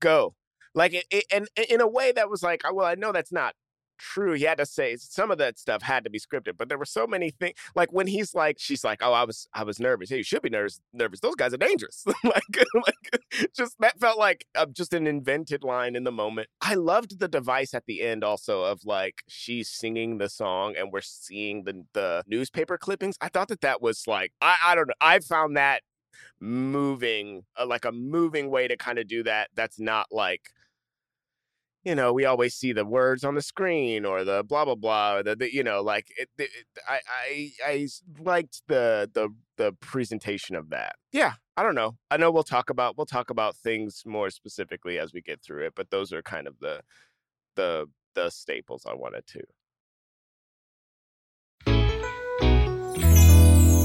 go, 0.00 0.34
like 0.74 0.94
it, 0.94 1.04
it, 1.10 1.24
and 1.32 1.48
in 1.68 1.80
a 1.80 1.88
way 1.88 2.12
that 2.12 2.30
was 2.30 2.42
like, 2.42 2.62
well, 2.72 2.86
I 2.86 2.94
know 2.94 3.12
that's 3.12 3.32
not 3.32 3.54
true. 3.98 4.32
He 4.32 4.44
had 4.44 4.58
to 4.58 4.66
say 4.66 4.96
some 4.96 5.30
of 5.30 5.38
that 5.38 5.58
stuff 5.58 5.82
had 5.82 6.04
to 6.04 6.10
be 6.10 6.18
scripted, 6.18 6.56
but 6.56 6.68
there 6.68 6.78
were 6.78 6.84
so 6.84 7.06
many 7.06 7.30
things. 7.30 7.54
Like 7.74 7.92
when 7.92 8.06
he's 8.06 8.34
like, 8.34 8.56
she's 8.58 8.84
like, 8.84 9.00
"Oh, 9.02 9.12
I 9.12 9.24
was, 9.24 9.48
I 9.52 9.64
was 9.64 9.78
nervous. 9.80 10.10
Hey, 10.10 10.18
you 10.18 10.22
should 10.22 10.42
be 10.42 10.50
nervous. 10.50 10.80
Nervous. 10.92 11.20
Those 11.20 11.34
guys 11.34 11.52
are 11.52 11.58
dangerous." 11.58 12.04
like, 12.24 12.42
like, 12.74 13.20
just 13.54 13.76
that 13.80 13.98
felt 13.98 14.18
like 14.18 14.46
uh, 14.54 14.66
just 14.66 14.94
an 14.94 15.06
invented 15.06 15.64
line 15.64 15.96
in 15.96 16.04
the 16.04 16.12
moment. 16.12 16.48
I 16.60 16.74
loved 16.74 17.18
the 17.18 17.28
device 17.28 17.74
at 17.74 17.84
the 17.86 18.02
end 18.02 18.24
also 18.24 18.62
of 18.62 18.84
like 18.84 19.22
she's 19.28 19.68
singing 19.68 20.18
the 20.18 20.28
song 20.28 20.74
and 20.78 20.92
we're 20.92 21.00
seeing 21.00 21.64
the 21.64 21.84
the 21.92 22.22
newspaper 22.26 22.78
clippings. 22.78 23.16
I 23.20 23.28
thought 23.28 23.48
that 23.48 23.60
that 23.62 23.82
was 23.82 24.04
like, 24.06 24.32
I, 24.40 24.56
I 24.66 24.74
don't 24.74 24.88
know. 24.88 24.94
I 25.00 25.18
found 25.20 25.56
that 25.56 25.82
moving 26.40 27.42
uh, 27.58 27.66
like 27.66 27.84
a 27.84 27.92
moving 27.92 28.50
way 28.50 28.68
to 28.68 28.76
kind 28.76 28.98
of 28.98 29.06
do 29.06 29.22
that 29.22 29.48
that's 29.54 29.78
not 29.78 30.06
like 30.10 30.50
you 31.84 31.94
know 31.94 32.12
we 32.12 32.24
always 32.24 32.54
see 32.54 32.72
the 32.72 32.84
words 32.84 33.24
on 33.24 33.34
the 33.34 33.42
screen 33.42 34.04
or 34.04 34.24
the 34.24 34.44
blah 34.44 34.64
blah 34.64 34.74
blah 34.74 35.22
the, 35.22 35.36
the 35.36 35.52
you 35.52 35.62
know 35.62 35.80
like 35.80 36.06
it, 36.16 36.28
it, 36.38 36.50
I, 36.88 37.00
I 37.08 37.50
i 37.64 37.88
liked 38.20 38.62
the 38.68 39.10
the 39.12 39.30
the 39.56 39.72
presentation 39.80 40.54
of 40.54 40.70
that. 40.70 40.96
Yeah 41.12 41.34
i 41.56 41.62
don't 41.62 41.74
know. 41.74 41.96
I 42.10 42.16
know 42.16 42.30
we'll 42.30 42.44
talk 42.44 42.70
about 42.70 42.96
we'll 42.96 43.06
talk 43.06 43.30
about 43.30 43.56
things 43.56 44.02
more 44.06 44.30
specifically 44.30 44.98
as 44.98 45.12
we 45.12 45.20
get 45.20 45.42
through 45.42 45.66
it 45.66 45.72
but 45.74 45.90
those 45.90 46.12
are 46.12 46.22
kind 46.22 46.46
of 46.46 46.58
the 46.60 46.82
the 47.56 47.86
the 48.14 48.30
staples 48.30 48.84
i 48.86 48.94
wanted 48.94 49.26
to. 49.28 49.40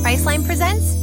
Priceline 0.04 0.46
presents 0.46 1.03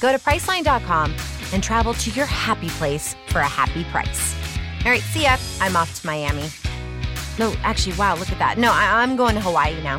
Go 0.00 0.12
to 0.12 0.18
Priceline.com 0.18 1.14
and 1.52 1.62
travel 1.62 1.94
to 1.94 2.10
your 2.10 2.26
happy 2.26 2.68
place 2.70 3.14
for 3.28 3.40
a 3.40 3.48
happy 3.48 3.84
price. 3.84 4.34
All 4.84 4.90
right, 4.92 5.00
see 5.00 5.22
ya. 5.22 5.36
I'm 5.60 5.76
off 5.76 6.00
to 6.00 6.06
Miami. 6.06 6.48
No, 7.38 7.52
actually, 7.62 7.96
wow, 7.96 8.14
look 8.16 8.30
at 8.30 8.38
that. 8.38 8.58
No, 8.58 8.72
I- 8.72 9.02
am 9.02 9.16
going 9.16 9.34
to 9.34 9.40
Hawaii 9.40 9.80
now. 9.82 9.98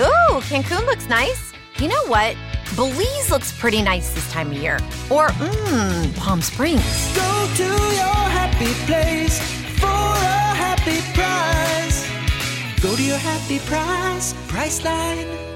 Ooh, 0.00 0.40
Cancun 0.48 0.84
looks 0.86 1.08
nice. 1.08 1.52
You 1.78 1.88
know 1.88 2.06
what? 2.06 2.36
Belize 2.74 3.30
looks 3.30 3.52
pretty 3.58 3.82
nice 3.82 4.12
this 4.14 4.30
time 4.30 4.48
of 4.50 4.56
year. 4.56 4.76
Or, 5.10 5.28
mmm, 5.28 6.16
Palm 6.16 6.42
Springs. 6.42 6.82
Go 7.14 7.48
to 7.56 7.64
your 7.64 8.22
happy 8.38 8.72
place 8.86 9.38
for 9.78 9.86
a 9.86 10.54
happy 10.64 11.00
price. 11.14 12.06
Go 12.82 12.94
to 12.94 13.02
your 13.02 13.18
happy 13.18 13.58
price, 13.60 14.32
Priceline. 14.48 15.55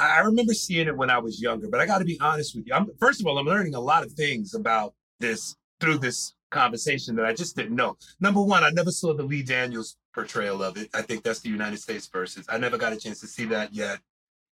I 0.00 0.20
remember 0.20 0.54
seeing 0.54 0.88
it 0.88 0.96
when 0.96 1.10
I 1.10 1.18
was 1.18 1.40
younger, 1.40 1.68
but 1.68 1.80
I 1.80 1.86
got 1.86 1.98
to 1.98 2.04
be 2.04 2.18
honest 2.20 2.54
with 2.56 2.66
you. 2.66 2.74
I'm, 2.74 2.88
first 2.98 3.20
of 3.20 3.26
all, 3.26 3.38
I'm 3.38 3.46
learning 3.46 3.74
a 3.74 3.80
lot 3.80 4.04
of 4.04 4.12
things 4.12 4.54
about 4.54 4.94
this 5.18 5.56
through 5.80 5.98
this 5.98 6.34
conversation 6.50 7.16
that 7.16 7.26
I 7.26 7.32
just 7.32 7.56
didn't 7.56 7.76
know. 7.76 7.96
Number 8.20 8.42
one, 8.42 8.64
I 8.64 8.70
never 8.70 8.90
saw 8.90 9.14
the 9.14 9.22
Lee 9.22 9.42
Daniels 9.42 9.96
portrayal 10.14 10.62
of 10.62 10.76
it. 10.76 10.88
I 10.94 11.02
think 11.02 11.22
that's 11.22 11.40
the 11.40 11.48
United 11.48 11.78
States 11.78 12.08
versus. 12.12 12.46
I 12.48 12.58
never 12.58 12.78
got 12.78 12.92
a 12.92 12.96
chance 12.96 13.20
to 13.20 13.26
see 13.26 13.44
that 13.46 13.74
yet. 13.74 14.00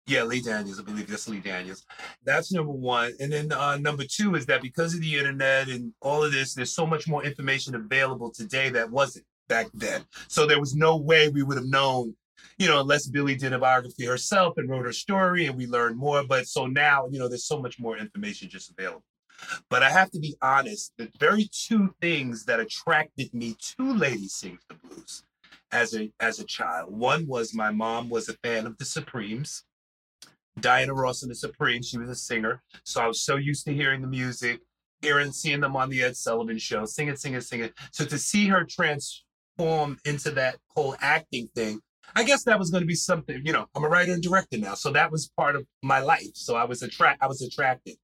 Yeah, 0.07 0.25
Lee 0.25 0.43
Daniels. 0.43 0.81
I 0.81 0.83
believe 0.83 1.07
that's 1.07 1.29
Lee 1.29 1.39
Daniels. 1.39 1.87
That's 2.25 2.53
number 2.53 2.73
one. 2.73 3.13
And 3.21 3.33
then 3.33 3.53
uh, 3.53 3.77
number 3.77 4.05
two 4.05 4.35
is 4.35 4.47
that 4.47 4.63
because 4.63 4.95
of 4.95 5.01
the 5.01 5.17
internet 5.17 5.69
and 5.69 5.93
all 6.01 6.25
of 6.25 6.33
this, 6.33 6.55
there's 6.55 6.73
so 6.75 6.87
much 6.87 7.07
more 7.07 7.25
information 7.25 7.75
available 7.75 8.31
today 8.31 8.69
that 8.71 8.91
wasn't 8.91 9.27
back 9.49 9.67
then. 9.75 10.03
So 10.29 10.47
there 10.47 10.59
was 10.59 10.75
no 10.75 10.97
way 10.97 11.29
we 11.29 11.43
would 11.43 11.57
have 11.57 11.67
known 11.67 12.17
you 12.59 12.69
know, 12.69 12.81
unless 12.81 13.07
Billie 13.07 13.37
did 13.37 13.53
a 13.53 13.59
biography 13.59 14.05
herself 14.07 14.55
and 14.57 14.69
wrote 14.69 14.85
her 14.85 14.93
story 14.93 15.47
and 15.47 15.57
we 15.57 15.67
learned 15.67 15.97
more. 15.97 16.25
But 16.25 16.47
so 16.47 16.67
now, 16.67 17.09
you 17.11 17.19
know, 17.19 17.29
there's 17.29 17.47
so 17.47 17.61
much 17.61 17.79
more 17.79 17.97
information 17.97 18.49
just 18.49 18.71
available. 18.71 19.05
But 19.69 19.83
I 19.83 19.91
have 19.91 20.11
to 20.13 20.21
be 20.21 20.37
honest, 20.41 20.93
the 20.99 21.11
very 21.19 21.49
two 21.53 21.95
things 22.01 22.45
that 22.45 22.61
attracted 22.61 23.35
me 23.35 23.57
to 23.77 23.93
Lady 23.95 24.29
Sings 24.29 24.61
the 24.69 24.75
Blues 24.75 25.25
as 25.73 25.95
a 25.95 26.13
as 26.21 26.39
a 26.39 26.45
child. 26.45 26.97
One 26.97 27.27
was 27.27 27.55
my 27.55 27.71
mom 27.73 28.09
was 28.09 28.29
a 28.29 28.35
fan 28.45 28.67
of 28.67 28.79
the 28.79 28.85
Supremes. 28.85 29.65
Diana 30.61 30.93
Ross 30.95 31.23
and 31.23 31.31
the 31.31 31.35
Supremes, 31.35 31.89
she 31.89 31.99
was 31.99 32.11
a 32.11 32.15
singer. 32.15 32.63
So 32.85 33.01
I 33.01 33.07
was 33.07 33.23
so 33.23 33.37
used 33.37 33.65
to 33.65 33.75
hearing 33.75 34.03
the 34.03 34.07
music. 34.07 34.61
hearing, 35.03 35.33
seeing 35.33 35.61
them 35.61 35.77
on 35.77 35.91
the 35.91 36.03
Ed 36.03 36.17
Sullivan 36.17 36.59
Show, 36.59 36.85
singing, 36.85 37.17
singing, 37.17 37.41
singing. 37.41 37.71
So 37.91 38.05
to 38.05 38.19
see 38.19 38.47
her 38.49 38.65
transform 38.65 39.99
into 40.05 40.31
that 40.33 40.57
whole 40.69 40.97
acting 41.01 41.49
thing, 41.55 41.81
I 42.15 42.25
guess 42.25 42.45
that 42.45 42.59
was 42.59 42.71
going 42.71 42.83
to 42.83 42.87
be 42.87 42.95
something. 42.95 43.41
You 43.45 43.53
know, 43.53 43.67
I'm 43.75 43.85
a 43.85 43.89
writer 43.89 44.13
and 44.13 44.23
director 44.23 44.59
now, 44.59 44.75
so 44.75 44.91
that 44.93 45.11
was 45.11 45.31
part 45.37 45.57
of 45.57 45.67
my 45.83 46.01
life. 46.01 46.31
So 46.35 46.57
I 46.57 46.65
was 46.65 46.83
attract, 46.83 47.23
I 47.23 47.27
was 47.27 47.43
attracted. 47.43 47.97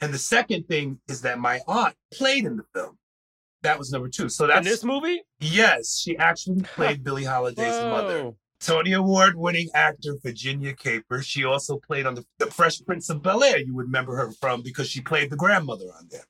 And 0.00 0.12
the 0.12 0.18
second 0.18 0.66
thing 0.66 1.00
is 1.08 1.22
that 1.22 1.38
my 1.38 1.60
aunt 1.66 1.94
played 2.12 2.44
in 2.44 2.56
the 2.56 2.64
film. 2.74 2.98
That 3.62 3.78
was 3.78 3.92
number 3.92 4.08
two. 4.08 4.28
So 4.28 4.46
that's 4.46 4.58
in 4.58 4.64
this 4.64 4.84
movie. 4.84 5.22
Yes, 5.40 5.98
she 5.98 6.16
actually 6.16 6.62
played 6.62 7.04
Billie 7.04 7.24
Holiday's 7.24 7.82
mother. 7.84 8.32
Tony 8.60 8.92
Award 8.92 9.36
winning 9.36 9.68
actor 9.74 10.16
Virginia 10.22 10.74
Caper. 10.74 11.22
She 11.22 11.44
also 11.44 11.78
played 11.78 12.04
on 12.04 12.14
the, 12.14 12.24
the 12.38 12.46
Fresh 12.46 12.82
Prince 12.84 13.08
of 13.08 13.22
Bel 13.22 13.42
Air. 13.42 13.58
You 13.58 13.74
would 13.74 13.86
remember 13.86 14.16
her 14.16 14.30
from 14.32 14.62
because 14.62 14.88
she 14.88 15.00
played 15.00 15.30
the 15.30 15.36
grandmother 15.36 15.86
on 15.96 16.08
there. 16.10 16.24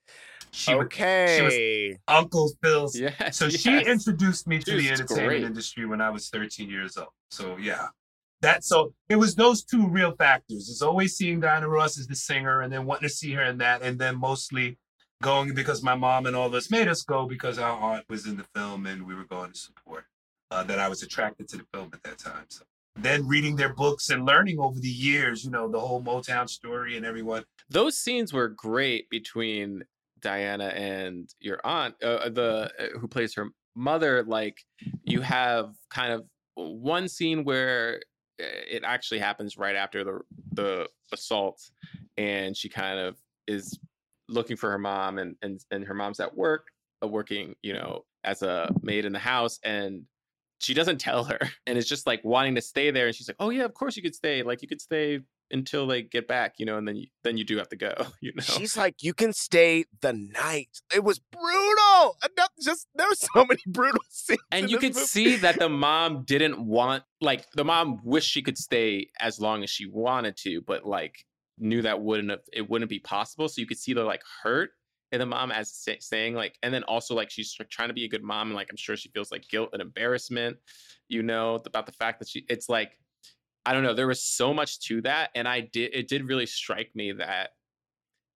She 0.52 0.74
was- 0.74 0.88
she 0.92 1.02
was 1.42 1.54
Okay. 1.54 1.98
Uncle 2.08 2.50
Phil's. 2.62 2.98
Yes, 2.98 3.36
So 3.36 3.48
she 3.48 3.78
introduced 3.84 4.46
me 4.46 4.58
to 4.58 4.64
Dude, 4.64 4.80
the 4.80 4.88
entertainment 4.90 5.28
great. 5.28 5.42
industry 5.44 5.86
when 5.86 6.00
I 6.00 6.10
was 6.10 6.28
13 6.28 6.68
years 6.68 6.96
old. 6.96 7.08
So 7.30 7.56
yeah. 7.56 7.88
That 8.42 8.64
so 8.64 8.94
it 9.08 9.16
was 9.16 9.34
those 9.34 9.62
two 9.62 9.86
real 9.86 10.12
factors. 10.16 10.68
It's 10.70 10.80
always 10.82 11.14
seeing 11.16 11.40
Diana 11.40 11.68
Ross 11.68 11.98
as 11.98 12.06
the 12.06 12.16
singer 12.16 12.62
and 12.62 12.72
then 12.72 12.86
wanting 12.86 13.08
to 13.08 13.14
see 13.14 13.32
her 13.32 13.42
in 13.44 13.58
that, 13.58 13.82
and 13.82 13.98
then 13.98 14.16
mostly 14.16 14.78
going 15.22 15.52
because 15.54 15.82
my 15.82 15.94
mom 15.94 16.24
and 16.24 16.34
all 16.34 16.46
of 16.46 16.54
us 16.54 16.70
made 16.70 16.88
us 16.88 17.02
go 17.02 17.26
because 17.26 17.58
our 17.58 17.76
aunt 17.78 18.06
was 18.08 18.26
in 18.26 18.38
the 18.38 18.46
film 18.54 18.86
and 18.86 19.06
we 19.06 19.14
were 19.14 19.26
going 19.26 19.52
to 19.52 19.58
support. 19.58 20.06
Uh, 20.50 20.64
that 20.64 20.78
I 20.80 20.88
was 20.88 21.02
attracted 21.02 21.46
to 21.50 21.58
the 21.58 21.66
film 21.72 21.90
at 21.92 22.02
that 22.02 22.18
time. 22.18 22.46
So 22.48 22.64
then 22.96 23.28
reading 23.28 23.54
their 23.54 23.72
books 23.74 24.10
and 24.10 24.24
learning 24.26 24.58
over 24.58 24.80
the 24.80 24.88
years, 24.88 25.44
you 25.44 25.50
know, 25.50 25.68
the 25.70 25.78
whole 25.78 26.02
Motown 26.02 26.48
story 26.48 26.96
and 26.96 27.06
everyone. 27.06 27.44
Those 27.68 27.96
scenes 27.98 28.32
were 28.32 28.48
great 28.48 29.08
between 29.10 29.84
Diana 30.20 30.66
and 30.68 31.28
your 31.40 31.60
aunt, 31.64 31.94
uh, 32.02 32.28
the 32.28 32.70
uh, 32.78 32.98
who 32.98 33.08
plays 33.08 33.34
her 33.34 33.48
mother. 33.74 34.22
Like 34.24 34.58
you 35.04 35.20
have 35.20 35.74
kind 35.90 36.12
of 36.12 36.24
one 36.54 37.08
scene 37.08 37.44
where 37.44 38.00
uh, 38.40 38.46
it 38.70 38.82
actually 38.84 39.20
happens 39.20 39.56
right 39.56 39.76
after 39.76 40.04
the 40.04 40.20
the 40.52 40.88
assault, 41.12 41.60
and 42.16 42.56
she 42.56 42.68
kind 42.68 42.98
of 42.98 43.16
is 43.46 43.78
looking 44.28 44.56
for 44.56 44.70
her 44.70 44.78
mom, 44.78 45.18
and 45.18 45.36
and 45.42 45.60
and 45.70 45.84
her 45.84 45.94
mom's 45.94 46.20
at 46.20 46.36
work, 46.36 46.68
uh, 47.02 47.08
working, 47.08 47.54
you 47.62 47.72
know, 47.72 48.04
as 48.24 48.42
a 48.42 48.72
maid 48.82 49.04
in 49.04 49.12
the 49.12 49.18
house, 49.18 49.58
and 49.64 50.04
she 50.58 50.74
doesn't 50.74 50.98
tell 50.98 51.24
her, 51.24 51.38
and 51.66 51.78
it's 51.78 51.88
just 51.88 52.06
like 52.06 52.24
wanting 52.24 52.54
to 52.54 52.62
stay 52.62 52.90
there, 52.90 53.06
and 53.06 53.14
she's 53.14 53.28
like, 53.28 53.36
"Oh 53.40 53.50
yeah, 53.50 53.64
of 53.64 53.74
course 53.74 53.96
you 53.96 54.02
could 54.02 54.14
stay. 54.14 54.42
Like 54.42 54.62
you 54.62 54.68
could 54.68 54.80
stay." 54.80 55.20
Until 55.50 55.86
they 55.86 56.02
get 56.02 56.28
back, 56.28 56.54
you 56.58 56.66
know, 56.66 56.78
and 56.78 56.86
then 56.86 56.96
you, 56.96 57.06
then 57.24 57.36
you 57.36 57.44
do 57.44 57.56
have 57.58 57.68
to 57.70 57.76
go, 57.76 57.92
you 58.20 58.32
know. 58.34 58.42
She's 58.42 58.76
like, 58.76 59.02
you 59.02 59.12
can 59.14 59.32
stay 59.32 59.84
the 60.00 60.12
night. 60.12 60.80
It 60.94 61.02
was 61.04 61.18
brutal. 61.18 62.16
Enough, 62.24 62.50
just 62.62 62.86
there 62.94 63.08
were 63.08 63.14
so 63.14 63.44
many 63.44 63.60
brutal 63.66 64.00
scenes. 64.10 64.40
and 64.52 64.70
you 64.70 64.78
could 64.78 64.94
movie. 64.94 65.06
see 65.06 65.36
that 65.36 65.58
the 65.58 65.68
mom 65.68 66.24
didn't 66.24 66.58
want 66.64 67.02
like 67.20 67.50
the 67.52 67.64
mom 67.64 68.00
wished 68.04 68.30
she 68.30 68.42
could 68.42 68.56
stay 68.58 69.08
as 69.20 69.40
long 69.40 69.62
as 69.62 69.70
she 69.70 69.86
wanted 69.86 70.36
to 70.38 70.62
but 70.62 70.86
like 70.86 71.24
knew 71.58 71.82
that 71.82 72.00
wouldn't 72.00 72.30
have 72.30 72.40
it 72.52 72.68
wouldn't 72.70 72.88
be 72.88 72.98
possible 72.98 73.48
so 73.48 73.60
you 73.60 73.66
could 73.66 73.78
see 73.78 73.92
the 73.92 74.02
like 74.02 74.22
hurt 74.42 74.70
in 75.12 75.18
the 75.20 75.26
mom 75.26 75.50
as 75.52 75.70
sa- 75.70 75.92
saying 76.00 76.34
like 76.34 76.56
and 76.62 76.72
then 76.72 76.82
also 76.84 77.14
like 77.14 77.28
she's 77.30 77.54
trying 77.70 77.88
to 77.88 77.94
be 77.94 78.04
a 78.04 78.08
good 78.08 78.22
mom 78.22 78.48
and 78.48 78.56
like 78.56 78.68
i'm 78.70 78.76
sure 78.76 78.96
she 78.96 79.10
feels 79.10 79.30
like 79.30 79.46
guilt 79.48 79.68
and 79.74 79.82
embarrassment 79.82 80.56
you 81.08 81.22
know 81.22 81.56
about 81.66 81.84
the 81.84 81.92
fact 81.92 82.18
that 82.20 82.28
she 82.28 82.44
it's 82.48 82.68
like 82.70 82.92
i 83.66 83.72
don't 83.72 83.82
know 83.82 83.94
there 83.94 84.06
was 84.06 84.22
so 84.22 84.52
much 84.52 84.80
to 84.80 85.00
that 85.02 85.30
and 85.34 85.46
i 85.48 85.60
did 85.60 85.94
it 85.94 86.08
did 86.08 86.24
really 86.24 86.46
strike 86.46 86.90
me 86.94 87.12
that 87.12 87.50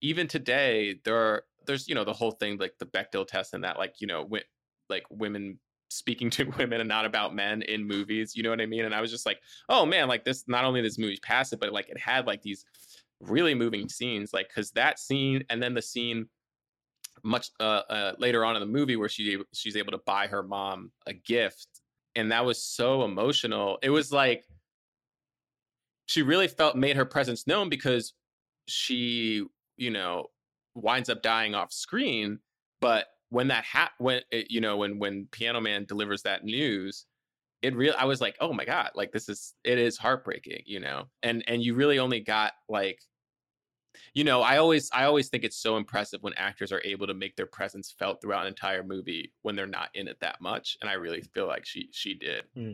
even 0.01 0.27
today 0.27 0.99
there 1.03 1.17
are 1.17 1.43
there's 1.65 1.87
you 1.87 1.95
know 1.95 2.03
the 2.03 2.13
whole 2.13 2.31
thing 2.31 2.57
like 2.57 2.73
the 2.79 2.85
Bechdel 2.85 3.27
test 3.27 3.53
and 3.53 3.63
that 3.63 3.77
like 3.77 3.95
you 3.99 4.07
know 4.07 4.21
wi- 4.21 4.43
like 4.89 5.03
women 5.09 5.57
speaking 5.89 6.29
to 6.31 6.43
women 6.57 6.79
and 6.81 6.89
not 6.89 7.05
about 7.05 7.35
men 7.35 7.61
in 7.63 7.87
movies 7.87 8.35
you 8.35 8.43
know 8.43 8.49
what 8.49 8.61
i 8.61 8.65
mean? 8.65 8.85
And 8.85 8.93
i 8.93 9.01
was 9.01 9.11
just 9.11 9.25
like 9.25 9.39
oh 9.69 9.85
man 9.85 10.07
like 10.07 10.23
this 10.23 10.43
not 10.47 10.65
only 10.65 10.81
this 10.81 10.99
movie 10.99 11.19
passed 11.23 11.53
it 11.53 11.59
but 11.59 11.73
like 11.73 11.89
it 11.89 11.99
had 11.99 12.27
like 12.27 12.41
these 12.41 12.65
really 13.21 13.55
moving 13.55 13.87
scenes 13.89 14.33
like 14.33 14.49
because 14.49 14.71
that 14.71 14.99
scene 14.99 15.43
and 15.49 15.63
then 15.63 15.73
the 15.73 15.81
scene 15.81 16.27
much 17.23 17.49
uh, 17.59 17.81
uh 17.89 18.13
later 18.19 18.45
on 18.45 18.55
in 18.55 18.59
the 18.59 18.67
movie 18.67 18.97
where 18.97 19.09
she 19.09 19.39
she's 19.53 19.77
able 19.77 19.91
to 19.91 20.01
buy 20.05 20.27
her 20.27 20.43
mom 20.43 20.91
a 21.07 21.13
gift 21.13 21.81
and 22.15 22.31
that 22.31 22.45
was 22.45 22.63
so 22.63 23.03
emotional. 23.03 23.77
It 23.81 23.89
was 23.89 24.11
like 24.11 24.45
she 26.05 26.21
really 26.21 26.47
felt 26.47 26.75
made 26.75 26.95
her 26.95 27.05
presence 27.05 27.47
known 27.47 27.69
because 27.69 28.13
she 28.67 29.45
you 29.77 29.91
know 29.91 30.27
winds 30.75 31.09
up 31.09 31.21
dying 31.21 31.55
off 31.55 31.71
screen 31.71 32.39
but 32.81 33.07
when 33.29 33.47
that 33.47 33.63
ha- 33.63 33.91
when 33.97 34.21
it, 34.31 34.49
you 34.49 34.61
know 34.61 34.77
when 34.77 34.99
when 34.99 35.27
piano 35.31 35.61
man 35.61 35.85
delivers 35.85 36.23
that 36.23 36.43
news 36.43 37.05
it 37.61 37.75
real 37.75 37.93
i 37.97 38.05
was 38.05 38.21
like 38.21 38.35
oh 38.39 38.53
my 38.53 38.65
god 38.65 38.91
like 38.95 39.11
this 39.11 39.29
is 39.29 39.53
it 39.63 39.77
is 39.77 39.97
heartbreaking 39.97 40.61
you 40.65 40.79
know? 40.79 41.05
And 41.23 41.43
and 41.47 41.61
you 41.61 41.73
really 41.75 41.99
only 41.99 42.19
got 42.19 42.53
like 42.69 42.99
you 44.13 44.23
know 44.23 44.41
i 44.41 44.57
always 44.57 44.89
i 44.93 45.05
always 45.05 45.29
think 45.29 45.43
it's 45.43 45.57
so 45.57 45.77
impressive 45.77 46.21
when 46.21 46.33
actors 46.33 46.71
are 46.71 46.81
able 46.83 47.07
to 47.07 47.13
make 47.13 47.35
their 47.35 47.45
presence 47.45 47.95
felt 47.97 48.21
throughout 48.21 48.41
an 48.41 48.47
entire 48.47 48.83
movie 48.83 49.31
when 49.43 49.55
they're 49.55 49.65
not 49.65 49.89
in 49.93 50.07
it 50.07 50.17
that 50.19 50.41
much 50.41 50.77
and 50.81 50.89
i 50.89 50.93
really 50.93 51.21
feel 51.21 51.47
like 51.47 51.65
she 51.65 51.87
she 51.91 52.13
did. 52.13 52.43
Hmm. 52.53 52.73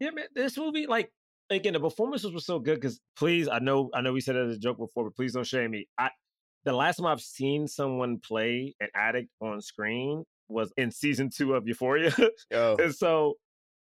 Yeah, 0.00 0.10
man, 0.10 0.26
this 0.34 0.56
movie, 0.56 0.86
like, 0.86 1.12
again, 1.50 1.72
the 1.72 1.80
performances 1.80 2.32
were 2.32 2.40
so 2.40 2.58
good. 2.58 2.80
Because 2.80 3.00
please, 3.16 3.48
I 3.48 3.58
know, 3.58 3.90
I 3.94 4.00
know, 4.00 4.12
we 4.12 4.20
said 4.20 4.36
it 4.36 4.48
as 4.48 4.56
a 4.56 4.58
joke 4.58 4.78
before, 4.78 5.04
but 5.04 5.16
please 5.16 5.32
don't 5.34 5.46
shame 5.46 5.72
me. 5.72 5.86
I, 5.98 6.10
the 6.64 6.72
last 6.72 6.96
time 6.96 7.06
I've 7.06 7.20
seen 7.20 7.66
someone 7.66 8.18
play 8.18 8.74
an 8.80 8.88
addict 8.94 9.30
on 9.40 9.60
screen 9.60 10.24
was 10.48 10.72
in 10.76 10.90
season 10.90 11.30
two 11.34 11.54
of 11.54 11.66
Euphoria. 11.66 12.14
Oh. 12.52 12.76
and 12.76 12.94
so 12.94 13.34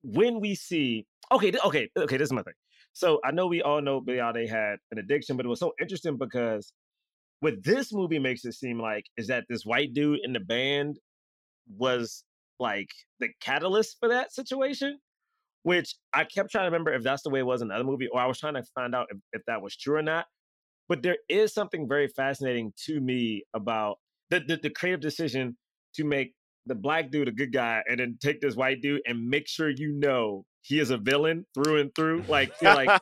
when 0.04 0.40
we 0.40 0.56
see, 0.56 1.06
okay, 1.32 1.52
okay, 1.66 1.90
okay, 1.98 2.18
this 2.18 2.28
is 2.28 2.34
my 2.34 2.44
thing. 2.44 2.54
So 2.94 3.20
I 3.24 3.32
know 3.32 3.48
we 3.48 3.62
all 3.62 3.82
know 3.82 4.02
Billie 4.02 4.20
Holiday 4.20 4.48
had 4.48 4.78
an 4.92 4.98
addiction, 4.98 5.38
but 5.38 5.46
it 5.46 5.50
was 5.50 5.60
so 5.60 5.74
interesting 5.80 6.18
because 6.18 6.74
what 7.40 7.64
this 7.64 7.94
movie 7.94 8.20
makes 8.20 8.44
it 8.46 8.54
seem 8.54 8.80
like 8.80 9.06
is 9.18 9.28
that 9.28 9.46
this 9.50 9.66
white 9.66 9.94
dude 9.94 10.20
in 10.24 10.34
the 10.34 10.40
band 10.40 11.00
was 11.78 12.24
like 12.60 12.90
the 13.20 13.30
catalyst 13.40 13.98
for 14.00 14.10
that 14.10 14.34
situation 14.34 15.00
which 15.68 15.96
I 16.14 16.24
kept 16.24 16.50
trying 16.50 16.64
to 16.64 16.68
remember 16.68 16.94
if 16.94 17.04
that's 17.04 17.24
the 17.24 17.30
way 17.30 17.42
it 17.42 17.46
was 17.46 17.62
in 17.62 17.68
the 17.68 17.74
other 17.74 17.84
movie, 17.84 18.08
or 18.08 18.22
I 18.22 18.26
was 18.26 18.40
trying 18.40 18.54
to 18.54 18.64
find 18.74 18.96
out 18.96 19.08
if, 19.10 19.18
if 19.34 19.42
that 19.48 19.62
was 19.62 19.76
true 19.76 19.98
or 19.98 20.02
not. 20.02 20.26
But 20.88 21.04
there 21.04 21.18
is 21.28 21.54
something 21.54 21.90
very 21.90 22.08
fascinating 22.08 22.72
to 22.86 23.02
me 23.02 23.44
about 23.54 23.98
the, 24.30 24.40
the, 24.40 24.56
the 24.64 24.70
creative 24.70 25.02
decision 25.02 25.58
to 25.96 26.06
make 26.06 26.32
the 26.68 26.76
black 26.76 27.12
dude 27.12 27.28
a 27.28 27.34
good 27.34 27.52
guy 27.52 27.82
and 27.86 28.00
then 28.00 28.18
take 28.22 28.40
this 28.40 28.56
white 28.56 28.82
dude 28.82 29.02
and 29.06 29.28
make 29.28 29.50
sure 29.50 29.70
you 29.70 29.92
know 29.92 30.46
he 30.62 30.80
is 30.80 30.90
a 30.90 30.98
villain 30.98 31.46
through 31.54 31.82
and 31.82 31.94
through. 31.96 32.24
Like, 32.30 32.54
you're 32.62 32.74
like 32.74 33.02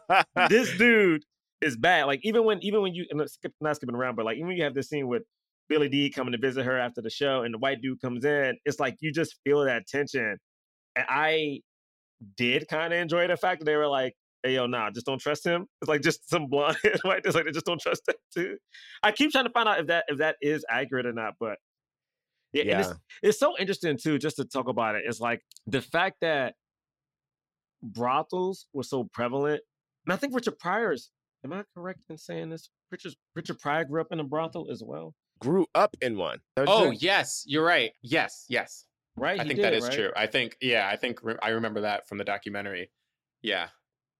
this 0.49 0.75
dude 0.79 1.23
is 1.61 1.77
bad. 1.77 2.05
Like 2.05 2.21
even 2.23 2.45
when 2.45 2.57
even 2.63 2.81
when 2.81 2.95
you 2.95 3.05
skip, 3.27 3.51
not 3.61 3.75
skipping 3.75 3.95
around, 3.95 4.15
but 4.15 4.25
like 4.25 4.37
even 4.37 4.47
when 4.47 4.57
you 4.57 4.63
have 4.63 4.73
this 4.73 4.89
scene 4.89 5.07
with 5.07 5.21
Billy 5.69 5.87
Dee 5.87 6.09
coming 6.09 6.31
to 6.31 6.39
visit 6.39 6.65
her 6.65 6.79
after 6.79 7.03
the 7.03 7.11
show 7.11 7.43
and 7.43 7.53
the 7.53 7.59
white 7.59 7.83
dude 7.83 8.01
comes 8.01 8.25
in, 8.25 8.57
it's 8.65 8.79
like 8.79 8.95
you 9.01 9.11
just 9.11 9.35
feel 9.43 9.65
that 9.65 9.85
tension. 9.85 10.39
And 10.95 11.05
I 11.07 11.59
did 12.37 12.67
kind 12.67 12.93
of 12.93 12.99
enjoy 12.99 13.27
the 13.27 13.37
fact 13.37 13.59
that 13.59 13.65
they 13.65 13.75
were 13.75 13.87
like, 13.87 14.13
hey, 14.43 14.55
yo, 14.55 14.67
nah, 14.67 14.91
just 14.91 15.05
don't 15.05 15.19
trust 15.19 15.45
him. 15.45 15.65
It's 15.81 15.89
like 15.89 16.01
just 16.01 16.29
some 16.29 16.47
blonde 16.47 16.77
head 16.83 16.99
white. 17.03 17.21
It's 17.25 17.35
like 17.35 17.45
they 17.45 17.51
just 17.51 17.65
don't 17.65 17.81
trust 17.81 18.03
that 18.07 18.17
too. 18.33 18.57
I 19.03 19.11
keep 19.11 19.31
trying 19.31 19.45
to 19.45 19.51
find 19.51 19.67
out 19.67 19.79
if 19.79 19.87
that 19.87 20.05
if 20.07 20.17
that 20.19 20.35
is 20.41 20.63
accurate 20.69 21.05
or 21.05 21.13
not, 21.13 21.33
but 21.39 21.57
yeah, 22.53 22.61
and 22.61 22.69
it's, 22.81 22.89
it's 23.23 23.39
so 23.39 23.55
interesting 23.59 23.97
too, 23.97 24.17
just 24.17 24.37
to 24.37 24.45
talk 24.45 24.67
about 24.67 24.95
it. 24.95 25.03
It's 25.05 25.19
like 25.19 25.41
the 25.67 25.81
fact 25.81 26.17
that 26.21 26.53
brothels 27.81 28.67
were 28.73 28.83
so 28.83 29.03
prevalent. 29.13 29.61
And 30.05 30.13
I 30.13 30.15
think 30.17 30.33
Richard 30.35 30.59
Pryor's, 30.59 31.11
am 31.43 31.53
I 31.53 31.63
correct 31.75 32.03
in 32.09 32.17
saying 32.17 32.49
this? 32.49 32.69
Richard 32.91 33.13
Richard 33.35 33.59
Pryor 33.59 33.85
grew 33.85 34.01
up 34.01 34.11
in 34.11 34.19
a 34.19 34.23
brothel 34.23 34.67
as 34.71 34.81
well. 34.83 35.13
Grew 35.39 35.65
up 35.75 35.95
in 36.01 36.17
one. 36.17 36.39
Don't 36.55 36.69
oh 36.69 36.91
you- 36.91 36.97
yes 37.01 37.43
you're 37.45 37.65
right 37.65 37.91
yes 38.01 38.45
yes 38.47 38.85
Right? 39.17 39.39
i 39.39 39.43
He 39.43 39.49
think 39.49 39.61
that 39.61 39.71
did, 39.71 39.77
is 39.77 39.83
right? 39.85 39.93
true 39.93 40.11
i 40.15 40.27
think 40.27 40.57
yeah 40.61 40.87
i 40.91 40.95
think 40.95 41.19
re- 41.23 41.37
i 41.41 41.49
remember 41.49 41.81
that 41.81 42.07
from 42.07 42.17
the 42.17 42.23
documentary 42.25 42.91
yeah 43.41 43.69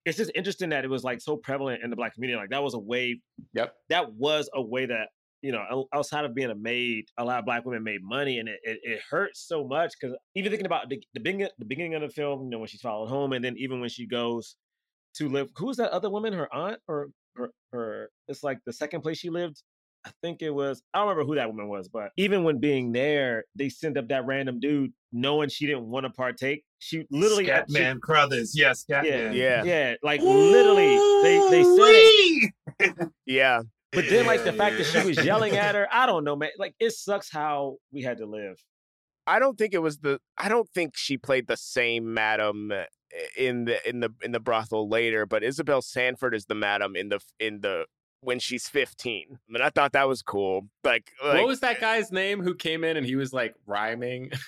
It's 0.06 0.18
just 0.18 0.32
interesting 0.36 0.70
that 0.70 0.86
it 0.86 0.90
was 0.90 1.04
like 1.04 1.20
so 1.22 1.36
prevalent 1.38 1.84
in 1.84 1.90
the 1.90 1.96
black 1.96 2.14
community. 2.14 2.38
Like 2.40 2.52
that 2.52 2.64
was 2.64 2.74
a 2.76 2.80
way 2.80 3.22
yep 3.54 3.76
that 3.90 4.14
was 4.14 4.50
a 4.54 4.62
way 4.62 4.86
that 4.86 5.10
you 5.42 5.52
know 5.52 5.88
outside 5.94 6.26
of 6.26 6.34
being 6.34 6.50
a 6.52 6.56
maid 6.56 7.06
a 7.18 7.26
lot 7.26 7.40
of 7.40 7.46
black 7.46 7.66
women 7.66 7.84
made 7.84 8.02
money 8.04 8.40
and 8.40 8.48
it, 8.50 8.60
it, 8.64 8.80
it 8.84 9.02
hurts 9.10 9.42
so 9.48 9.68
much 9.68 9.94
because 10.00 10.16
even 10.36 10.52
thinking 10.52 10.66
about 10.66 10.90
the, 10.90 11.02
the 11.14 11.20
beginning 11.20 11.50
the 11.58 11.66
beginning 11.66 11.96
of 11.96 12.02
the 12.02 12.10
film 12.10 12.44
you 12.46 12.50
know 12.50 12.60
when 12.60 12.68
she's 12.68 12.82
followed 12.82 13.08
home 13.10 13.34
and 13.34 13.44
then 13.44 13.56
even 13.58 13.80
when 13.82 13.90
she 13.90 14.08
goes 14.08 14.56
to 15.16 15.28
live 15.30 15.50
who's 15.58 15.78
that 15.78 15.92
other 15.92 16.10
woman 16.10 16.34
her 16.34 16.54
aunt 16.54 16.80
or 16.88 17.10
her, 17.36 17.50
her 17.72 18.10
it's 18.28 18.44
like 18.44 18.60
the 18.66 18.74
second 18.74 19.02
place 19.02 19.18
she 19.18 19.30
lived 19.30 19.62
i 20.06 20.12
think 20.22 20.42
it 20.42 20.50
was 20.52 20.82
i 20.94 21.00
don't 21.00 21.08
remember 21.08 21.26
who 21.28 21.36
that 21.36 21.48
woman 21.48 21.68
was 21.68 21.88
but 21.88 22.12
even 22.18 22.44
when 22.44 22.60
being 22.60 22.92
there 22.92 23.44
they 23.56 23.70
send 23.70 23.98
up 23.98 24.08
that 24.08 24.26
random 24.26 24.60
dude 24.60 24.92
knowing 25.12 25.50
she 25.50 25.66
didn't 25.66 25.86
want 25.86 26.06
to 26.06 26.10
partake 26.12 26.64
she 26.80 27.06
literally 27.10 27.50
at- 27.52 27.70
she- 27.70 27.78
Scatman 27.78 28.00
Crothers. 28.00 28.54
Yes, 28.56 28.86
yeah, 28.88 29.02
Scatman. 29.02 29.36
Yeah. 29.36 29.64
yeah 29.64 29.96
like 30.04 30.22
literally 30.22 30.96
they 31.24 31.50
they 31.50 31.64
said 31.64 32.52
it 32.80 33.10
Yeah. 33.26 33.62
But 33.92 34.10
then, 34.10 34.26
like 34.26 34.44
the 34.44 34.52
fact 34.52 34.78
that 34.78 34.84
she 34.84 35.08
was 35.08 35.24
yelling 35.24 35.56
at 35.56 35.74
her, 35.80 35.88
I 35.90 36.06
don't 36.06 36.26
know, 36.26 36.36
man. 36.36 36.50
Like 36.60 36.76
it 36.82 36.92
sucks 36.92 37.32
how 37.32 37.78
we 37.94 38.02
had 38.02 38.18
to 38.18 38.26
live. 38.26 38.62
I 39.26 39.40
don't 39.40 39.58
think 39.58 39.74
it 39.74 39.82
was 39.82 40.00
the. 40.00 40.20
I 40.38 40.50
don't 40.50 40.68
think 40.70 40.98
she 40.98 41.18
played 41.18 41.48
the 41.48 41.56
same 41.56 42.14
madam 42.14 42.72
uh, 42.74 42.84
in 43.38 43.64
the 43.66 43.88
in 43.90 44.02
the 44.02 44.10
in 44.22 44.34
the 44.34 44.42
brothel 44.42 44.90
later. 44.90 45.26
But 45.26 45.44
Isabel 45.44 45.82
Sanford 45.82 46.36
is 46.36 46.46
the 46.46 46.56
madam 46.56 46.98
in 46.98 47.08
the 47.08 47.22
in 47.40 47.62
the 47.62 47.86
when 48.22 48.40
she's 48.40 48.68
15. 48.68 49.40
And 49.50 49.64
I 49.64 49.70
thought 49.70 49.94
that 49.94 50.08
was 50.08 50.22
cool. 50.22 50.68
Like, 50.84 51.12
like 51.24 51.36
what 51.36 51.48
was 51.48 51.60
that 51.62 51.80
guy's 51.80 52.12
name 52.12 52.42
who 52.42 52.56
came 52.56 52.84
in 52.84 52.98
and 52.98 53.06
he 53.06 53.16
was 53.16 53.34
like 53.34 53.56
rhyming? 53.66 54.32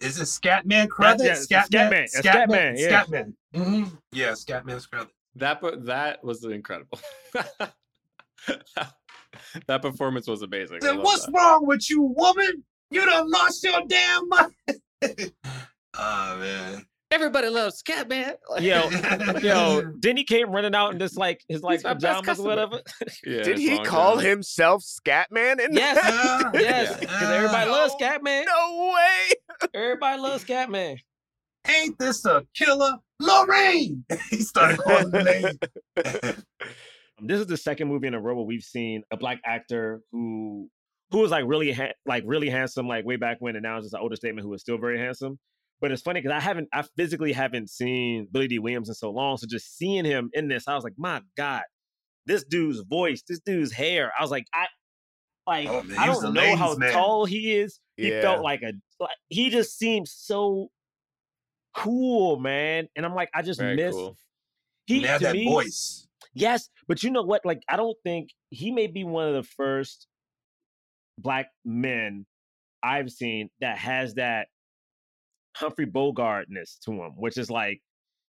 Is 0.00 0.18
it 0.18 0.24
Scatman 0.24 0.88
Crothers? 0.88 1.46
yeah, 1.50 1.64
Scatman. 1.64 2.08
Yeah, 2.14 2.20
Scatman, 2.22 2.78
yeah. 2.78 3.04
Scatman. 3.04 3.34
hmm 3.54 3.84
Yeah, 4.12 4.30
Scatman's 4.30 4.86
Crothers. 4.86 5.12
That 5.36 5.60
bu- 5.60 5.80
that 5.84 6.24
was 6.24 6.42
incredible. 6.44 6.98
that 9.66 9.82
performance 9.82 10.26
was 10.26 10.40
amazing. 10.42 10.78
Then 10.80 11.02
what's 11.02 11.26
that. 11.26 11.32
wrong 11.32 11.66
with 11.66 11.88
you, 11.90 12.02
woman? 12.02 12.64
You 12.90 13.04
done 13.04 13.30
lost 13.30 13.62
your 13.62 13.82
damn 13.86 14.28
mind. 14.28 14.54
oh 15.94 16.36
man. 16.40 16.86
Everybody 17.12 17.48
loves 17.48 17.82
Scatman. 17.82 18.34
Yo, 18.60 18.88
yo, 19.40 19.92
then 20.00 20.16
he 20.16 20.22
came 20.24 20.50
running 20.52 20.74
out 20.76 20.92
in 20.92 20.98
this 20.98 21.16
like 21.16 21.42
his 21.48 21.60
like 21.62 21.78
He's 21.80 21.84
my 21.84 21.94
best 21.94 22.22
pajamas 22.24 22.38
or 22.40 22.44
whatever. 22.46 22.80
Yeah, 23.26 23.42
did 23.42 23.58
he 23.58 23.78
call 23.80 24.16
gown. 24.16 24.24
himself 24.24 24.84
Scatman? 24.84 25.58
In 25.58 25.74
yes, 25.74 25.98
Yeah. 26.04 26.50
yes, 26.54 27.00
because 27.00 27.30
everybody 27.30 27.68
loves 27.70 27.94
Scatman. 28.00 28.44
No 28.46 28.92
way. 28.94 29.68
Everybody 29.74 30.22
loves 30.22 30.44
Scatman. 30.44 30.98
Ain't 31.68 31.98
this 31.98 32.24
a 32.24 32.44
killer? 32.54 32.96
Lorraine! 33.18 34.04
he 34.30 34.36
started 34.38 34.78
calling 34.78 35.10
the 35.10 35.22
name. 35.24 36.34
Um, 37.18 37.26
This 37.26 37.38
is 37.40 37.46
the 37.46 37.56
second 37.58 37.88
movie 37.88 38.06
in 38.06 38.14
a 38.14 38.20
row 38.20 38.34
where 38.36 38.46
we've 38.46 38.62
seen 38.62 39.02
a 39.10 39.16
black 39.16 39.40
actor 39.44 40.00
who 40.10 40.70
who 41.10 41.18
was 41.18 41.30
like 41.32 41.44
really 41.46 41.70
ha- 41.72 41.92
like 42.06 42.22
really 42.24 42.48
handsome 42.48 42.86
like 42.88 43.04
way 43.04 43.16
back 43.16 43.36
when, 43.40 43.56
and 43.56 43.62
now 43.64 43.76
it's 43.76 43.86
just 43.86 43.94
an 43.94 44.00
older 44.00 44.16
statement 44.16 44.46
who 44.46 44.54
is 44.54 44.62
still 44.62 44.78
very 44.78 44.98
handsome. 44.98 45.38
But 45.80 45.92
it's 45.92 46.02
funny 46.02 46.20
because 46.20 46.36
I 46.36 46.40
haven't 46.40 46.68
I 46.72 46.82
physically 46.96 47.32
haven't 47.32 47.70
seen 47.70 48.28
Billy 48.30 48.48
Dee 48.48 48.58
Williams 48.58 48.88
in 48.88 48.94
so 48.94 49.10
long, 49.10 49.36
so 49.38 49.46
just 49.46 49.76
seeing 49.78 50.04
him 50.04 50.30
in 50.34 50.48
this, 50.48 50.68
I 50.68 50.74
was 50.74 50.84
like, 50.84 50.94
my 50.98 51.22
God, 51.36 51.62
this 52.26 52.44
dude's 52.44 52.80
voice, 52.80 53.22
this 53.26 53.40
dude's 53.40 53.72
hair. 53.72 54.12
I 54.18 54.22
was 54.22 54.30
like, 54.30 54.44
I 54.52 54.66
like 55.46 55.68
Oh, 55.68 55.82
man, 55.82 55.98
I 55.98 56.06
don't 56.06 56.34
know 56.34 56.54
how 56.54 56.74
man. 56.74 56.92
tall 56.92 57.24
he 57.24 57.56
is. 57.56 57.80
He 57.96 58.10
Yeah. 58.10 58.20
felt 58.20 58.42
like 58.42 58.62
a 58.62 58.72
like, 58.98 59.16
he 59.28 59.48
just 59.48 59.78
seemed 59.78 60.06
so 60.06 60.70
cool, 61.74 62.38
man. 62.38 62.88
And 62.94 63.06
I'm 63.06 63.14
like, 63.14 63.30
I 63.34 63.42
just 63.42 63.60
Very 63.60 63.76
miss 63.76 63.94
cool. 63.94 64.16
he 64.86 65.00
He 65.00 65.02
had 65.06 65.22
that 65.22 65.34
me, 65.34 65.44
voice. 65.44 66.06
Yes, 66.34 66.68
but 66.86 67.02
you 67.02 67.10
know 67.10 67.22
what? 67.22 67.44
Like, 67.44 67.62
I 67.68 67.76
don't 67.76 67.96
think 68.04 68.30
he 68.50 68.70
may 68.70 68.86
be 68.86 69.04
one 69.04 69.26
of 69.28 69.34
the 69.34 69.42
first 69.42 70.06
black 71.18 71.48
men 71.64 72.26
I've 72.82 73.10
seen 73.10 73.50
that 73.60 73.78
has 73.78 74.14
that 74.14 74.48
Humphrey 75.56 75.86
Bogartness 75.86 76.78
to 76.84 76.92
him, 76.92 77.12
which 77.16 77.36
is 77.38 77.50
like, 77.50 77.80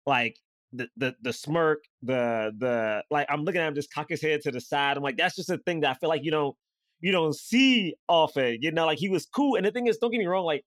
like 0.07 0.37
the 0.73 0.89
the 0.97 1.15
the 1.23 1.33
smirk, 1.33 1.85
the 2.03 2.53
the 2.59 3.03
like. 3.11 3.27
I'm 3.31 3.45
looking 3.45 3.61
at 3.61 3.69
him 3.69 3.75
just 3.75 3.93
cock 3.93 4.07
his 4.09 4.23
head 4.23 4.41
to 4.43 4.51
the 4.51 4.61
side. 4.61 4.97
I'm 4.97 5.03
like, 5.03 5.17
that's 5.17 5.37
just 5.37 5.51
a 5.51 5.59
thing 5.59 5.81
that 5.81 5.91
I 5.91 5.95
feel 5.95 6.09
like 6.09 6.25
you 6.25 6.31
don't 6.31 6.57
you 7.01 7.13
don't 7.13 7.35
see 7.35 7.95
often. 8.09 8.59
You 8.61 8.73
know, 8.73 8.87
like 8.87 8.99
he 8.99 9.09
was 9.09 9.27
cool. 9.27 9.57
And 9.57 9.67
the 9.67 9.71
thing 9.71 9.87
is, 9.87 9.99
don't 9.99 10.11
get 10.11 10.19
me 10.19 10.27
wrong, 10.27 10.45
like. 10.45 10.65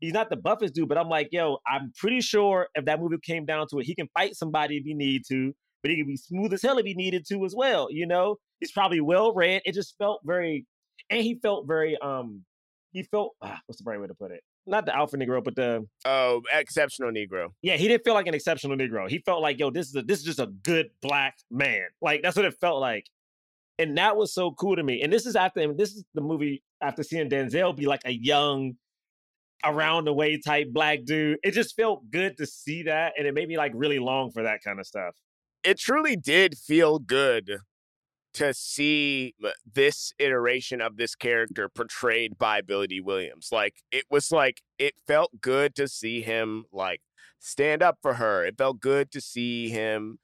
He's 0.00 0.12
not 0.12 0.28
the 0.28 0.36
buffest 0.36 0.74
dude, 0.74 0.90
but 0.90 0.98
I'm 0.98 1.08
like, 1.08 1.30
yo, 1.32 1.56
I'm 1.66 1.90
pretty 1.96 2.20
sure 2.20 2.68
if 2.74 2.84
that 2.84 3.00
movie 3.00 3.16
came 3.22 3.46
down 3.46 3.66
to 3.70 3.78
it, 3.78 3.86
he 3.86 3.94
can 3.94 4.08
fight 4.12 4.34
somebody 4.34 4.76
if 4.76 4.84
he 4.84 4.92
need 4.92 5.22
to 5.28 5.54
but 5.86 5.92
he 5.92 5.98
could 5.98 6.08
be 6.08 6.16
smooth 6.16 6.52
as 6.52 6.62
hell 6.62 6.78
if 6.78 6.84
he 6.84 6.94
needed 6.94 7.24
to 7.28 7.44
as 7.44 7.54
well. 7.56 7.86
You 7.92 8.06
know, 8.08 8.38
he's 8.58 8.72
probably 8.72 9.00
well 9.00 9.32
read. 9.32 9.62
It 9.64 9.72
just 9.72 9.96
felt 9.98 10.20
very, 10.24 10.66
and 11.10 11.22
he 11.22 11.38
felt 11.40 11.68
very, 11.68 11.96
um, 12.02 12.44
he 12.90 13.04
felt 13.04 13.34
ah, 13.40 13.60
what's 13.66 13.80
the 13.80 13.88
right 13.88 14.00
way 14.00 14.08
to 14.08 14.14
put 14.14 14.32
it? 14.32 14.40
Not 14.66 14.84
the 14.86 14.94
alpha 14.96 15.16
negro, 15.16 15.42
but 15.44 15.54
the 15.54 15.86
Oh, 16.04 16.42
exceptional 16.52 17.10
Negro. 17.12 17.50
yeah, 17.62 17.76
he 17.76 17.86
didn't 17.88 18.04
feel 18.04 18.14
like 18.14 18.26
an 18.26 18.34
exceptional 18.34 18.76
negro. 18.76 19.08
He 19.08 19.18
felt 19.18 19.40
like 19.40 19.58
yo, 19.58 19.70
this 19.70 19.88
is 19.88 19.94
a, 19.96 20.02
this 20.02 20.18
is 20.18 20.24
just 20.24 20.40
a 20.40 20.46
good 20.46 20.90
black 21.02 21.36
man. 21.50 21.84
Like 22.02 22.22
that's 22.22 22.36
what 22.36 22.44
it 22.44 22.54
felt 22.60 22.80
like, 22.80 23.06
and 23.78 23.96
that 23.98 24.16
was 24.16 24.34
so 24.34 24.50
cool 24.52 24.74
to 24.76 24.82
me. 24.82 25.02
And 25.02 25.12
this 25.12 25.24
is 25.26 25.36
after, 25.36 25.60
and 25.60 25.78
this 25.78 25.92
is 25.94 26.04
the 26.14 26.20
movie 26.20 26.62
after 26.80 27.02
seeing 27.02 27.28
Denzel 27.30 27.76
be 27.76 27.86
like 27.86 28.02
a 28.04 28.12
young. 28.12 28.74
Around 29.64 30.04
the 30.04 30.12
way 30.12 30.38
type 30.38 30.68
black 30.70 31.04
dude. 31.06 31.38
It 31.42 31.52
just 31.52 31.74
felt 31.74 32.08
good 32.10 32.36
to 32.36 32.46
see 32.46 32.82
that, 32.84 33.14
and 33.16 33.26
it 33.26 33.32
made 33.32 33.48
me 33.48 33.56
like 33.56 33.72
really 33.74 33.98
long 33.98 34.30
for 34.30 34.42
that 34.42 34.60
kind 34.62 34.78
of 34.78 34.86
stuff. 34.86 35.16
It 35.64 35.78
truly 35.78 36.14
did 36.14 36.56
feel 36.58 36.98
good 36.98 37.50
to 38.36 38.52
see 38.52 39.34
this 39.74 40.12
iteration 40.18 40.82
of 40.82 40.98
this 40.98 41.14
character 41.14 41.70
portrayed 41.70 42.36
by 42.38 42.60
Billy 42.60 42.86
Dee 42.86 43.00
Williams. 43.00 43.48
Like 43.50 43.76
it 43.90 44.04
was 44.10 44.30
like 44.30 44.62
it 44.78 44.94
felt 45.06 45.40
good 45.40 45.74
to 45.76 45.88
see 45.88 46.20
him 46.20 46.66
like 46.70 47.00
stand 47.38 47.82
up 47.82 47.98
for 48.02 48.14
her. 48.14 48.44
It 48.44 48.58
felt 48.58 48.78
good 48.80 49.10
to 49.12 49.22
see 49.22 49.70
him 49.70 50.18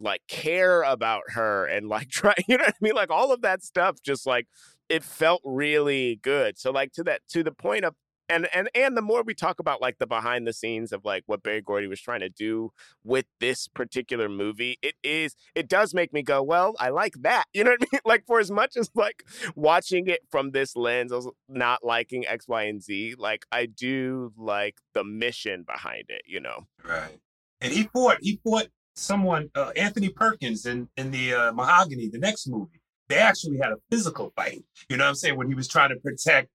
like 0.00 0.22
care 0.28 0.82
about 0.82 1.22
her 1.28 1.66
and 1.66 1.88
like 1.88 2.08
try, 2.10 2.34
you 2.48 2.56
know 2.56 2.64
what 2.64 2.74
I 2.74 2.84
mean? 2.84 2.94
Like 2.94 3.10
all 3.10 3.32
of 3.32 3.42
that 3.42 3.62
stuff 3.62 3.96
just 4.02 4.26
like 4.26 4.46
it 4.88 5.04
felt 5.04 5.42
really 5.44 6.18
good. 6.22 6.58
So 6.58 6.70
like 6.70 6.92
to 6.92 7.04
that 7.04 7.20
to 7.30 7.42
the 7.42 7.52
point 7.52 7.84
of 7.84 7.94
and 8.28 8.48
and 8.54 8.68
and 8.74 8.96
the 8.96 9.02
more 9.02 9.22
we 9.22 9.34
talk 9.34 9.58
about 9.58 9.80
like 9.80 9.98
the 9.98 10.06
behind 10.06 10.46
the 10.46 10.52
scenes 10.52 10.92
of 10.92 11.04
like 11.04 11.24
what 11.26 11.42
Berry 11.42 11.60
Gordy 11.60 11.86
was 11.86 12.00
trying 12.00 12.20
to 12.20 12.28
do 12.28 12.72
with 13.04 13.26
this 13.40 13.68
particular 13.68 14.28
movie, 14.28 14.78
it 14.82 14.94
is 15.02 15.34
it 15.54 15.68
does 15.68 15.94
make 15.94 16.12
me 16.12 16.22
go, 16.22 16.42
well, 16.42 16.74
I 16.78 16.90
like 16.90 17.14
that. 17.20 17.44
You 17.58 17.64
know 17.64 17.70
what 17.72 17.82
I 17.82 17.86
mean? 17.92 18.00
Like 18.04 18.24
for 18.24 18.38
as 18.38 18.52
much 18.52 18.76
as 18.76 18.88
like 18.94 19.24
watching 19.56 20.06
it 20.06 20.20
from 20.30 20.52
this 20.52 20.76
lens 20.76 21.10
of 21.10 21.26
not 21.48 21.84
liking 21.84 22.24
X, 22.24 22.46
Y, 22.46 22.62
and 22.64 22.80
Z, 22.80 23.16
like 23.18 23.46
I 23.50 23.66
do 23.66 24.32
like 24.36 24.76
the 24.94 25.02
mission 25.02 25.64
behind 25.66 26.04
it, 26.08 26.22
you 26.24 26.38
know. 26.38 26.68
Right. 26.84 27.18
And 27.60 27.72
he 27.72 27.84
fought. 27.84 28.18
He 28.20 28.38
fought 28.44 28.68
someone, 28.94 29.50
uh, 29.56 29.72
Anthony 29.76 30.10
Perkins, 30.10 30.66
in 30.66 30.88
in 30.96 31.10
the 31.10 31.34
uh, 31.34 31.52
Mahogany, 31.52 32.08
the 32.08 32.18
next 32.18 32.46
movie. 32.46 32.80
They 33.08 33.16
actually 33.16 33.58
had 33.58 33.72
a 33.72 33.76
physical 33.90 34.32
fight. 34.36 34.62
You 34.88 34.98
know 34.98 35.04
what 35.04 35.10
I'm 35.10 35.14
saying? 35.16 35.36
When 35.36 35.48
he 35.48 35.54
was 35.54 35.66
trying 35.66 35.88
to 35.88 35.96
protect 35.96 36.48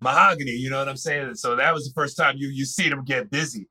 Mahogany. 0.00 0.52
You 0.52 0.70
know 0.70 0.78
what 0.78 0.88
I'm 0.88 0.96
saying? 0.96 1.34
So 1.36 1.56
that 1.56 1.72
was 1.74 1.86
the 1.86 1.94
first 1.94 2.16
time 2.16 2.36
you 2.38 2.48
you 2.48 2.64
see 2.64 2.88
them 2.88 3.04
get 3.04 3.30
busy. 3.30 3.68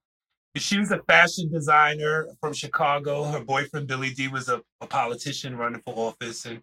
She 0.58 0.80
was 0.80 0.92
a 0.92 1.00
fashion 1.00 1.52
designer 1.52 2.28
from 2.40 2.54
Chicago. 2.54 3.26
Her 3.26 3.44
boyfriend 3.44 3.88
Billy 3.88 4.12
Dee 4.12 4.30
was 4.30 4.48
a, 4.48 4.62
a 4.80 4.88
politician 4.88 5.58
running 5.58 5.82
for 5.86 5.94
office, 5.96 6.46
and 6.46 6.62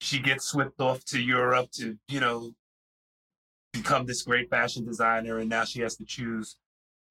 she 0.00 0.18
gets 0.20 0.46
swept 0.46 0.80
off 0.80 1.04
to 1.06 1.20
Europe 1.20 1.70
to 1.76 1.96
you 2.08 2.20
know 2.20 2.52
become 3.72 4.04
this 4.06 4.22
great 4.22 4.50
fashion 4.50 4.84
designer, 4.84 5.38
and 5.38 5.48
now 5.48 5.64
she 5.64 5.80
has 5.80 5.96
to 5.96 6.04
choose 6.04 6.56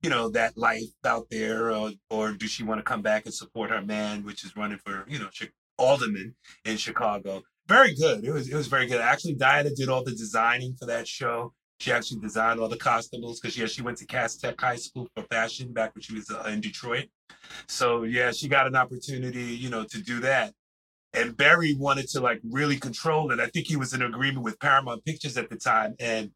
you 0.02 0.10
know, 0.10 0.30
that 0.30 0.58
life 0.58 0.84
out 1.06 1.28
there, 1.30 1.72
or, 1.72 1.92
or 2.10 2.32
does 2.32 2.52
she 2.52 2.64
want 2.64 2.80
to 2.80 2.84
come 2.84 3.02
back 3.02 3.26
and 3.26 3.34
support 3.34 3.70
her 3.70 3.82
man, 3.82 4.24
which 4.24 4.46
is 4.46 4.56
running 4.56 4.78
for, 4.78 5.06
you 5.08 5.20
know, 5.20 5.30
alderman 5.78 6.36
in 6.66 6.78
Chicago? 6.78 7.44
Very 7.68 7.94
good. 7.94 8.24
It 8.24 8.32
was 8.32 8.50
it 8.50 8.56
was 8.56 8.68
very 8.68 8.88
good. 8.88 9.02
Actually, 9.02 9.36
Diana 9.36 9.70
did 9.76 9.90
all 9.90 10.04
the 10.04 10.12
designing 10.12 10.76
for 10.80 10.88
that 10.88 11.08
show. 11.08 11.54
She 11.80 11.94
actually 11.94 12.20
designed 12.20 12.60
all 12.60 12.68
the 12.68 12.78
costumes 12.78 13.40
because 13.40 13.58
yeah, 13.58 13.66
she 13.66 13.82
went 13.82 13.98
to 14.00 14.06
Cass 14.06 14.36
Tech 14.36 14.60
High 14.60 14.76
School 14.76 15.08
for 15.16 15.24
fashion 15.24 15.72
back 15.72 15.96
when 15.96 16.02
she 16.02 16.14
was 16.14 16.30
uh, 16.30 16.44
in 16.50 16.60
Detroit. 16.60 17.08
So 17.68 18.04
yeah, 18.04 18.32
she 18.32 18.50
got 18.50 18.68
an 18.68 18.76
opportunity, 18.76 19.44
you 19.44 19.70
know, 19.70 19.86
to 19.86 20.02
do 20.02 20.20
that. 20.20 20.54
And 21.14 21.36
Berry 21.36 21.76
wanted 21.76 22.10
to 22.10 22.20
like 22.20 22.42
really 22.44 22.78
control 22.78 23.32
it. 23.32 23.40
I 23.40 23.48
think 23.48 23.66
he 23.68 23.78
was 23.78 23.94
in 23.94 24.02
agreement 24.02 24.44
with 24.44 24.60
Paramount 24.60 25.06
Pictures 25.06 25.38
at 25.38 25.50
the 25.50 25.56
time, 25.56 25.96
and 26.00 26.32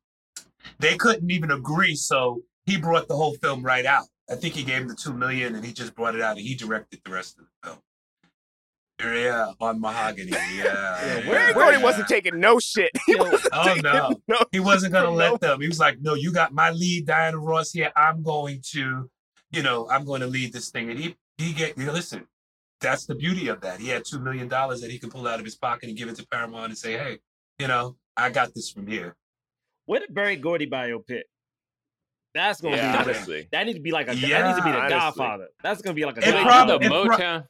they 0.79 0.95
couldn't 0.95 1.29
even 1.29 1.51
agree. 1.51 1.95
So 1.95 2.41
he 2.65 2.77
brought 2.77 3.09
the 3.09 3.15
whole 3.15 3.35
film 3.35 3.63
right 3.63 3.85
out. 3.85 4.05
I 4.29 4.35
think 4.35 4.55
he 4.55 4.63
gave 4.63 4.83
him 4.83 4.87
the 4.87 4.95
two 4.95 5.13
million, 5.13 5.55
and 5.55 5.65
he 5.65 5.73
just 5.73 5.93
brought 5.93 6.15
it 6.15 6.21
out, 6.21 6.37
and 6.37 6.45
he 6.45 6.55
directed 6.55 7.01
the 7.03 7.11
rest 7.11 7.37
of 7.37 7.45
the 7.45 7.67
film. 7.67 7.81
Yeah, 9.03 9.51
on 9.59 9.81
Mahogany. 9.81 10.31
Yeah, 10.55 11.21
Berry 11.29 11.53
Gordy 11.53 11.77
wasn't 11.83 12.07
taking 12.07 12.39
no 12.39 12.59
shit. 12.59 12.91
He 13.05 13.15
oh, 13.19 13.29
wasn't 13.31 13.53
Oh 13.53 13.75
no, 13.83 14.09
no 14.27 14.37
he 14.51 14.59
wasn't 14.59 14.93
gonna 14.93 15.07
no. 15.07 15.13
let 15.13 15.41
them. 15.41 15.59
He 15.61 15.67
was 15.67 15.79
like, 15.79 15.99
"No, 16.01 16.13
you 16.13 16.31
got 16.31 16.53
my 16.53 16.71
lead, 16.71 17.05
Diana 17.07 17.37
Ross 17.37 17.71
here. 17.71 17.91
I'm 17.95 18.23
going 18.23 18.61
to, 18.71 19.09
you 19.51 19.63
know, 19.63 19.89
I'm 19.89 20.05
going 20.05 20.21
to 20.21 20.27
lead 20.27 20.53
this 20.53 20.69
thing." 20.69 20.89
And 20.89 20.99
he 20.99 21.15
he 21.37 21.53
get 21.53 21.77
you 21.77 21.85
know, 21.85 21.91
listen. 21.93 22.27
That's 22.81 23.05
the 23.05 23.15
beauty 23.15 23.47
of 23.47 23.61
that. 23.61 23.79
He 23.79 23.87
had 23.89 24.03
two 24.05 24.19
million 24.19 24.47
dollars 24.49 24.81
that 24.81 24.91
he 24.91 24.99
could 24.99 25.09
pull 25.11 25.25
out 25.27 25.39
of 25.39 25.45
his 25.45 25.55
pocket 25.55 25.87
and 25.89 25.97
give 25.97 26.09
it 26.09 26.15
to 26.17 26.27
Paramount 26.27 26.65
and 26.65 26.77
say, 26.77 26.93
"Hey, 26.93 27.19
you 27.59 27.67
know, 27.67 27.95
I 28.17 28.29
got 28.29 28.53
this 28.53 28.69
from 28.69 28.87
here." 28.87 29.15
What 29.85 29.99
did 29.99 30.13
Berry 30.13 30.35
Gordy 30.37 30.67
biopic? 30.69 31.21
That's 32.33 32.61
gonna 32.61 32.77
Yeah, 32.77 32.91
be 33.03 33.09
honestly. 33.09 33.47
that 33.51 33.65
needs 33.65 33.77
to 33.77 33.81
be 33.83 33.91
like 33.91 34.07
a 34.07 34.15
that 34.15 34.45
needs 34.45 34.57
to 34.57 34.63
be 34.63 34.71
the 34.71 34.77
honestly. 34.77 34.89
Godfather. 34.99 35.47
That's 35.61 35.81
gonna 35.81 35.93
be 35.93 36.03
like 36.05 36.17
a 36.17 36.27
It 36.27 36.31
They 36.31 36.41
prob- 36.41 36.67
the 36.67 36.75
it 36.75 36.89
pro- 36.89 37.07
Motown. 37.17 37.47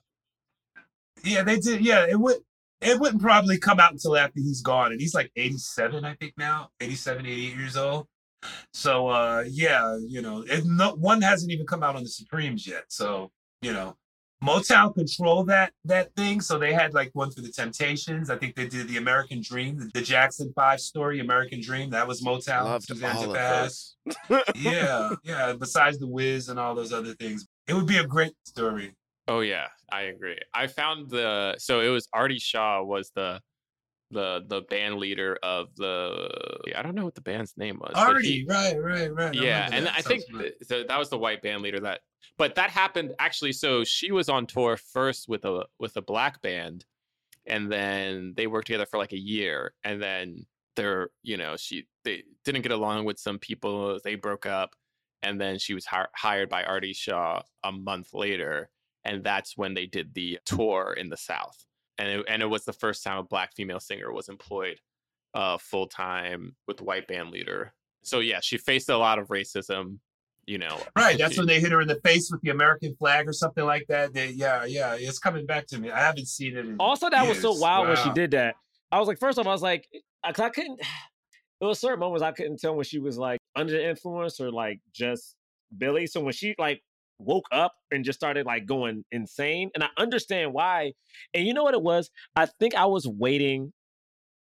Yeah, 1.24 1.44
they 1.44 1.60
did. 1.60 1.82
Yeah, 1.82 2.06
it 2.10 2.20
would. 2.20 2.38
It 2.82 3.00
wouldn't 3.00 3.22
probably 3.22 3.58
come 3.58 3.80
out 3.80 3.94
until 3.94 4.18
after 4.18 4.42
he's 4.42 4.62
gone, 4.62 4.92
and 4.92 5.00
he's 5.00 5.14
like 5.14 5.32
87, 5.38 6.04
I 6.04 6.16
think 6.16 6.34
now, 6.38 6.70
87, 6.82 7.26
88 7.26 7.56
years 7.58 7.78
old. 7.78 8.08
So, 8.74 9.08
uh, 9.08 9.46
yeah, 9.48 9.98
you 10.06 10.22
know, 10.22 10.44
it, 10.46 10.66
no, 10.66 10.94
one 10.96 11.22
hasn't 11.22 11.50
even 11.50 11.66
come 11.66 11.82
out 11.82 11.96
on 11.96 12.04
the 12.04 12.10
Supremes 12.10 12.68
yet. 12.68 12.84
So, 12.90 13.32
you 13.62 13.72
know, 13.72 13.96
Motown 14.44 14.94
controlled 14.94 15.48
that 15.48 15.72
that 15.86 16.14
thing, 16.16 16.42
so 16.42 16.60
they 16.60 16.74
had 16.74 16.94
like 16.94 17.12
one 17.14 17.32
through 17.32 17.44
the 17.44 17.52
Temptations. 17.52 18.30
I 18.30 18.36
think 18.36 18.56
they 18.56 18.68
did 18.68 18.90
the 18.90 18.98
American 18.98 19.42
Dream, 19.42 19.90
the, 19.94 20.02
Jackson 20.02 20.52
Five 20.54 20.82
story, 20.82 21.22
American 21.22 21.62
Dream. 21.62 21.92
That 21.92 22.08
was 22.08 22.22
Motown. 22.22 22.66
Loved 22.66 23.04
all 23.04 23.30
of 23.30 23.36
Pass. 23.36 23.96
yeah, 24.56 25.12
yeah. 25.24 25.54
Besides 25.58 25.98
the 26.00 26.08
Wiz 26.08 26.50
and 26.50 26.60
all 26.60 26.76
those 26.76 26.92
other 26.92 27.14
things, 27.14 27.48
it 27.68 27.74
would 27.74 27.88
be 27.88 27.98
a 27.98 28.06
great 28.06 28.34
story. 28.46 28.94
Oh 29.28 29.40
yeah, 29.40 29.68
I 29.92 30.02
agree. 30.04 30.40
I 30.54 30.68
found 30.68 31.10
the 31.10 31.56
so 31.58 31.80
it 31.80 31.90
was 31.90 32.08
Artie 32.14 32.40
Shaw 32.40 32.84
was 32.84 33.12
the 33.16 33.42
the 34.12 34.44
the 34.48 34.62
band 34.70 34.98
leader 34.98 35.38
of 35.42 35.74
the 35.76 36.30
I 36.76 36.82
don't 36.82 36.96
know 36.96 37.06
what 37.06 37.16
the 37.16 37.22
band's 37.22 37.54
name 37.58 37.80
was. 37.80 37.94
Artie, 37.96 38.28
he- 38.28 38.46
right, 38.48 38.82
right, 38.82 39.14
right. 39.14 39.34
Yeah, 39.34 39.66
remember 39.66 39.76
and 39.78 39.86
that. 39.88 39.96
I 39.98 40.02
think 40.02 40.24
th- 40.26 40.54
so 40.64 40.84
that 40.84 41.00
was 41.00 41.10
the 41.10 41.18
white 41.18 41.42
band 41.42 41.62
leader 41.62 41.80
that 41.82 42.02
but 42.38 42.56
that 42.56 42.70
happened 42.70 43.14
actually 43.20 43.52
so 43.54 43.84
she 43.84 44.12
was 44.12 44.30
on 44.30 44.46
tour 44.46 44.78
first 44.78 45.28
with 45.28 45.46
a 45.46 45.66
with 45.80 45.96
a 45.98 46.02
black 46.02 46.42
band 46.42 46.86
and 47.46 47.72
then 47.72 48.34
they 48.36 48.48
worked 48.48 48.68
together 48.68 48.86
for 48.86 48.98
like 48.98 49.14
a 49.14 49.20
year 49.20 49.74
and 49.84 50.02
then 50.02 50.46
they're 50.76 51.10
you 51.22 51.38
know 51.38 51.56
she 51.58 51.86
they 52.04 52.24
didn't 52.46 52.62
get 52.62 52.72
along 52.72 53.06
with 53.06 53.20
some 53.20 53.40
people 53.40 54.00
they 54.04 54.16
broke 54.16 54.46
up 54.46 54.76
and 55.22 55.40
then 55.40 55.58
she 55.58 55.74
was 55.74 55.86
hi- 55.86 56.08
hired 56.16 56.50
by 56.50 56.64
Artie 56.64 56.94
Shaw 56.94 57.42
a 57.64 57.72
month 57.72 58.14
later 58.14 58.70
and 59.06 59.24
that's 59.24 59.58
when 59.58 59.74
they 59.74 59.86
did 59.86 60.14
the 60.14 60.40
tour 60.46 60.94
in 60.98 61.10
the 61.10 61.18
south 61.18 61.66
and 61.98 62.08
it, 62.10 62.26
and 62.28 62.42
it 62.42 62.48
was 62.48 62.66
the 62.66 62.74
first 62.74 63.04
time 63.04 63.18
a 63.18 63.24
black 63.24 63.54
female 63.54 63.80
singer 63.80 64.12
was 64.12 64.30
employed 64.30 64.80
uh 65.34 65.58
full 65.58 65.88
time 65.88 66.56
with 66.68 66.78
the 66.78 66.84
white 66.84 67.08
band 67.08 67.30
leader 67.32 67.74
so 68.04 68.20
yeah 68.20 68.40
she 68.42 68.58
faced 68.58 68.90
a 68.90 68.98
lot 68.98 69.20
of 69.20 69.28
racism 69.30 69.98
you 70.46 70.58
know 70.58 70.78
Right, 70.96 71.18
that's 71.18 71.34
she- 71.36 71.40
when 71.40 71.48
they 71.48 71.60
hit 71.60 71.72
her 71.72 71.82
in 71.82 71.88
the 71.88 72.00
face 72.04 72.30
with 72.32 72.42
the 72.42 72.50
American 72.50 72.96
flag 72.96 73.28
or 73.30 73.34
something 73.34 73.64
like 73.66 73.86
that. 73.88 74.14
They, 74.14 74.30
yeah, 74.32 74.66
yeah, 74.66 74.96
it's 75.00 75.18
coming 75.18 75.46
back 75.46 75.68
to 75.68 75.80
me. 75.80 75.90
I 75.90 76.00
haven't 76.00 76.28
seen 76.28 76.58
it. 76.58 76.66
In 76.66 76.76
Also, 76.80 77.10
that 77.10 77.26
was 77.26 77.42
so 77.42 77.52
years. 77.52 77.62
wild 77.62 77.88
when 77.88 77.96
she 77.96 78.10
did 78.12 78.32
that. 78.32 78.56
I 78.92 79.00
was 79.00 79.08
like, 79.08 79.20
first 79.20 79.40
off, 79.40 79.48
I 79.48 79.52
was 79.52 79.62
like, 79.62 79.88
I, 80.22 80.34
'cause 80.34 80.44
I 80.44 80.50
couldn't. 80.50 80.82
There 81.62 81.70
was 81.70 81.80
certain 81.80 82.00
moments 82.02 82.24
I 82.24 82.34
couldn't 82.34 82.60
tell 82.60 82.76
when 82.76 82.84
she 82.84 83.00
was 83.00 83.18
like 83.18 83.40
under 83.56 83.72
the 83.72 83.88
influence 83.90 84.42
or 84.42 84.52
like 84.52 84.82
just 84.94 85.38
Billie. 85.78 86.08
So 86.08 86.20
when 86.20 86.34
she 86.34 86.56
like 86.58 86.84
woke 87.20 87.46
up 87.52 87.74
and 87.92 88.04
just 88.04 88.20
started 88.20 88.46
like 88.46 88.66
going 88.66 89.04
insane, 89.12 89.70
and 89.76 89.84
I 89.84 89.90
understand 89.98 90.54
why. 90.54 90.94
And 91.34 91.46
you 91.46 91.54
know 91.54 91.64
what 91.64 91.74
it 91.74 91.82
was? 91.82 92.10
I 92.36 92.46
think 92.46 92.76
I 92.76 92.86
was 92.86 93.08
waiting 93.08 93.74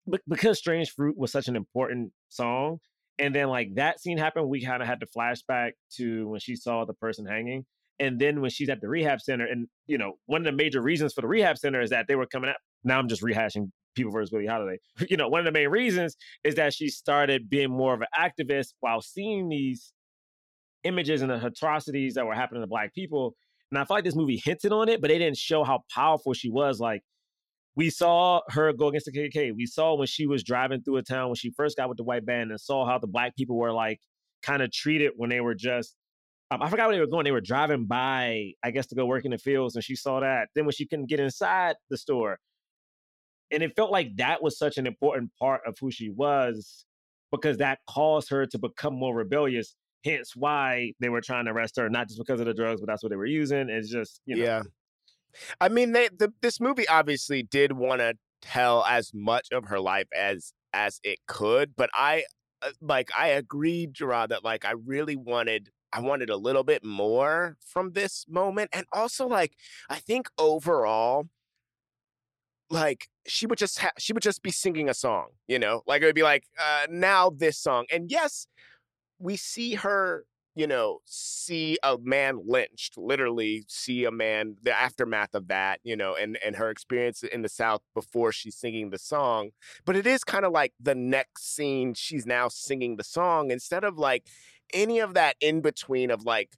be- 0.10 0.20
because 0.28 0.58
"Strange 0.58 0.92
Fruit" 0.92 1.18
was 1.18 1.32
such 1.32 1.48
an 1.48 1.56
important 1.56 2.12
song. 2.30 2.80
And 3.18 3.36
then 3.36 3.50
like 3.50 3.76
that 3.76 4.00
scene 4.00 4.18
happened, 4.18 4.48
we 4.48 4.64
kind 4.64 4.82
of 4.82 4.88
had 4.88 5.02
to 5.02 5.06
flashback 5.06 5.72
to 5.98 6.30
when 6.30 6.40
she 6.40 6.56
saw 6.56 6.86
the 6.86 6.94
person 6.94 7.26
hanging. 7.26 7.66
And 8.00 8.18
then 8.18 8.40
when 8.40 8.50
she's 8.50 8.70
at 8.70 8.80
the 8.80 8.88
rehab 8.88 9.20
center, 9.20 9.46
and 9.46 9.68
you 9.88 9.98
know, 9.98 10.14
one 10.26 10.42
of 10.42 10.46
the 10.46 10.54
major 10.54 10.82
reasons 10.82 11.14
for 11.14 11.22
the 11.22 11.28
rehab 11.28 11.58
center 11.58 11.82
is 11.82 11.90
that 11.90 12.08
they 12.08 12.16
were 12.16 12.26
coming 12.26 12.50
out. 12.50 12.56
Now 12.84 12.98
I'm 12.98 13.10
just 13.10 13.22
rehashing 13.22 13.72
people 13.94 14.12
versus 14.12 14.30
Billie 14.30 14.46
Holiday. 14.46 14.80
You 15.10 15.18
know, 15.18 15.28
one 15.28 15.40
of 15.40 15.46
the 15.46 15.52
main 15.52 15.70
reasons 15.70 16.16
is 16.44 16.56
that 16.56 16.74
she 16.74 16.88
started 16.88 17.50
being 17.50 17.70
more 17.70 17.94
of 17.94 18.02
an 18.02 18.08
activist 18.18 18.70
while 18.80 19.02
seeing 19.02 19.50
these 19.50 19.92
images 20.84 21.22
and 21.22 21.32
the 21.32 21.46
atrocities 21.46 22.16
that 22.16 22.26
were 22.26 22.34
happening 22.34 22.62
to 22.62 22.68
black 22.68 22.94
people. 22.94 23.36
And 23.72 23.80
I 23.80 23.86
feel 23.86 23.98
like 23.98 24.04
this 24.04 24.16
movie 24.16 24.42
hinted 24.44 24.72
on 24.72 24.90
it, 24.90 25.02
but 25.02 25.10
they 25.10 25.18
didn't 25.20 25.38
show 25.38 25.64
how 25.64 25.84
powerful 25.94 26.34
she 26.34 26.50
was. 26.50 26.80
Like 26.80 27.04
we 27.76 27.90
saw 27.90 28.42
her 28.50 28.74
go 28.74 28.88
against 28.88 29.06
the 29.06 29.12
KKK. 29.12 29.56
We 29.56 29.66
saw 29.66 29.96
when 29.96 30.08
she 30.08 30.26
was 30.26 30.44
driving 30.44 30.82
through 30.82 30.98
a 30.98 31.04
town 31.04 31.30
when 31.30 31.36
she 31.36 31.52
first 31.52 31.78
got 31.78 31.90
with 31.90 31.98
the 31.98 32.04
white 32.04 32.26
band 32.26 32.52
and 32.52 32.60
saw 32.60 32.86
how 32.86 32.98
the 32.98 33.08
black 33.08 33.36
people 33.36 33.58
were 33.58 33.72
like 33.72 34.00
kind 34.42 34.62
of 34.62 34.72
treated 34.72 35.12
when 35.18 35.30
they 35.30 35.42
were 35.42 35.56
just 35.56 35.96
um, 36.52 36.64
I 36.64 36.70
forgot 36.70 36.88
where 36.88 36.96
they 36.96 37.02
were 37.02 37.08
going. 37.08 37.26
They 37.26 37.32
were 37.32 37.42
driving 37.42 37.86
by, 37.86 38.54
I 38.64 38.72
guess, 38.72 38.88
to 38.88 38.96
go 38.96 39.06
work 39.06 39.24
in 39.24 39.32
the 39.32 39.38
fields, 39.38 39.76
and 39.76 39.84
she 39.84 39.96
saw 39.96 40.20
that. 40.20 40.50
Then 40.56 40.66
when 40.66 40.74
she 40.74 40.88
couldn't 40.88 41.08
get 41.08 41.20
inside 41.20 41.76
the 41.90 41.98
store, 41.98 42.40
and 43.52 43.62
it 43.62 43.76
felt 43.76 43.92
like 43.92 44.16
that 44.18 44.42
was 44.42 44.58
such 44.58 44.78
an 44.78 44.88
important 44.88 45.32
part 45.40 45.62
of 45.68 45.76
who 45.80 45.92
she 45.92 46.10
was 46.10 46.86
because 47.32 47.58
that 47.58 47.80
caused 47.88 48.30
her 48.30 48.48
to 48.48 48.58
become 48.58 48.96
more 48.96 49.16
rebellious. 49.16 49.76
Hence 50.06 50.36
why 50.36 50.94
they 51.00 51.10
were 51.10 51.22
trying 51.22 51.46
to 51.46 51.52
arrest 51.52 51.76
her, 51.78 51.90
not 51.90 52.08
just 52.08 52.20
because 52.20 52.40
of 52.40 52.46
the 52.46 52.54
drugs, 52.54 52.82
but 52.82 52.88
that's 52.88 53.04
what 53.04 53.10
they 53.10 53.18
were 53.18 53.26
using. 53.26 53.70
It's 53.70 53.90
just, 53.90 54.22
you 54.26 54.38
know, 54.38 54.44
Yeah. 54.44 54.64
I 55.62 55.70
mean, 55.70 55.92
they 55.92 56.10
the, 56.10 56.34
this 56.42 56.60
movie 56.60 56.88
obviously 56.88 57.44
did 57.44 57.74
want 57.74 58.02
to 58.02 58.16
tell 58.42 58.84
as 58.86 59.12
much 59.14 59.48
of 59.52 59.66
her 59.66 59.80
life 59.80 60.08
as 60.16 60.54
as 60.74 61.00
it 61.04 61.20
could, 61.28 61.76
but 61.76 61.90
I 61.94 62.24
uh, 62.62 62.72
like 62.82 63.10
I 63.18 63.28
agreed, 63.30 63.94
Jerah, 63.94 64.28
that 64.30 64.44
like 64.44 64.66
I 64.66 64.72
really 64.72 65.16
wanted 65.16 65.70
I 65.92 66.02
wanted 66.02 66.30
a 66.30 66.38
little 66.38 66.64
bit 66.64 66.84
more 66.84 67.58
from 67.66 67.94
this 67.94 68.26
moment, 68.28 68.70
and 68.74 68.86
also 68.94 69.28
like 69.28 69.54
I 69.90 69.96
think 69.98 70.30
overall, 70.38 71.28
like 72.70 73.08
she 73.28 73.46
would 73.48 73.58
just 73.60 73.80
ha- 73.80 73.92
she 73.98 74.14
would 74.14 74.24
just 74.24 74.44
be 74.44 74.52
singing 74.52 74.90
a 74.90 74.94
song, 74.94 75.28
you 75.48 75.60
know, 75.60 75.82
like 75.88 76.02
it 76.02 76.06
would 76.06 76.16
be 76.16 76.24
like 76.24 76.46
uh, 76.60 76.88
now 76.90 77.30
this 77.30 77.58
song, 77.58 77.86
and 77.92 78.12
yes, 78.12 78.48
we 79.20 79.36
see 79.36 79.76
her 79.76 80.26
you 80.56 80.68
know, 80.68 81.00
see 81.06 81.78
a 81.84 81.98
man 82.02 82.42
lynched, 82.46 82.98
literally 82.98 83.64
see 83.70 84.04
a 84.04 84.12
man, 84.12 84.58
the 84.62 84.78
aftermath 84.78 85.34
of 85.34 85.48
that, 85.48 85.80
you 85.84 85.96
know, 85.96 86.16
and, 86.16 86.38
and 86.46 86.58
her 86.58 86.70
experience 86.70 87.24
in 87.24 87.44
the 87.44 87.48
South 87.48 87.82
before 87.94 88.34
she's 88.34 88.58
singing 88.58 88.90
the 88.90 88.98
song. 88.98 89.52
But 89.86 89.96
it 89.96 90.06
is 90.06 90.26
kind 90.26 90.44
of 90.44 90.52
like 90.52 90.74
the 90.78 90.96
next 90.96 91.56
scene, 91.56 91.94
she's 91.94 92.26
now 92.26 92.50
singing 92.50 92.98
the 92.98 93.06
song 93.06 93.52
instead 93.52 93.86
of 93.86 93.98
like 93.98 94.26
any 94.74 95.00
of 95.00 95.14
that 95.14 95.38
in 95.40 95.62
between 95.62 96.12
of 96.12 96.26
like 96.26 96.58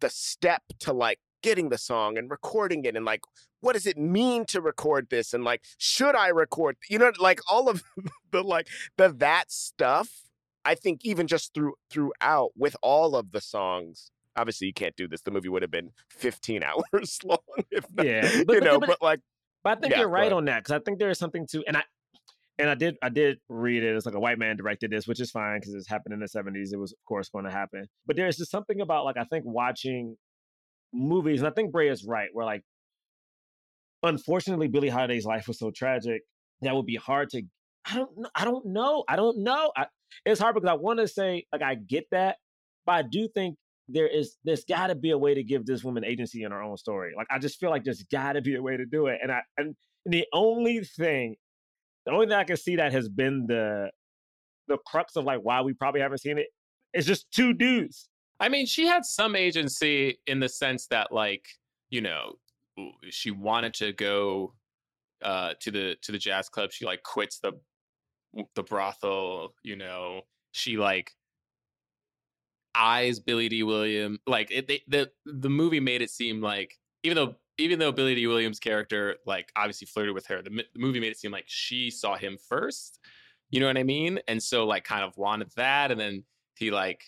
the 0.00 0.10
step 0.10 0.62
to 0.80 0.92
like 0.92 1.20
getting 1.40 1.68
the 1.68 1.78
song 1.78 2.18
and 2.18 2.30
recording 2.32 2.84
it 2.84 2.96
and 2.96 3.04
like, 3.04 3.20
what 3.60 3.74
does 3.74 3.86
it 3.86 3.98
mean 3.98 4.46
to 4.46 4.60
record 4.60 5.10
this? 5.10 5.32
And 5.32 5.44
like, 5.44 5.62
should 5.76 6.16
I 6.16 6.28
record, 6.28 6.76
you 6.88 6.98
know, 6.98 7.12
like 7.20 7.40
all 7.48 7.68
of 7.68 7.84
the 8.32 8.42
like 8.42 8.68
the 8.96 9.10
that 9.10 9.52
stuff 9.52 10.27
I 10.68 10.74
think 10.74 11.00
even 11.04 11.26
just 11.26 11.54
through 11.54 11.74
throughout 11.90 12.50
with 12.56 12.76
all 12.82 13.16
of 13.16 13.32
the 13.32 13.40
songs. 13.40 14.10
Obviously, 14.36 14.68
you 14.68 14.72
can't 14.72 14.94
do 14.94 15.08
this. 15.08 15.22
The 15.22 15.32
movie 15.32 15.48
would 15.48 15.62
have 15.62 15.70
been 15.70 15.90
15 16.10 16.62
hours 16.68 17.18
long, 17.24 17.38
if 17.72 17.84
not, 17.92 18.06
Yeah, 18.06 18.30
you 18.32 18.44
but- 18.44 18.54
but- 18.60 18.62
know. 18.64 18.78
but- 18.78 18.88
But, 18.90 19.02
like, 19.02 19.20
But 19.64 19.78
I 19.78 19.80
think 19.80 19.92
Yeah, 19.92 20.00
you're 20.00 20.08
right 20.08 20.30
on 20.32 20.44
that 20.44 20.60
because 20.62 20.72
I 20.72 20.78
think 20.84 20.98
there 21.00 21.10
is 21.10 21.18
something 21.18 21.44
to, 21.48 21.64
and 21.66 21.76
I 21.76 21.82
and 22.60 22.68
I 22.70 22.74
did 22.74 22.96
I 23.02 23.08
did 23.08 23.38
read 23.48 23.82
it. 23.82 23.96
It's 23.96 24.06
like 24.06 24.14
a 24.14 24.20
white 24.20 24.38
man 24.38 24.56
directed 24.56 24.90
this, 24.92 25.08
which 25.08 25.20
is 25.20 25.30
fine 25.32 25.58
because 25.58 25.74
it's 25.74 25.88
happened 25.88 26.12
in 26.14 26.20
the 26.20 26.26
'70s. 26.26 26.72
It 26.72 26.76
was 26.78 26.92
of 26.92 26.98
course 27.06 27.28
going 27.30 27.44
to 27.46 27.50
happen. 27.50 27.86
But 28.06 28.14
there's 28.16 28.36
just 28.36 28.50
something 28.52 28.80
about 28.80 29.04
like 29.04 29.16
I 29.16 29.24
think 29.24 29.44
watching 29.46 30.16
movies, 30.92 31.40
and 31.40 31.48
I 31.48 31.52
think 31.52 31.72
Bray 31.72 31.88
is 31.88 32.04
right. 32.04 32.28
Where 32.32 32.44
like, 32.46 32.62
unfortunately, 34.02 34.68
Billie 34.68 34.88
Holiday's 34.88 35.24
life 35.24 35.48
was 35.48 35.58
so 35.58 35.70
tragic 35.70 36.22
that 36.62 36.74
would 36.74 36.86
be 36.86 36.96
hard 36.96 37.30
to. 37.30 37.42
I 37.90 37.96
don't. 37.96 38.10
I 38.34 38.44
don't 38.44 38.66
know. 38.66 39.04
I 39.08 39.16
don't 39.16 39.38
know. 39.38 39.72
I, 39.76 39.86
it's 40.24 40.40
hard 40.40 40.54
because 40.54 40.68
I 40.68 40.74
want 40.74 40.98
to 41.00 41.08
say 41.08 41.46
like 41.52 41.62
I 41.62 41.74
get 41.74 42.04
that, 42.12 42.36
but 42.86 42.92
I 42.92 43.02
do 43.02 43.28
think 43.34 43.56
there 43.88 44.06
is 44.06 44.36
there's 44.44 44.64
got 44.64 44.88
to 44.88 44.94
be 44.94 45.10
a 45.10 45.18
way 45.18 45.34
to 45.34 45.42
give 45.42 45.66
this 45.66 45.82
woman 45.82 46.04
agency 46.04 46.42
in 46.42 46.52
her 46.52 46.62
own 46.62 46.76
story. 46.76 47.12
Like 47.16 47.26
I 47.30 47.38
just 47.38 47.58
feel 47.58 47.70
like 47.70 47.84
there's 47.84 48.02
got 48.04 48.32
to 48.32 48.42
be 48.42 48.54
a 48.56 48.62
way 48.62 48.76
to 48.76 48.84
do 48.84 49.06
it. 49.06 49.18
And 49.22 49.32
I 49.32 49.40
and 49.56 49.74
the 50.04 50.26
only 50.32 50.80
thing, 50.84 51.36
the 52.06 52.12
only 52.12 52.26
thing 52.26 52.36
I 52.36 52.44
can 52.44 52.56
see 52.56 52.76
that 52.76 52.92
has 52.92 53.08
been 53.08 53.46
the 53.46 53.90
the 54.68 54.78
crux 54.86 55.16
of 55.16 55.24
like 55.24 55.40
why 55.40 55.62
we 55.62 55.72
probably 55.72 56.00
haven't 56.00 56.18
seen 56.18 56.38
it 56.38 56.46
is 56.94 57.06
just 57.06 57.30
two 57.30 57.54
dudes. 57.54 58.08
I 58.40 58.48
mean, 58.48 58.66
she 58.66 58.86
had 58.86 59.04
some 59.04 59.34
agency 59.34 60.20
in 60.26 60.40
the 60.40 60.48
sense 60.48 60.86
that, 60.88 61.10
like, 61.10 61.44
you 61.90 62.00
know, 62.00 62.34
she 63.10 63.30
wanted 63.30 63.74
to 63.74 63.92
go 63.92 64.54
uh, 65.24 65.54
to 65.60 65.70
the 65.70 65.96
to 66.02 66.12
the 66.12 66.18
jazz 66.18 66.48
club. 66.48 66.70
She 66.72 66.84
like 66.84 67.02
quits 67.02 67.40
the 67.40 67.52
the 68.54 68.62
brothel. 68.62 69.54
You 69.62 69.76
know, 69.76 70.22
she 70.52 70.76
like 70.76 71.12
eyes 72.74 73.20
Billy 73.20 73.48
Dee 73.48 73.62
Williams. 73.62 74.18
Like 74.26 74.50
it, 74.50 74.66
they, 74.66 74.82
the 74.88 75.10
the 75.26 75.50
movie 75.50 75.80
made 75.80 76.02
it 76.02 76.10
seem 76.10 76.40
like 76.40 76.74
even 77.02 77.16
though 77.16 77.36
even 77.58 77.78
though 77.78 77.92
Billy 77.92 78.14
Dee 78.14 78.26
Williams' 78.26 78.60
character 78.60 79.16
like 79.26 79.50
obviously 79.56 79.86
flirted 79.86 80.14
with 80.14 80.26
her, 80.26 80.42
the, 80.42 80.50
the 80.50 80.78
movie 80.78 81.00
made 81.00 81.10
it 81.10 81.18
seem 81.18 81.32
like 81.32 81.46
she 81.46 81.90
saw 81.90 82.16
him 82.16 82.38
first. 82.48 83.00
You 83.50 83.60
know 83.60 83.66
what 83.66 83.78
I 83.78 83.82
mean? 83.82 84.20
And 84.28 84.42
so 84.42 84.66
like 84.66 84.84
kind 84.84 85.04
of 85.04 85.16
wanted 85.16 85.50
that, 85.56 85.90
and 85.90 86.00
then 86.00 86.24
he 86.56 86.70
like 86.70 87.04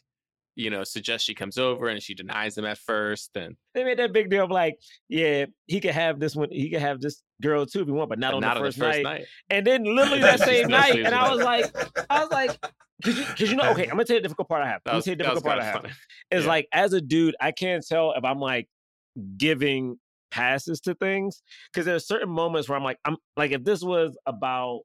you 0.57 0.68
know, 0.70 0.84
suggests 0.84 1.24
she 1.24 1.34
comes 1.34 1.57
over 1.59 1.88
and 1.88 2.03
she 2.03 2.14
denies 2.14 2.59
him 2.59 2.64
at 2.64 2.76
first. 2.78 3.36
And 3.36 3.57
They 3.74 3.84
made 3.84 3.98
that 3.98 4.12
big 4.12 4.30
deal 4.30 4.44
of 4.44 4.51
like, 4.51 4.78
yeah, 5.09 5.46
he 5.66 5.80
could 5.80 5.92
have 5.92 6.18
this 6.20 6.34
one, 6.36 6.48
he 6.51 6.70
could 6.70 6.80
have 6.80 7.01
this 7.01 7.22
girl 7.40 7.64
too 7.66 7.80
if 7.80 7.86
he 7.86 7.92
want, 7.92 8.11
but 8.11 8.18
not, 8.18 8.32
But 8.32 8.36
on, 8.36 8.40
not 8.42 8.55
the 8.55 8.61
on 8.61 8.66
the 8.66 8.72
first 8.72 8.78
night. 8.78 9.03
night. 9.05 9.24
And 9.48 9.66
then 9.66 9.84
literally 9.84 10.20
that 10.22 10.40
same 10.40 10.68
night, 10.68 10.98
and 10.98 11.14
I 11.14 11.30
was 11.34 11.42
like, 11.42 11.74
I 12.11 12.20
was 12.20 12.30
like, 12.30 12.59
because 13.03 13.18
you, 13.18 13.24
'cause 13.24 13.51
you 13.51 13.57
know, 13.57 13.70
okay, 13.70 13.84
I'm 13.90 13.90
gonna 13.90 14.05
tell 14.05 14.16
you 14.16 14.20
the 14.22 14.28
difficult 14.28 14.48
part 14.48 14.62
I 14.62 14.68
have. 14.68 14.82
That 14.84 14.90
Let 14.90 14.94
me 14.94 14.96
was- 14.98 15.05
tell 15.07 15.12
you 15.12 15.16
the 15.16 15.22
difficult 15.24 15.44
part 15.44 15.59
I 15.61 15.64
have. 15.64 15.74
funny. 15.82 15.94
Is 16.30 16.44
Yeah. 16.44 16.48
like 16.51 16.68
as 16.72 16.92
a 16.92 17.01
dude, 17.01 17.34
I 17.40 17.53
can't 17.53 17.86
tell 17.86 18.12
if 18.12 18.24
I'm 18.24 18.38
like 18.40 18.68
giving 19.36 19.98
passes 20.30 20.80
to 20.80 20.94
things 20.94 21.42
because 21.72 21.86
there's 21.86 22.07
certain 22.07 22.28
moments 22.28 22.68
where 22.68 22.76
I'm 22.78 22.84
like, 22.84 22.98
I'm 23.05 23.16
like, 23.36 23.53
if 23.53 23.64
this 23.64 23.82
was 23.82 24.16
about 24.26 24.80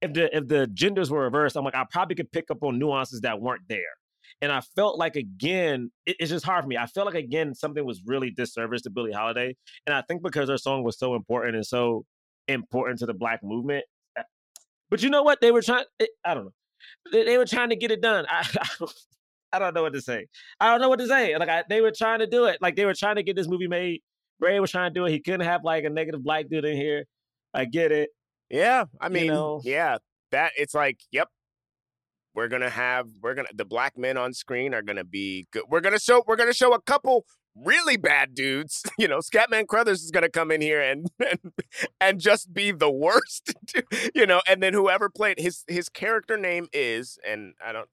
if 0.00 0.12
the 0.14 0.34
if 0.34 0.48
the 0.48 0.66
genders 0.68 1.10
were 1.10 1.22
reversed, 1.24 1.56
I'm 1.56 1.64
like, 1.64 1.74
I 1.74 1.84
probably 1.90 2.14
could 2.14 2.32
pick 2.32 2.50
up 2.50 2.62
on 2.62 2.78
nuances 2.78 3.20
that 3.20 3.40
weren't 3.40 3.62
there. 3.68 3.80
And 4.42 4.50
I 4.52 4.60
felt 4.60 4.98
like 4.98 5.16
again, 5.16 5.90
it, 6.06 6.16
it's 6.20 6.30
just 6.30 6.44
hard 6.44 6.64
for 6.64 6.68
me. 6.68 6.76
I 6.76 6.86
felt 6.86 7.06
like 7.06 7.14
again 7.22 7.54
something 7.54 7.84
was 7.84 8.02
really 8.04 8.30
disservice 8.30 8.82
to 8.82 8.90
Billie 8.90 9.12
Holiday, 9.12 9.56
and 9.86 9.94
I 9.94 10.02
think 10.02 10.22
because 10.22 10.48
her 10.48 10.58
song 10.58 10.82
was 10.82 10.98
so 10.98 11.14
important 11.14 11.56
and 11.56 11.66
so 11.66 12.04
important 12.48 12.98
to 13.00 13.06
the 13.06 13.14
Black 13.14 13.42
movement. 13.42 13.84
eh, 14.16 14.22
But 14.90 15.02
you 15.02 15.10
know 15.10 15.22
what? 15.22 15.40
They 15.40 15.52
were 15.52 15.62
trying. 15.62 15.84
It, 15.98 16.10
I 16.24 16.34
don't 16.34 16.44
know. 16.44 16.52
They, 17.12 17.24
they 17.24 17.38
were 17.38 17.46
trying 17.46 17.70
to 17.70 17.76
get 17.76 17.90
it 17.90 18.00
done. 18.00 18.26
I, 18.30 18.46
I, 18.60 18.66
don't, 18.78 18.92
I 19.52 19.58
don't 19.58 19.74
know 19.74 19.82
what 19.82 19.92
to 19.92 20.00
say. 20.00 20.26
I 20.58 20.70
don't 20.70 20.80
know 20.80 20.88
what 20.88 20.98
to 21.00 21.06
say. 21.06 21.36
Like 21.36 21.48
I, 21.48 21.64
they 21.68 21.80
were 21.80 21.92
trying 21.92 22.20
to 22.20 22.26
do 22.26 22.46
it. 22.46 22.58
Like 22.60 22.76
they 22.76 22.84
were 22.86 22.94
trying 22.94 23.16
to 23.16 23.22
get 23.22 23.36
this 23.36 23.48
movie 23.48 23.68
made. 23.68 24.02
Ray 24.40 24.58
was 24.58 24.70
trying 24.70 24.92
to 24.92 24.98
do 24.98 25.04
it. 25.04 25.10
He 25.10 25.20
couldn't 25.20 25.42
have 25.42 25.64
like 25.64 25.84
a 25.84 25.90
negative 25.90 26.22
black 26.24 26.48
dude 26.48 26.64
in 26.64 26.76
here. 26.76 27.04
I 27.52 27.66
get 27.66 27.92
it. 27.92 28.10
Yeah, 28.48 28.86
I 29.00 29.08
mean, 29.10 29.28
know? 29.28 29.60
yeah, 29.64 29.98
that 30.32 30.52
it's 30.56 30.74
like, 30.74 30.98
yep, 31.12 31.28
we're 32.34 32.48
gonna 32.48 32.70
have 32.70 33.08
we're 33.22 33.34
gonna 33.34 33.48
the 33.54 33.64
black 33.64 33.98
men 33.98 34.16
on 34.16 34.32
screen 34.32 34.74
are 34.74 34.82
gonna 34.82 35.04
be 35.04 35.46
good. 35.50 35.64
We're 35.68 35.80
gonna 35.80 35.98
show 35.98 36.22
we're 36.26 36.36
gonna 36.36 36.54
show 36.54 36.72
a 36.72 36.80
couple 36.80 37.26
really 37.54 37.96
bad 37.96 38.34
dudes. 38.34 38.82
You 38.98 39.08
know, 39.08 39.18
Scatman 39.18 39.66
Crothers 39.66 40.02
is 40.02 40.10
gonna 40.10 40.28
come 40.28 40.50
in 40.50 40.60
here 40.60 40.80
and 40.80 41.10
and, 41.18 41.52
and 42.00 42.20
just 42.20 42.52
be 42.52 42.70
the 42.70 42.90
worst. 42.90 43.54
you 44.14 44.26
know, 44.26 44.42
and 44.46 44.62
then 44.62 44.74
whoever 44.74 45.08
played 45.08 45.40
his 45.40 45.64
his 45.66 45.88
character 45.88 46.36
name 46.36 46.68
is, 46.72 47.18
and 47.26 47.54
I 47.64 47.72
don't. 47.72 47.88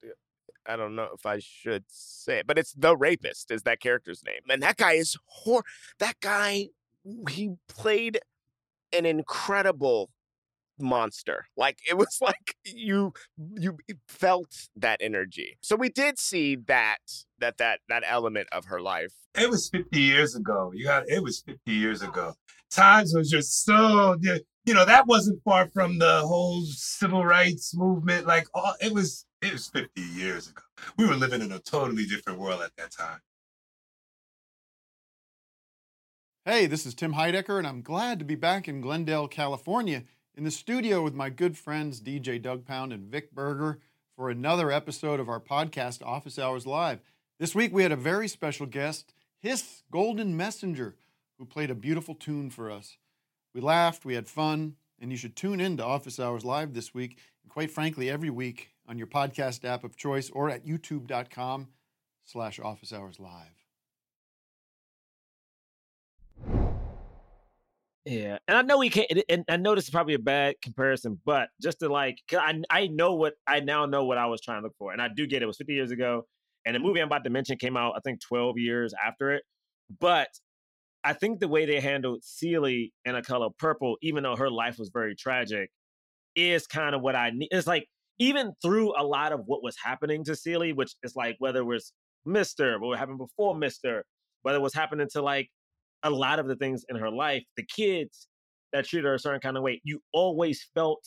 I 0.66 0.76
don't 0.76 0.94
know 0.94 1.08
if 1.14 1.24
I 1.24 1.38
should 1.38 1.84
say 1.88 2.40
it, 2.40 2.46
but 2.46 2.58
it's 2.58 2.74
the 2.74 2.94
rapist 2.94 3.50
is 3.50 3.62
that 3.62 3.80
character's 3.80 4.22
name, 4.22 4.40
and 4.50 4.62
that 4.62 4.76
guy 4.76 4.92
is 4.92 5.16
hor. 5.24 5.62
That 5.98 6.20
guy, 6.20 6.68
he 7.30 7.54
played 7.68 8.20
an 8.92 9.06
incredible 9.06 10.10
monster. 10.80 11.46
Like 11.56 11.78
it 11.88 11.96
was 11.96 12.18
like 12.22 12.56
you 12.64 13.12
you 13.38 13.78
felt 14.08 14.68
that 14.76 14.98
energy. 15.00 15.58
So 15.60 15.76
we 15.76 15.88
did 15.88 16.18
see 16.18 16.56
that 16.66 16.98
that 17.38 17.58
that 17.58 17.80
that 17.88 18.02
element 18.06 18.48
of 18.52 18.66
her 18.66 18.80
life. 18.80 19.12
It 19.34 19.50
was 19.50 19.68
50 19.68 20.00
years 20.00 20.34
ago. 20.34 20.72
You 20.74 20.84
got 20.84 21.04
it 21.08 21.22
was 21.22 21.40
50 21.40 21.60
years 21.72 22.02
ago. 22.02 22.34
Times 22.70 23.14
was 23.14 23.30
just 23.30 23.64
so 23.64 24.16
you 24.64 24.74
know 24.74 24.84
that 24.84 25.06
wasn't 25.06 25.42
far 25.42 25.68
from 25.68 25.98
the 25.98 26.20
whole 26.20 26.62
civil 26.66 27.24
rights 27.24 27.74
movement. 27.74 28.26
Like 28.26 28.46
all, 28.54 28.74
it 28.80 28.92
was 28.92 29.26
it 29.40 29.52
was 29.52 29.68
50 29.68 30.00
years 30.00 30.48
ago. 30.48 30.62
We 30.96 31.06
were 31.06 31.14
living 31.14 31.42
in 31.42 31.52
a 31.52 31.60
totally 31.60 32.06
different 32.06 32.38
world 32.38 32.60
at 32.62 32.72
that 32.76 32.90
time. 32.90 33.20
Hey, 36.48 36.64
this 36.64 36.86
is 36.86 36.94
Tim 36.94 37.12
Heidecker, 37.12 37.58
and 37.58 37.66
I'm 37.66 37.82
glad 37.82 38.18
to 38.20 38.24
be 38.24 38.34
back 38.34 38.68
in 38.68 38.80
Glendale, 38.80 39.28
California, 39.28 40.04
in 40.38 40.44
the 40.44 40.50
studio 40.52 41.02
with 41.02 41.14
my 41.14 41.30
good 41.30 41.58
friends 41.58 42.00
DJ 42.00 42.40
Doug 42.40 42.64
Pound 42.64 42.92
and 42.92 43.10
Vic 43.10 43.34
Berger 43.34 43.80
for 44.14 44.30
another 44.30 44.70
episode 44.70 45.18
of 45.18 45.28
our 45.28 45.40
podcast, 45.40 46.00
Office 46.00 46.38
Hours 46.38 46.64
Live. 46.64 47.00
This 47.40 47.56
week 47.56 47.72
we 47.72 47.82
had 47.82 47.90
a 47.90 47.96
very 47.96 48.28
special 48.28 48.64
guest, 48.64 49.12
His 49.40 49.82
Golden 49.90 50.36
Messenger, 50.36 50.94
who 51.38 51.44
played 51.44 51.72
a 51.72 51.74
beautiful 51.74 52.14
tune 52.14 52.50
for 52.50 52.70
us. 52.70 52.98
We 53.52 53.60
laughed, 53.60 54.04
we 54.04 54.14
had 54.14 54.28
fun, 54.28 54.76
and 55.00 55.10
you 55.10 55.16
should 55.16 55.34
tune 55.34 55.60
in 55.60 55.76
to 55.78 55.84
Office 55.84 56.20
Hours 56.20 56.44
Live 56.44 56.72
this 56.72 56.94
week, 56.94 57.18
and 57.42 57.50
quite 57.50 57.72
frankly, 57.72 58.08
every 58.08 58.30
week 58.30 58.70
on 58.86 58.96
your 58.96 59.08
podcast 59.08 59.64
app 59.64 59.82
of 59.82 59.96
choice 59.96 60.30
or 60.30 60.48
at 60.50 60.64
youtube.com 60.64 61.66
slash 62.24 62.60
office 62.60 62.92
hours 62.92 63.18
live. 63.18 63.57
Yeah, 68.08 68.38
and 68.48 68.56
I 68.56 68.62
know 68.62 68.78
we 68.78 68.88
can't. 68.88 69.06
And 69.28 69.44
I 69.50 69.56
know 69.58 69.74
this 69.74 69.84
is 69.84 69.90
probably 69.90 70.14
a 70.14 70.18
bad 70.18 70.54
comparison, 70.62 71.20
but 71.26 71.50
just 71.60 71.80
to 71.80 71.90
like, 71.90 72.18
I 72.32 72.62
I 72.70 72.86
know 72.86 73.14
what 73.14 73.34
I 73.46 73.60
now 73.60 73.84
know 73.84 74.04
what 74.06 74.16
I 74.18 74.26
was 74.26 74.40
trying 74.40 74.62
to 74.62 74.64
look 74.64 74.76
for, 74.78 74.92
and 74.92 75.02
I 75.02 75.08
do 75.14 75.26
get 75.26 75.38
it. 75.38 75.44
It 75.44 75.46
was 75.46 75.58
50 75.58 75.74
years 75.74 75.90
ago, 75.90 76.22
and 76.64 76.74
the 76.74 76.80
movie 76.80 77.00
I'm 77.00 77.08
about 77.08 77.24
to 77.24 77.30
mention 77.30 77.58
came 77.58 77.76
out 77.76 77.94
I 77.96 78.00
think 78.00 78.20
12 78.22 78.58
years 78.58 78.94
after 79.04 79.32
it. 79.32 79.42
But 80.00 80.28
I 81.04 81.14
think 81.14 81.40
the 81.40 81.48
way 81.48 81.66
they 81.66 81.80
handled 81.80 82.24
Celie 82.24 82.92
in 83.04 83.14
a 83.16 83.22
color 83.22 83.50
purple, 83.58 83.98
even 84.02 84.22
though 84.24 84.36
her 84.36 84.50
life 84.50 84.78
was 84.78 84.90
very 84.92 85.14
tragic, 85.16 85.70
is 86.36 86.66
kind 86.66 86.94
of 86.94 87.02
what 87.02 87.16
I 87.16 87.30
need. 87.30 87.48
It's 87.50 87.66
like 87.66 87.86
even 88.18 88.52
through 88.62 88.94
a 89.00 89.04
lot 89.04 89.32
of 89.32 89.42
what 89.46 89.62
was 89.62 89.76
happening 89.82 90.24
to 90.24 90.36
Celie, 90.36 90.72
which 90.72 90.94
is 91.02 91.16
like 91.16 91.36
whether 91.38 91.60
it 91.60 91.64
was 91.64 91.92
Mister, 92.26 92.78
what 92.80 92.98
happened 92.98 93.18
before 93.18 93.56
Mister, 93.56 94.04
whether 94.42 94.58
it 94.58 94.62
was 94.62 94.74
happening 94.74 95.08
to 95.12 95.22
like 95.22 95.50
a 96.02 96.10
lot 96.10 96.38
of 96.38 96.46
the 96.46 96.56
things 96.56 96.84
in 96.88 96.96
her 96.96 97.10
life, 97.10 97.44
the 97.56 97.64
kids 97.64 98.28
that 98.72 98.86
treated 98.86 99.06
her 99.06 99.14
a 99.14 99.18
certain 99.18 99.40
kind 99.40 99.56
of 99.56 99.62
way, 99.62 99.80
you 99.84 100.00
always 100.12 100.66
felt 100.74 101.02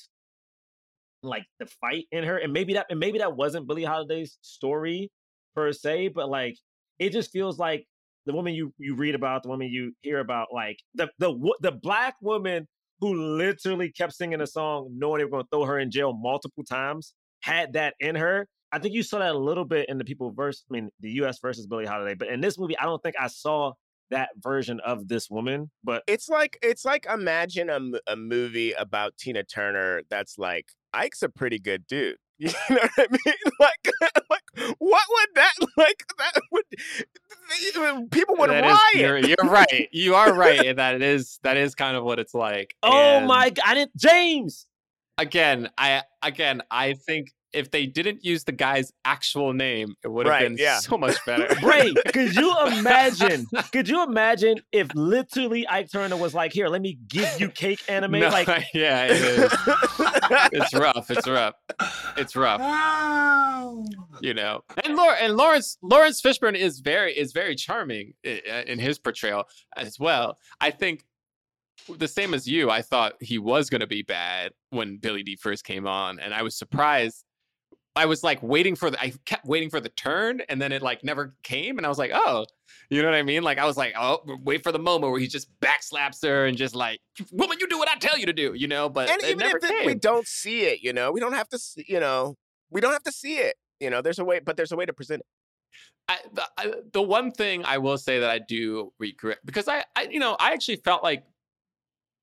like 1.24 1.46
the 1.60 1.66
fight 1.66 2.06
in 2.12 2.24
her. 2.24 2.38
And 2.38 2.52
maybe 2.52 2.74
that 2.74 2.88
and 2.90 3.00
maybe 3.00 3.20
that 3.20 3.36
wasn't 3.36 3.68
Billie 3.68 3.84
Holiday's 3.84 4.38
story 4.42 5.12
per 5.56 5.72
se, 5.72 6.10
but 6.10 6.30
like 6.30 6.58
it 7.00 7.12
just 7.12 7.32
feels 7.32 7.60
like 7.60 7.86
the 8.26 8.34
woman 8.34 8.54
you 8.54 8.74
you 8.78 8.96
read 8.96 9.16
about, 9.16 9.44
the 9.44 9.50
woman 9.50 9.68
you 9.68 9.94
hear 10.02 10.20
about, 10.20 10.48
like 10.54 10.78
the 10.96 11.10
the 11.20 11.34
the 11.62 11.72
black 11.72 12.16
woman 12.22 12.68
who 13.00 13.14
literally 13.16 13.92
kept 13.92 14.14
singing 14.14 14.42
a 14.42 14.48
song 14.48 14.90
knowing 14.96 15.20
they 15.20 15.26
were 15.26 15.32
going 15.32 15.44
to 15.44 15.50
throw 15.52 15.66
her 15.66 15.80
in 15.80 15.90
jail 15.90 16.14
multiple 16.14 16.64
times 16.64 17.14
had 17.42 17.74
that 17.74 17.96
in 18.00 18.16
her. 18.16 18.48
I 18.72 18.80
think 18.80 18.94
you 18.94 19.04
saw 19.04 19.20
that 19.20 19.36
a 19.36 19.38
little 19.38 19.66
bit 19.66 19.90
in 19.90 19.98
the 19.98 20.06
people 20.06 20.32
versus, 20.32 20.64
I 20.70 20.74
mean, 20.74 20.90
the 21.02 21.10
U.S. 21.14 21.40
versus 21.42 21.68
Billie 21.68 21.86
Holiday, 21.86 22.14
but 22.14 22.30
in 22.30 22.40
this 22.40 22.58
movie, 22.58 22.78
I 22.78 22.86
don't 22.86 23.02
think 23.04 23.16
I 23.20 23.28
saw 23.28 23.74
that 24.12 24.30
version 24.40 24.80
of 24.86 25.08
this 25.08 25.30
woman. 25.30 25.72
But 25.84 26.04
It's 26.08 26.30
like 26.30 26.58
it's 26.62 26.86
like 26.86 27.06
imagine 27.06 27.70
a, 27.70 27.80
a 28.12 28.16
movie 28.16 28.74
about 28.74 29.18
Tina 29.18 29.44
Turner 29.44 30.04
that's 30.10 30.38
like 30.38 30.68
Ike's 30.94 31.24
a 31.24 31.30
pretty 31.30 31.60
good 31.60 31.86
dude. 31.88 32.18
You 32.40 32.48
know 32.70 32.78
what 32.82 32.92
I 32.98 33.08
mean? 33.12 33.36
Like, 33.60 33.94
like 34.30 34.76
what 34.80 35.04
would 35.10 35.30
that 35.36 35.54
like? 35.78 36.04
That 36.18 36.42
would 36.52 38.12
people 38.12 38.36
would 38.38 38.50
That 38.50 38.66
is- 38.66 38.72
riot. 38.72 38.96
you're, 38.96 39.18
you're 39.20 39.52
right. 39.52 39.88
You 39.92 40.16
are 40.16 40.34
right 40.34 40.64
in 40.66 40.76
that 40.78 40.96
it 40.96 41.02
is 41.02 41.40
that 41.44 41.58
is 41.58 41.76
kind 41.76 41.96
of 41.96 42.04
what 42.04 42.20
it's 42.20 42.34
like. 42.34 42.74
oh 42.84 42.92
And 43.18 43.28
my 43.28 43.50
god, 43.52 43.64
I 43.66 43.74
didn't 43.76 43.96
James. 43.98 44.66
Again, 45.18 45.70
I 45.78 46.02
again 46.24 46.62
I 46.72 46.94
think 46.94 47.28
if 47.54 47.70
they 47.72 47.86
didn't 47.86 48.24
use 48.24 48.44
the 48.46 48.52
guy's 48.54 48.92
actual 49.04 49.52
name, 49.54 49.96
it 50.04 50.08
would 50.12 50.26
have 50.26 50.32
Right, 50.32 50.44
been 50.48 50.58
yeah. 50.58 50.80
so 50.80 50.98
much 50.98 51.18
better. 51.26 51.48
Ray, 51.66 51.94
could 52.14 52.36
you 52.36 52.56
imagine? 52.68 53.46
Could 53.74 53.90
you 53.90 54.04
imagine 54.04 54.58
if 54.72 54.94
literally 54.96 55.68
Ike 55.68 55.92
Turner 55.92 56.16
was 56.18 56.34
like, 56.34 56.54
"Here, 56.54 56.68
let 56.70 56.82
me 56.82 56.98
give 57.08 57.40
you 57.40 57.50
cake 57.50 57.82
Anna 57.90 58.08
Mae"? 58.08 58.22
No, 58.22 58.30
like, 58.30 58.48
yeah, 58.74 59.06
it 59.06 59.12
is. 59.12 59.54
it's 60.54 60.74
rough. 60.74 61.12
It's 61.12 61.28
rough. 61.28 61.56
It's 62.18 62.36
rough. 62.36 62.62
You 64.22 64.34
know, 64.34 64.62
and 64.84 64.96
Law- 64.96 65.16
and 65.20 65.36
Lawrence 65.36 65.78
Laurence 65.82 66.22
Fishburne 66.22 66.56
is 66.56 66.80
very 66.80 67.18
is 67.18 67.34
very 67.34 67.56
charming 67.56 68.14
in 68.24 68.80
his 68.80 68.98
portrayal 69.00 69.46
as 69.76 70.00
well. 70.00 70.38
I 70.60 70.72
think 70.72 71.04
the 71.98 72.08
same 72.08 72.34
as 72.34 72.48
you. 72.48 72.70
I 72.70 72.82
thought 72.82 73.14
he 73.20 73.40
was 73.40 73.70
going 73.70 73.82
to 73.82 73.88
be 73.88 74.04
bad 74.04 74.52
when 74.70 74.98
Billy 74.98 75.24
Dee 75.24 75.36
first 75.36 75.64
came 75.66 75.88
on, 75.88 76.20
and 76.20 76.34
I 76.34 76.44
was 76.44 76.56
surprised. 76.58 77.26
I 77.96 78.06
was 78.06 78.24
like 78.24 78.42
waiting 78.42 78.76
for 78.76 78.90
the 78.90 79.00
I 79.02 79.14
kept 79.26 79.46
waiting 79.46 79.70
for 79.70 79.80
the 79.82 79.90
turn, 79.90 80.42
and 80.48 80.62
then 80.62 80.72
it 80.72 80.82
like 80.82 81.04
never 81.04 81.36
came, 81.44 81.78
and 81.78 81.86
I 81.86 81.90
was 81.90 81.98
like, 81.98 82.12
oh, 82.14 82.46
you 82.90 83.02
know 83.02 83.10
what 83.10 83.18
I 83.18 83.24
mean? 83.24 83.44
Like 83.44 83.58
I 83.58 83.66
was 83.66 83.76
like, 83.76 83.94
oh, 84.00 84.22
wait 84.44 84.64
for 84.64 84.72
the 84.72 84.80
moment 84.80 85.12
where 85.12 85.20
he 85.20 85.28
just 85.28 85.50
backslaps 85.60 86.24
her 86.24 86.46
and 86.46 86.58
just 86.58 86.74
like, 86.74 87.00
woman, 87.32 87.58
you 87.60 87.68
do 87.68 87.78
what 87.78 87.90
I 87.90 87.96
tell 87.98 88.18
you 88.18 88.26
to 88.28 88.34
do, 88.34 88.54
you 88.54 88.68
know. 88.68 88.88
But 88.88 89.10
and 89.10 89.22
even 89.24 89.38
never 89.40 89.58
if 89.58 89.64
it- 89.66 89.86
we 89.86 89.96
don't 89.96 90.26
see 90.28 90.62
it, 90.62 90.82
you 90.82 90.94
know, 90.94 91.12
we 91.12 91.20
don't 91.20 91.34
have 91.34 91.50
to, 91.50 91.60
see, 91.60 91.86
you 91.88 92.00
know, 92.00 92.38
we 92.70 92.80
don't 92.80 92.94
have 92.94 93.04
to 93.04 93.12
see 93.12 93.36
it. 93.38 93.56
You 93.82 93.90
know, 93.90 94.02
there's 94.02 94.20
a 94.20 94.26
way, 94.26 94.40
but 94.40 94.56
there's 94.56 94.72
a 94.72 94.76
way 94.78 94.86
to 94.86 94.94
present 94.94 95.22
it. 95.22 95.26
I, 96.08 96.18
the, 96.34 96.44
I, 96.58 96.74
the 96.94 97.02
one 97.02 97.32
thing 97.32 97.64
I 97.66 97.78
will 97.78 97.98
say 97.98 98.20
that 98.20 98.30
I 98.30 98.40
do 98.40 98.94
regret 99.00 99.40
because 99.46 99.68
I, 99.68 99.84
I, 99.96 100.08
you 100.10 100.20
know, 100.20 100.36
I 100.40 100.54
actually 100.54 100.78
felt 100.78 101.04
like 101.04 101.24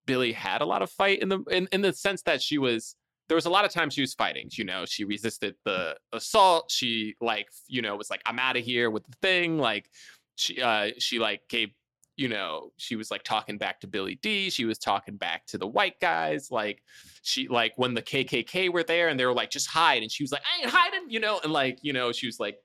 Billie 0.07 0.33
had 0.33 0.61
a 0.63 0.65
lot 0.67 0.83
of 0.83 0.91
fight 0.91 1.21
in 1.21 1.29
the 1.29 1.41
in, 1.51 1.69
in 1.73 1.83
the 1.83 1.93
sense 1.93 2.23
that 2.23 2.41
she 2.43 2.59
was 2.59 2.97
there 3.29 3.35
was 3.35 3.47
a 3.47 3.51
lot 3.51 3.65
of 3.65 3.71
times 3.71 3.95
she 3.95 4.01
was 4.01 4.15
fighting. 4.15 4.49
You 4.53 4.65
know, 4.65 4.85
she 4.87 5.05
resisted 5.05 5.55
the 5.65 5.97
assault. 6.13 6.71
She 6.71 7.15
like 7.21 7.49
you 7.67 7.83
know 7.83 7.97
was 7.97 8.11
like 8.11 8.23
I'm 8.27 8.39
out 8.39 8.57
of 8.57 8.65
here 8.65 8.91
with 8.91 9.05
the 9.07 9.17
thing. 9.23 9.59
Like 9.59 9.91
she 10.37 10.61
uh 10.61 10.91
she 10.99 11.19
like 11.19 11.43
gave 11.49 11.71
you 12.17 12.29
know 12.29 12.73
she 12.79 12.97
was 12.97 13.11
like 13.11 13.23
talking 13.23 13.59
back 13.59 13.81
to 13.81 13.87
Billy 13.87 14.19
Dee. 14.23 14.51
She 14.51 14.65
was 14.65 14.79
talking 14.79 15.17
back 15.17 15.47
to 15.47 15.59
the 15.59 15.67
white 15.67 16.01
guys. 16.01 16.51
Like 16.51 16.83
she 17.23 17.49
like 17.49 17.73
when 17.77 17.95
the 17.95 18.03
KKK 18.03 18.73
were 18.73 18.83
there 18.83 19.09
and 19.09 19.21
they 19.21 19.27
were 19.27 19.35
like 19.35 19.51
just 19.51 19.69
hide 19.69 20.03
and 20.03 20.11
she 20.11 20.23
was 20.23 20.33
like 20.33 20.43
I 20.43 20.63
ain't 20.63 20.71
hiding. 20.71 21.11
You 21.11 21.21
know, 21.21 21.41
and 21.45 21.53
like 21.53 21.79
you 21.83 21.93
know 21.93 22.13
she 22.13 22.27
was 22.27 22.41
like 22.41 22.59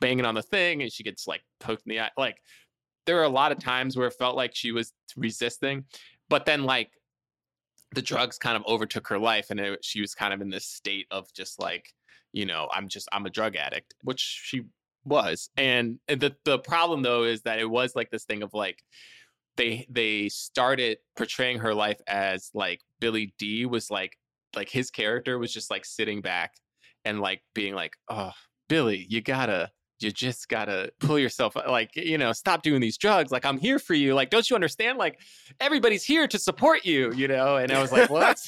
banging 0.00 0.26
on 0.26 0.34
the 0.34 0.42
thing 0.42 0.82
and 0.82 0.92
she 0.92 1.02
gets 1.02 1.26
like 1.26 1.40
poked 1.58 1.86
in 1.86 1.90
the 1.90 2.00
eye. 2.00 2.10
Like 2.18 2.36
there 3.06 3.16
were 3.16 3.22
a 3.22 3.28
lot 3.28 3.50
of 3.50 3.58
times 3.58 3.96
where 3.96 4.08
it 4.08 4.14
felt 4.18 4.36
like 4.36 4.54
she 4.54 4.72
was 4.72 4.92
resisting, 5.16 5.84
but 6.28 6.44
then 6.44 6.64
like 6.64 6.90
the 7.94 8.02
drugs 8.02 8.38
kind 8.38 8.56
of 8.56 8.64
overtook 8.66 9.08
her 9.08 9.18
life 9.18 9.46
and 9.50 9.60
it, 9.60 9.84
she 9.84 10.00
was 10.00 10.14
kind 10.14 10.32
of 10.32 10.40
in 10.40 10.50
this 10.50 10.66
state 10.66 11.06
of 11.10 11.32
just 11.32 11.60
like, 11.60 11.92
you 12.32 12.46
know, 12.46 12.68
I'm 12.72 12.88
just 12.88 13.08
I'm 13.12 13.26
a 13.26 13.30
drug 13.30 13.56
addict, 13.56 13.94
which 14.02 14.20
she 14.20 14.62
was. 15.04 15.50
And, 15.56 15.98
and 16.08 16.20
the 16.20 16.34
the 16.44 16.58
problem 16.58 17.02
though 17.02 17.24
is 17.24 17.42
that 17.42 17.58
it 17.58 17.68
was 17.68 17.94
like 17.94 18.10
this 18.10 18.24
thing 18.24 18.42
of 18.42 18.54
like 18.54 18.82
they 19.56 19.86
they 19.90 20.28
started 20.28 20.98
portraying 21.16 21.58
her 21.58 21.74
life 21.74 22.00
as 22.06 22.50
like 22.54 22.80
Billy 23.00 23.34
Dee 23.38 23.66
was 23.66 23.90
like 23.90 24.16
like 24.56 24.68
his 24.68 24.90
character 24.90 25.38
was 25.38 25.52
just 25.52 25.70
like 25.70 25.84
sitting 25.84 26.20
back 26.20 26.52
and 27.04 27.20
like 27.20 27.42
being 27.54 27.74
like, 27.74 27.94
"Oh, 28.08 28.32
Billie, 28.68 29.06
you 29.08 29.20
got 29.20 29.46
to 29.46 29.70
you 30.02 30.10
just 30.10 30.48
gotta 30.48 30.90
pull 31.00 31.18
yourself 31.18 31.56
uh, 31.56 31.62
like 31.68 31.94
you 31.96 32.18
know 32.18 32.32
stop 32.32 32.62
doing 32.62 32.80
these 32.80 32.96
drugs 32.98 33.30
like 33.32 33.44
i'm 33.44 33.58
here 33.58 33.78
for 33.78 33.94
you 33.94 34.14
like 34.14 34.30
don't 34.30 34.48
you 34.50 34.54
understand 34.56 34.98
like 34.98 35.18
everybody's 35.60 36.02
here 36.04 36.26
to 36.26 36.38
support 36.38 36.84
you 36.84 37.12
you 37.14 37.28
know 37.28 37.56
and 37.56 37.72
i 37.72 37.80
was 37.80 37.92
like 37.92 38.10
what 38.10 38.38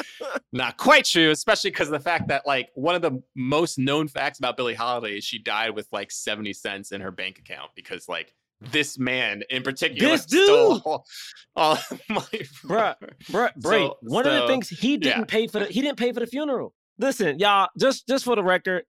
not 0.52 0.76
quite 0.76 1.04
true 1.04 1.30
especially 1.30 1.70
because 1.70 1.88
of 1.88 1.92
the 1.92 2.00
fact 2.00 2.28
that 2.28 2.46
like 2.46 2.68
one 2.74 2.94
of 2.94 3.02
the 3.02 3.22
most 3.34 3.78
known 3.78 4.08
facts 4.08 4.38
about 4.38 4.56
billie 4.56 4.74
holiday 4.74 5.16
is 5.18 5.24
she 5.24 5.38
died 5.38 5.70
with 5.74 5.88
like 5.92 6.10
70 6.10 6.52
cents 6.52 6.92
in 6.92 7.00
her 7.00 7.10
bank 7.10 7.38
account 7.38 7.70
because 7.74 8.08
like 8.08 8.34
this 8.60 8.98
man 8.98 9.42
in 9.50 9.62
particular 9.62 10.10
This 10.16 10.22
stole 10.22 10.74
dude! 10.74 10.82
all, 10.84 11.06
all 11.54 11.78
my 12.08 12.20
bruh, 12.64 12.94
bruh, 13.30 13.54
Bray, 13.56 13.86
So- 13.86 13.98
one 14.02 14.26
of 14.26 14.32
the 14.34 14.46
things 14.48 14.68
he 14.68 14.96
didn't 14.96 15.18
yeah. 15.20 15.24
pay 15.26 15.46
for 15.46 15.60
the 15.60 15.66
he 15.66 15.80
didn't 15.80 15.96
pay 15.98 16.12
for 16.12 16.20
the 16.20 16.26
funeral. 16.26 16.74
Listen, 16.98 17.38
y'all, 17.38 17.68
just 17.78 18.08
just 18.08 18.24
for 18.24 18.34
the 18.34 18.42
record, 18.42 18.82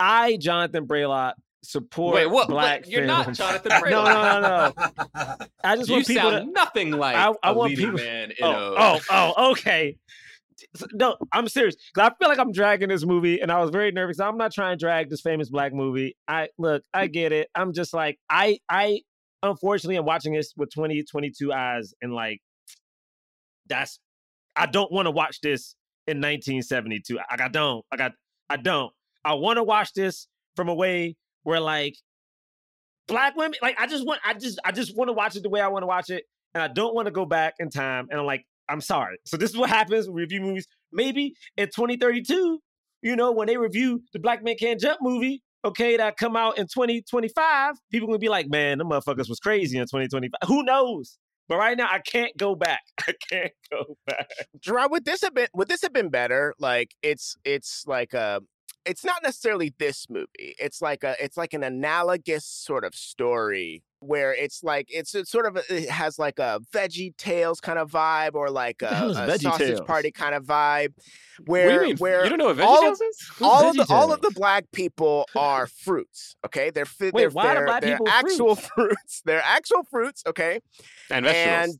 I, 0.00 0.36
Jonathan 0.36 0.86
Braylock, 0.86 1.34
support 1.62 2.14
Wait, 2.14 2.26
what? 2.26 2.48
black 2.48 2.80
What? 2.82 2.90
You're 2.90 3.04
not 3.04 3.24
films. 3.24 3.38
Jonathan 3.38 3.70
no, 3.70 3.80
Braylock. 3.82 3.90
no, 3.90 4.40
no, 4.40 4.72
no. 5.28 5.46
I 5.64 5.76
just 5.76 5.88
you 5.88 5.96
want 5.96 6.06
people 6.06 6.30
sound 6.30 6.46
to. 6.46 6.52
nothing 6.52 6.90
like 6.92 7.16
I, 7.16 7.32
I 7.42 7.52
want 7.52 7.74
people. 7.74 7.94
man 7.94 8.30
in 8.30 8.44
oh, 8.44 8.50
a 8.50 8.74
oh, 8.78 9.00
oh, 9.10 9.50
okay. 9.52 9.96
No, 10.92 11.16
I'm 11.32 11.48
serious 11.48 11.76
because 11.94 12.10
I 12.10 12.14
feel 12.18 12.28
like 12.28 12.38
I'm 12.38 12.52
dragging 12.52 12.88
this 12.88 13.04
movie, 13.04 13.40
and 13.40 13.52
I 13.52 13.60
was 13.60 13.70
very 13.70 13.92
nervous. 13.92 14.20
I'm 14.20 14.38
not 14.38 14.52
trying 14.52 14.78
to 14.78 14.82
drag 14.82 15.10
this 15.10 15.20
famous 15.20 15.50
black 15.50 15.74
movie. 15.74 16.16
I 16.26 16.48
look, 16.58 16.82
I 16.94 17.08
get 17.08 17.32
it. 17.32 17.48
I'm 17.54 17.72
just 17.72 17.92
like, 17.92 18.18
I, 18.30 18.58
I, 18.68 19.02
unfortunately, 19.42 19.96
I'm 19.96 20.06
watching 20.06 20.32
this 20.32 20.54
with 20.56 20.72
20, 20.72 21.02
22 21.02 21.52
eyes, 21.52 21.94
and 22.00 22.14
like, 22.14 22.40
that's, 23.66 23.98
I 24.54 24.66
don't 24.66 24.90
want 24.90 25.06
to 25.06 25.10
watch 25.10 25.40
this 25.42 25.74
in 26.06 26.18
1972. 26.18 27.16
Like, 27.16 27.40
I 27.40 27.48
don't, 27.48 27.84
I, 27.92 28.10
I 28.48 28.56
don't. 28.56 28.92
I 29.26 29.34
want 29.34 29.56
to 29.56 29.64
watch 29.64 29.92
this 29.92 30.28
from 30.54 30.68
a 30.68 30.74
way 30.74 31.16
where 31.42 31.60
like 31.60 31.96
black 33.08 33.36
women, 33.36 33.58
like, 33.60 33.76
I 33.78 33.86
just 33.86 34.06
want, 34.06 34.20
I 34.24 34.34
just, 34.34 34.58
I 34.64 34.72
just 34.72 34.96
want 34.96 35.08
to 35.08 35.12
watch 35.12 35.36
it 35.36 35.42
the 35.42 35.48
way 35.48 35.60
I 35.60 35.68
want 35.68 35.82
to 35.82 35.86
watch 35.86 36.10
it, 36.10 36.24
and 36.54 36.62
I 36.62 36.68
don't 36.68 36.94
want 36.94 37.06
to 37.06 37.12
go 37.12 37.26
back 37.26 37.54
in 37.58 37.70
time. 37.70 38.06
And 38.10 38.20
I'm 38.20 38.26
like, 38.26 38.44
I'm 38.68 38.80
sorry. 38.80 39.18
So 39.26 39.36
this 39.36 39.50
is 39.50 39.56
what 39.56 39.68
happens 39.68 40.06
when 40.06 40.16
review 40.16 40.40
movies. 40.40 40.66
Maybe 40.92 41.34
in 41.56 41.66
2032, 41.66 42.60
you 43.02 43.16
know, 43.16 43.32
when 43.32 43.46
they 43.46 43.56
review 43.56 44.02
the 44.12 44.18
Black 44.18 44.42
Man 44.42 44.56
Can't 44.58 44.80
Jump 44.80 44.98
movie, 45.02 45.42
okay, 45.64 45.96
that 45.96 46.16
come 46.16 46.36
out 46.36 46.58
in 46.58 46.66
2025, 46.66 47.74
people 47.90 48.08
gonna 48.08 48.18
be 48.18 48.28
like, 48.28 48.48
man, 48.48 48.78
the 48.78 48.84
motherfuckers 48.84 49.28
was 49.28 49.40
crazy 49.40 49.76
in 49.76 49.84
2025. 49.84 50.48
Who 50.48 50.62
knows? 50.62 51.18
But 51.48 51.58
right 51.58 51.76
now, 51.76 51.86
I 51.88 52.00
can't 52.00 52.36
go 52.36 52.56
back. 52.56 52.80
I 53.06 53.12
can't 53.30 53.52
go 53.70 53.96
back. 54.06 54.26
Jerah, 54.60 54.88
would 54.90 55.04
this 55.04 55.22
have 55.22 55.34
been 55.34 55.48
would 55.54 55.68
this 55.68 55.82
have 55.82 55.92
been 55.92 56.08
better? 56.08 56.54
Like 56.58 56.90
it's 57.02 57.36
it's 57.44 57.84
like 57.86 58.14
a 58.14 58.40
it's 58.86 59.04
not 59.04 59.22
necessarily 59.22 59.74
this 59.78 60.08
movie. 60.08 60.54
It's 60.58 60.80
like 60.80 61.04
a 61.04 61.16
it's 61.22 61.36
like 61.36 61.52
an 61.54 61.64
analogous 61.64 62.46
sort 62.46 62.84
of 62.84 62.94
story 62.94 63.82
where 64.00 64.32
it's 64.32 64.62
like 64.62 64.86
it's, 64.88 65.14
it's 65.14 65.30
sort 65.30 65.46
of 65.46 65.56
a, 65.56 65.62
it 65.74 65.90
has 65.90 66.18
like 66.18 66.38
a 66.38 66.60
Veggie 66.72 67.16
Tales 67.16 67.60
kind 67.60 67.78
of 67.78 67.90
vibe 67.90 68.34
or 68.34 68.48
like 68.48 68.82
a, 68.82 68.86
a 68.86 69.38
sausage 69.38 69.58
Tales? 69.58 69.80
party 69.80 70.12
kind 70.12 70.34
of 70.34 70.44
vibe 70.44 70.92
where 71.46 71.84
you 71.84 71.96
where 71.96 72.22
you 72.22 72.30
don't 72.30 72.38
know 72.38 72.46
what 72.46 72.60
all 72.60 72.82
VeggieTales 72.82 72.92
is? 72.92 73.30
Who's 73.36 73.48
all 73.48 73.68
of 73.70 73.76
the 73.76 73.86
all 73.90 74.12
of 74.12 74.20
the 74.22 74.30
black 74.30 74.64
people 74.72 75.26
are 75.36 75.66
fruits. 75.66 76.36
Okay, 76.46 76.70
they're 76.70 76.86
Wait, 77.00 77.12
they're, 77.12 77.30
why 77.30 77.48
are 77.48 77.54
they're, 77.54 77.66
black 77.66 77.82
they're 77.82 77.96
people 77.96 78.08
actual 78.08 78.54
fruits. 78.56 79.22
They're 79.24 79.42
actual 79.44 79.82
fruits. 79.90 80.22
Okay, 80.26 80.60
And 81.10 81.26
vegetables. 81.26 81.64
and 81.64 81.78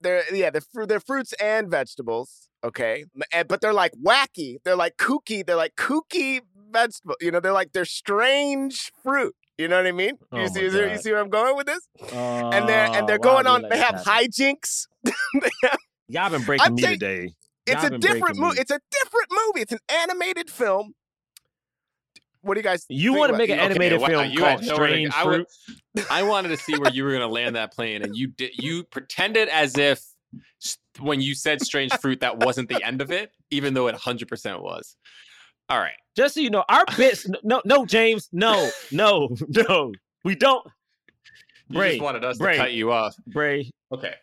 they're 0.00 0.34
yeah 0.34 0.50
they're, 0.50 0.86
they're 0.86 1.00
fruits 1.00 1.32
and 1.34 1.70
vegetables 1.70 2.47
okay 2.64 3.04
and- 3.14 3.24
eh, 3.32 3.42
but 3.42 3.60
they're 3.60 3.72
like 3.72 3.92
wacky 4.04 4.56
they're 4.64 4.76
like 4.76 4.96
kooky 4.96 5.44
they're 5.46 5.56
like 5.56 5.74
kooky 5.76 6.40
vegetable 6.70 7.14
you 7.20 7.30
know 7.30 7.40
they're 7.40 7.52
like 7.52 7.72
they're 7.72 7.84
strange 7.84 8.90
fruit 9.02 9.34
you 9.56 9.68
know 9.68 9.76
what 9.76 9.86
i 9.86 9.92
mean 9.92 10.12
Oh 10.32 10.40
you 10.40 10.48
see 10.48 10.62
you 10.62 10.98
see 10.98 11.10
where 11.12 11.20
i'm 11.20 11.30
going 11.30 11.56
with 11.56 11.66
this 11.66 11.80
and 12.12 12.68
they're 12.68 12.86
and 12.86 13.04
oh, 13.04 13.06
they're 13.06 13.16
Oh, 13.16 13.22
going 13.22 13.46
on 13.46 13.62
they 13.62 13.78
have 13.78 14.04
happen? 14.04 14.28
hijinks 14.30 14.86
They 15.04 15.50
have- 15.62 15.78
Y'all 16.08 16.30
been 16.30 16.42
breaking 16.42 16.66
I'm 16.66 16.74
me 16.74 16.82
saying- 16.82 16.98
today. 16.98 17.30
it's 17.66 17.82
Y'all 17.82 17.94
a 17.94 17.98
different 17.98 18.38
movie 18.38 18.60
it's 18.60 18.70
a 18.70 18.80
different 18.90 19.26
movie 19.30 19.60
it's 19.62 19.72
an 19.72 19.78
animated 19.90 20.50
film 20.50 20.94
what 22.42 22.54
do 22.54 22.60
you 22.60 22.64
guys 22.64 22.84
You 22.88 23.14
want 23.14 23.32
to 23.32 23.38
make 23.38 23.50
an 23.50 23.58
animated 23.58 24.00
wow, 24.00 24.06
uh, 24.06 24.08
film 24.10 24.30
you 24.30 24.44
had 24.44 24.58
called 24.60 24.64
Strange 24.76 25.10
go. 25.12 25.18
I 25.18 25.24
would- 25.24 25.46
Fruit? 25.94 26.06
I 26.10 26.22
wanted 26.22 26.48
to 26.50 26.56
see 26.56 26.78
where 26.78 26.92
you 26.92 27.02
were 27.04 27.10
going 27.10 27.20
to 27.22 27.26
land 27.28 27.56
that 27.56 27.72
plane, 27.74 28.02
and 28.02 28.14
you 28.16 28.28
did. 28.28 28.52
You 28.56 28.84
pretended 28.84 29.48
as 29.48 29.76
if 29.76 30.00
when 31.00 31.20
you 31.20 31.34
said 31.34 31.60
strange 31.62 31.92
fruit, 32.00 32.20
that 32.20 32.38
wasn't 32.38 32.68
the 32.68 32.82
end 32.84 33.00
of 33.00 33.10
it, 33.10 33.30
even 33.50 33.74
though 33.74 33.88
it 33.88 33.94
100% 33.94 34.62
was. 34.62 34.96
All 35.68 35.78
right. 35.78 35.92
Just 36.16 36.34
so 36.34 36.40
you 36.40 36.50
know, 36.50 36.64
our 36.68 36.84
bits. 36.96 37.28
No, 37.44 37.62
no, 37.64 37.84
James. 37.86 38.28
No, 38.32 38.70
no, 38.90 39.28
no. 39.48 39.92
We 40.24 40.34
don't. 40.34 40.66
You 41.68 41.78
Bray, 41.78 41.90
just 41.92 42.02
wanted 42.02 42.24
us 42.24 42.38
Bray. 42.38 42.54
to 42.54 42.58
cut 42.58 42.72
you 42.72 42.92
off. 42.92 43.14
Bray, 43.26 43.70
Okay. 43.92 44.14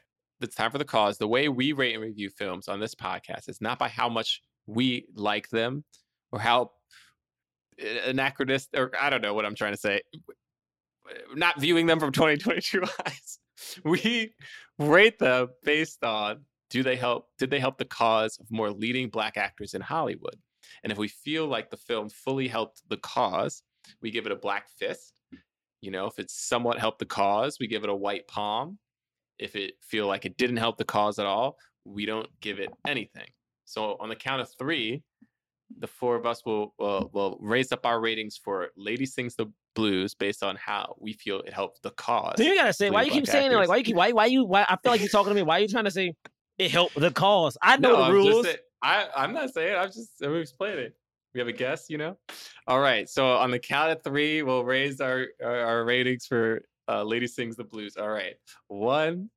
It's 0.41 0.55
time 0.55 0.71
for 0.71 0.77
the 0.77 0.85
cause. 0.85 1.17
The 1.17 1.27
way 1.27 1.47
we 1.47 1.71
rate 1.71 1.93
and 1.93 2.03
review 2.03 2.29
films 2.29 2.67
on 2.67 2.79
this 2.79 2.93
podcast 2.93 3.47
is 3.47 3.61
not 3.61 3.79
by 3.79 3.87
how 3.87 4.09
much 4.09 4.41
we 4.67 5.07
like 5.15 5.49
them 5.49 5.83
or 6.31 6.39
how 6.39 6.71
uh, 7.81 8.09
anachronistic, 8.09 8.77
or 8.79 8.91
I 8.99 9.09
don't 9.09 9.21
know 9.21 9.33
what 9.33 9.45
I'm 9.45 9.55
trying 9.55 9.73
to 9.73 9.79
say. 9.79 10.01
Not 11.35 11.59
viewing 11.61 11.85
them 11.85 11.99
from 11.99 12.11
2022 12.11 12.83
eyes. 13.05 13.39
We 13.83 14.33
rate 14.79 15.19
them 15.19 15.49
based 15.63 16.03
on 16.03 16.41
do 16.69 16.83
they 16.83 16.95
help 16.95 17.27
did 17.37 17.49
they 17.49 17.59
help 17.59 17.77
the 17.77 17.85
cause 17.85 18.37
of 18.39 18.51
more 18.51 18.71
leading 18.71 19.09
black 19.09 19.37
actors 19.37 19.73
in 19.73 19.81
Hollywood? 19.81 20.35
And 20.83 20.91
if 20.91 20.97
we 20.97 21.07
feel 21.07 21.47
like 21.47 21.69
the 21.69 21.77
film 21.77 22.09
fully 22.09 22.47
helped 22.47 22.81
the 22.89 22.97
cause, 22.97 23.63
we 24.01 24.11
give 24.11 24.25
it 24.25 24.31
a 24.31 24.35
black 24.35 24.67
fist. 24.79 25.21
You 25.81 25.91
know, 25.91 26.07
if 26.07 26.17
it's 26.17 26.33
somewhat 26.33 26.79
helped 26.79 26.99
the 26.99 27.05
cause, 27.05 27.57
we 27.59 27.67
give 27.67 27.83
it 27.83 27.89
a 27.89 27.95
white 27.95 28.27
palm 28.27 28.79
if 29.39 29.55
it 29.55 29.73
feel 29.81 30.07
like 30.07 30.25
it 30.25 30.37
didn't 30.37 30.57
help 30.57 30.77
the 30.77 30.85
cause 30.85 31.19
at 31.19 31.25
all, 31.25 31.57
we 31.83 32.05
don't 32.05 32.29
give 32.41 32.59
it 32.59 32.69
anything. 32.87 33.27
So 33.65 33.97
on 33.99 34.09
the 34.09 34.15
count 34.15 34.41
of 34.41 34.49
three, 34.57 35.03
the 35.79 35.87
four 35.87 36.15
of 36.15 36.25
us 36.25 36.45
will 36.45 36.73
will, 36.77 37.09
will 37.13 37.37
raise 37.41 37.71
up 37.71 37.85
our 37.85 37.99
ratings 37.99 38.37
for 38.37 38.69
Lady 38.75 39.05
Sings 39.05 39.35
the 39.35 39.47
Blues 39.73 40.13
based 40.13 40.43
on 40.43 40.55
how 40.55 40.95
we 40.99 41.13
feel 41.13 41.41
it 41.41 41.53
helped 41.53 41.81
the 41.83 41.91
cause. 41.91 42.39
you 42.39 42.55
gotta 42.55 42.71
say 42.73 42.89
why 42.89 43.03
you 43.03 43.11
keep 43.11 43.27
saying 43.27 43.51
it. 43.51 43.55
Like 43.55 43.67
why 43.69 43.77
you 43.77 43.83
keep 43.83 43.95
why 43.95 44.11
why 44.11 44.25
you 44.27 44.45
why? 44.45 44.65
I 44.69 44.77
feel 44.77 44.91
like 44.91 45.01
you're 45.01 45.09
talking 45.09 45.31
to 45.31 45.35
me. 45.35 45.41
Why 45.43 45.57
are 45.57 45.61
you 45.61 45.67
trying 45.67 45.85
to 45.85 45.91
say 45.91 46.13
it 46.57 46.71
helped 46.71 46.95
the 46.99 47.11
cause? 47.11 47.57
I 47.61 47.77
know 47.77 47.93
No, 47.93 48.05
the 48.05 48.13
rules. 48.13 48.45
say- 48.45 48.57
I, 48.81 49.07
I'm 49.15 49.33
not 49.33 49.51
saying. 49.53 49.75
I'm 49.77 49.87
just 49.87 50.21
I'm 50.21 50.35
explaining. 50.35 50.91
We 51.33 51.39
have 51.39 51.47
a 51.47 51.51
guess, 51.53 51.89
you 51.89 51.97
know. 51.97 52.17
All 52.67 52.79
right. 52.79 53.09
So 53.09 53.33
on 53.33 53.49
the 53.51 53.57
count 53.59 53.91
of 53.91 54.03
three, 54.03 54.41
we'll 54.43 54.63
raise 54.63 55.01
our 55.01 55.25
our, 55.43 55.59
our 55.59 55.83
ratings 55.83 56.25
for 56.27 56.61
uh, 56.87 57.03
Lady 57.03 57.25
Sings 57.27 57.55
the 57.55 57.63
Blues. 57.63 57.97
All 57.97 58.07
right. 58.09 58.35
One, 58.67 59.29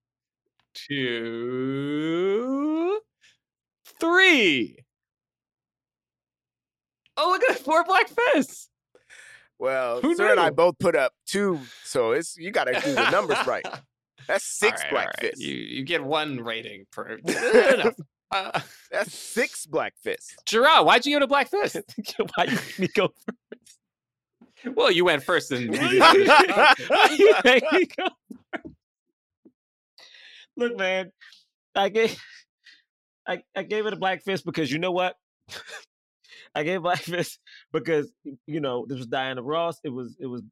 two, 1.59 3.01
three. 4.01 4.79
Oh, 7.21 7.31
look 7.31 7.43
at 7.45 7.57
that, 7.57 7.65
four 7.65 7.85
black 7.85 8.09
fists. 8.09 8.69
well 9.59 10.01
Who 10.01 10.15
sir 10.15 10.31
and 10.31 10.39
i 10.41 10.51
both 10.51 10.79
put 10.79 10.95
up 10.95 11.13
two 11.27 11.59
so 11.85 12.13
it's 12.13 12.37
you 12.37 12.51
gotta 12.53 12.73
do 12.81 12.95
the 12.95 13.11
numbers 13.11 13.39
right 13.47 13.67
that's 14.29 14.45
six 14.45 14.81
All 14.81 14.85
right, 14.85 14.91
black 14.93 15.07
all 15.07 15.13
right. 15.23 15.31
fists 15.33 15.41
You 15.45 15.55
you 15.55 15.85
get 15.85 16.03
one 16.05 16.41
rating 16.41 16.87
per. 16.93 17.19
Uh, 18.31 18.61
that's 18.91 19.15
six 19.15 19.65
black 19.65 19.95
fists 20.05 20.37
Jerah, 20.45 20.83
why'd 20.85 21.07
you 21.07 21.17
go 21.17 21.21
to 21.21 21.27
black 21.27 21.49
fist? 21.49 21.77
why 22.35 22.45
you 22.45 22.51
make 22.57 22.79
me 22.79 22.89
go? 22.95 23.09
Well, 24.75 24.91
you 24.91 25.07
went 25.07 25.23
first, 25.23 25.51
and 25.51 25.71
Why 25.71 27.15
you 27.19 27.35
make 27.43 27.73
me 27.73 27.87
go? 27.97 28.09
Look, 30.59 30.77
man, 30.77 31.11
I 31.75 31.89
gave 31.89 32.21
I, 33.27 33.43
I 33.57 33.63
gave 33.63 33.87
it 33.87 33.95
a 33.95 33.97
black 33.97 34.23
fist 34.23 34.45
because 34.45 34.71
you 34.71 34.79
know 34.79 34.93
what? 34.93 35.17
I 36.55 36.63
gave 36.63 36.83
black 36.83 36.99
fist 37.03 37.39
because 37.73 38.13
you 38.47 38.61
know 38.61 38.87
this 38.89 38.99
was 38.99 39.07
Diana 39.07 39.43
Ross. 39.43 39.79
It 39.85 39.91
was 39.91 40.17
it 40.21 40.27
was 40.27 40.43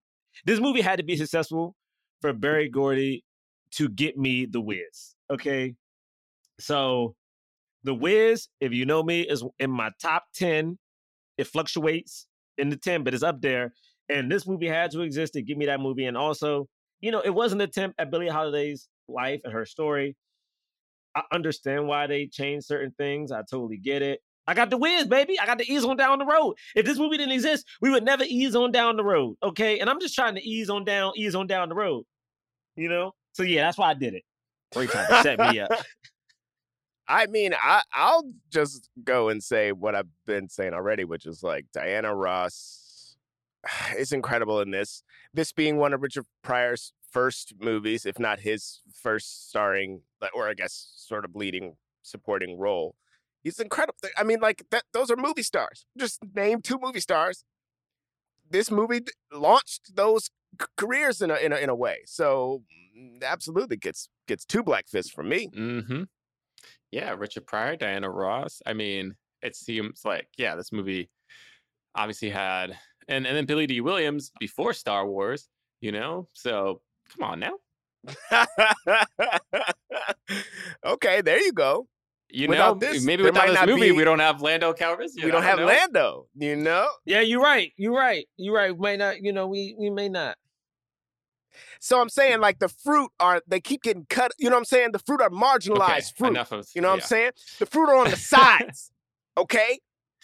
this 0.45 0.61
movie 0.61 0.81
had 0.81 0.99
to 0.99 1.05
be 1.05 1.17
successful 1.17 1.75
for 2.21 2.33
Berry 2.33 2.69
Gordy 2.69 3.25
to 3.73 3.89
get 3.89 4.17
me 4.17 4.47
the 4.47 4.61
Wiz. 4.61 5.15
Okay, 5.31 5.75
so 6.61 7.15
the 7.85 7.95
Wiz, 7.95 8.49
if 8.61 8.73
you 8.73 8.87
know 8.87 9.03
me, 9.03 9.23
is 9.23 9.45
in 9.59 9.71
my 9.71 9.91
top 10.01 10.25
ten. 10.35 10.79
It 11.39 11.47
fluctuates 11.47 12.27
in 12.57 12.71
the 12.71 12.77
ten, 12.77 13.05
but 13.05 13.13
it's 13.13 13.23
up 13.23 13.43
there. 13.43 13.73
And 14.09 14.31
this 14.31 14.47
movie 14.47 14.69
had 14.69 14.91
to 14.93 15.03
exist 15.03 15.35
to 15.35 15.43
give 15.43 15.59
me 15.59 15.67
that 15.67 15.81
movie. 15.81 16.07
And 16.07 16.17
also, 16.17 16.67
you 17.01 17.11
know, 17.11 17.21
it 17.21 17.31
was 17.31 17.53
an 17.53 17.61
attempt 17.61 18.01
at 18.01 18.11
Billie 18.11 18.29
Holiday's 18.29 18.89
life 19.09 19.41
and 19.45 19.53
her 19.53 19.67
story. 19.67 20.17
I 21.15 21.23
understand 21.33 21.87
why 21.89 22.07
they 22.07 22.27
changed 22.27 22.67
certain 22.67 22.93
things. 22.99 23.33
I 23.33 23.43
totally 23.51 23.79
get 23.79 24.03
it. 24.03 24.21
I 24.47 24.55
got 24.55 24.71
the 24.71 24.77
Wiz, 24.77 25.07
baby. 25.07 25.39
I 25.41 25.47
got 25.47 25.59
to 25.59 25.71
ease 25.71 25.85
on 25.85 25.97
down 25.97 26.19
the 26.19 26.27
road. 26.27 26.57
If 26.75 26.87
this 26.87 26.99
movie 26.99 27.17
didn't 27.17 27.33
exist, 27.33 27.67
we 27.81 27.91
would 27.91 28.05
never 28.05 28.25
ease 28.27 28.55
on 28.55 28.71
down 28.73 28.97
the 28.97 29.05
road. 29.05 29.37
Okay. 29.43 29.81
And 29.81 29.91
I'm 29.91 30.01
just 30.01 30.15
trying 30.15 30.37
to 30.37 30.43
ease 30.43 30.71
on 30.71 30.85
down, 30.85 31.13
ease 31.17 31.35
on 31.35 31.47
down 31.47 31.69
the 31.69 31.75
road. 31.75 32.05
You 32.77 32.89
know? 32.89 33.15
So 33.33 33.43
yeah, 33.43 33.65
that's 33.65 33.79
why 33.79 33.91
I 33.91 33.95
did 33.95 34.15
it. 34.15 34.23
Three 34.73 34.87
times 34.87 35.09
set 35.23 35.39
me 35.39 35.61
up. 35.61 35.71
I 37.09 37.27
mean, 37.27 37.55
I 37.61 37.83
I'll 37.93 38.31
just 38.51 38.89
go 39.05 39.29
and 39.29 39.43
say 39.43 39.73
what 39.73 39.95
I've 39.95 40.09
been 40.27 40.49
saying 40.49 40.75
already, 40.75 41.05
which 41.05 41.27
is 41.27 41.43
like 41.43 41.67
Diana 41.73 42.15
Ross 42.15 43.17
is 43.97 44.13
incredible 44.13 44.61
in 44.61 44.71
this. 44.71 45.03
This 45.33 45.53
being 45.53 45.77
one 45.77 45.93
of 45.93 46.03
Richard 46.03 46.27
Pryor's 46.43 46.93
first 47.11 47.55
movies, 47.61 48.07
if 48.07 48.19
not 48.19 48.41
his 48.41 48.83
first 49.03 49.49
starring, 49.49 50.01
or 50.35 50.49
I 50.49 50.55
guess 50.55 50.93
sort 50.97 51.25
of 51.25 51.37
leading 51.37 51.77
supporting 52.03 52.59
role. 52.59 52.95
He's 53.43 53.61
incredible. 53.61 53.99
I 54.17 54.25
mean, 54.25 54.41
like 54.41 54.65
that. 54.71 54.85
Those 54.93 55.11
are 55.11 55.17
movie 55.17 55.43
stars. 55.43 55.87
Just 55.99 56.21
name 56.35 56.63
two 56.63 56.79
movie 56.81 57.01
stars. 57.01 57.45
This 58.49 58.71
movie 58.71 59.01
launched 59.33 59.95
those 59.95 60.31
c- 60.61 60.67
careers 60.77 61.23
in 61.23 61.31
a, 61.31 61.35
in 61.37 61.53
a 61.53 61.57
in 61.57 61.69
a 61.69 61.75
way. 61.75 61.99
So 62.07 62.63
mm, 62.99 63.23
absolutely 63.23 63.77
gets 63.77 64.09
gets 64.27 64.45
two 64.45 64.63
black 64.63 64.89
fists 64.89 65.13
from 65.13 65.29
me. 65.29 65.49
Mm-hmm. 65.49 66.03
Yeah, 66.91 67.15
Richard 67.17 67.47
Pryor, 67.47 67.77
Diana 67.77 68.11
Ross. 68.11 68.63
I 68.67 68.73
mean, 68.73 69.15
it 69.43 69.55
seems 69.57 70.03
like 70.05 70.29
yeah, 70.37 70.57
this 70.57 70.73
movie 70.73 71.11
obviously 71.95 72.31
had 72.31 72.77
and 73.09 73.27
and 73.27 73.37
then 73.37 73.47
Billy 73.47 73.67
Dee 73.67 73.81
Williams 73.81 74.33
before 74.39 74.73
Star 74.73 75.07
Wars. 75.07 75.49
You 75.81 75.93
know, 75.93 76.29
so 76.33 76.81
come 77.17 77.31
on 77.31 77.41
now. 77.41 77.55
okay, 80.87 81.21
there 81.21 81.41
you 81.41 81.53
go. 81.53 81.87
You 82.29 82.49
Without 82.49 82.81
know, 82.81 82.93
this, 82.93 83.05
maybe 83.05 83.23
without 83.23 83.47
this 83.47 83.67
movie, 83.67 83.91
be- 83.91 83.93
we 83.93 84.03
don't 84.05 84.19
have 84.19 84.43
Lando 84.43 84.73
Calrissian. 84.73 85.25
we 85.25 85.31
don't 85.31 85.45
have 85.45 85.59
know. 85.61 85.67
Lando. 85.67 86.27
You 86.35 86.57
know. 86.57 86.89
Yeah, 87.05 87.21
you're 87.21 87.41
right. 87.41 87.73
You're 87.77 87.95
right. 87.95 88.27
You're 88.37 88.55
right. 88.55 88.77
We 88.77 88.83
may 88.83 88.97
not. 88.97 89.23
You 89.23 89.33
know, 89.33 89.47
we 89.47 89.77
we 89.79 89.91
may 89.91 90.09
not. 90.09 90.37
So 91.81 92.01
I'm 92.01 92.09
saying 92.09 92.41
like 92.41 92.59
the 92.59 92.69
fruit 92.69 93.11
are 93.21 93.43
they 93.47 93.61
keep 93.61 93.83
getting 93.83 94.07
cut. 94.11 94.33
You 94.39 94.51
know 94.51 94.57
what 94.57 94.61
I'm 94.61 94.65
saying? 94.67 94.93
The 94.93 94.99
fruit 94.99 95.21
are 95.23 95.31
marginalized 95.31 95.79
Okay, 95.79 96.03
fruit. 96.19 96.29
enough 96.31 96.53
of 96.53 96.67
you 96.75 96.81
know 96.83 96.89
what 96.89 96.95
I'm 96.95 97.01
saying? 97.07 97.31
The 97.59 97.67
fruit 97.67 97.89
are 97.89 97.97
on 97.97 98.11
the 98.11 98.17
sides. 98.17 98.91
okay? 99.39 99.79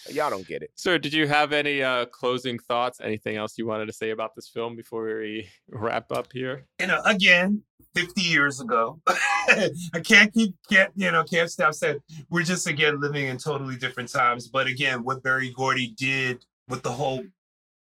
Y'all 0.09 0.30
don't 0.30 0.46
get 0.48 0.62
it. 0.62 0.70
Sir, 0.74 0.98
did 0.98 1.12
you 1.12 1.28
have 1.28 1.53
any 1.53 1.82
uh, 1.82 2.07
closing 2.07 2.59
thoughts? 2.59 3.00
Anything 3.00 3.36
else 3.36 3.57
you 3.57 3.66
wanted 3.66 3.86
to 3.86 3.92
say 3.92 4.11
about 4.11 4.34
this 4.34 4.48
film 4.48 4.74
before 4.74 5.05
we 5.05 5.48
wrap 5.70 6.11
up 6.11 6.32
here? 6.32 6.66
you 6.80 6.88
know, 6.88 7.00
again, 7.05 7.62
50 7.94 8.20
years 8.20 8.61
ago. 8.61 9.00
I 9.95 10.01
can't 10.01 10.32
keep, 10.32 10.55
can't, 10.70 10.93
you 10.97 11.11
know, 11.11 11.24
can't 11.24 11.51
stop 11.51 11.74
saying 11.74 12.01
we're 12.30 12.43
just 12.43 12.66
again 12.66 13.01
living 13.01 13.26
in 13.26 13.38
totally 13.38 13.76
different 13.76 14.11
times. 14.11 14.49
But 14.49 14.66
again, 14.66 15.05
what 15.05 15.22
Berry 15.22 15.51
Gordy 15.51 15.95
did 15.97 16.45
with 16.68 16.82
the 16.82 16.93
whole 16.93 17.24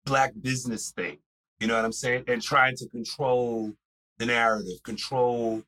black 0.04 0.32
business 0.40 0.90
thing, 0.90 1.18
you 1.58 1.66
know 1.66 1.76
what 1.76 1.84
I'm 1.84 1.92
saying? 1.92 2.24
And 2.28 2.42
trying 2.42 2.76
to 2.76 2.88
control 2.88 3.72
the 4.18 4.26
narrative, 4.26 4.82
control 4.84 5.62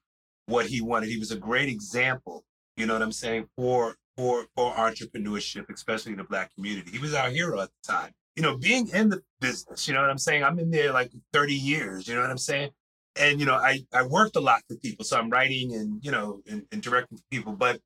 what 0.47 0.67
he 0.67 0.81
wanted. 0.81 1.09
He 1.09 1.19
was 1.19 1.31
a 1.31 1.37
great 1.37 1.69
example, 1.69 2.45
you 2.77 2.87
know 2.87 2.95
what 2.95 3.03
I'm 3.03 3.13
saying, 3.13 3.49
for 3.57 3.97
for 4.17 4.47
for 4.55 4.73
entrepreneurship, 4.75 5.71
especially 5.73 6.13
in 6.13 6.19
the 6.19 6.25
black 6.25 6.55
community. 6.55 6.91
He 6.91 6.99
was 6.99 7.15
our 7.15 7.31
hero 7.31 7.61
at 7.61 7.69
the 7.69 7.93
time. 7.93 8.13
You 8.37 8.43
know, 8.43 8.57
being 8.57 8.89
in 8.89 9.11
the 9.11 9.23
business, 9.41 9.87
you 9.87 9.95
know 9.95 10.01
what 10.01 10.11
I'm 10.11 10.19
saying? 10.19 10.43
I'm 10.43 10.59
in 10.59 10.71
there 10.71 10.93
like 10.93 11.11
30 11.33 11.55
years, 11.55 12.09
you 12.09 12.15
know 12.15 12.23
what 12.23 12.31
I'm 12.31 12.39
saying? 12.39 12.71
And 13.17 13.41
you 13.41 13.47
know 13.47 13.55
I, 13.55 13.85
I 13.93 14.05
worked 14.07 14.37
a 14.37 14.41
lot 14.41 14.63
for 14.69 14.77
people 14.77 15.05
so 15.05 15.19
i'm 15.19 15.31
writing 15.31 15.75
and 15.75 16.05
you 16.05 16.11
know 16.11 16.41
and, 16.49 16.65
and 16.73 16.83
directing 16.83 17.19
people 17.31 17.53
but 17.53 17.81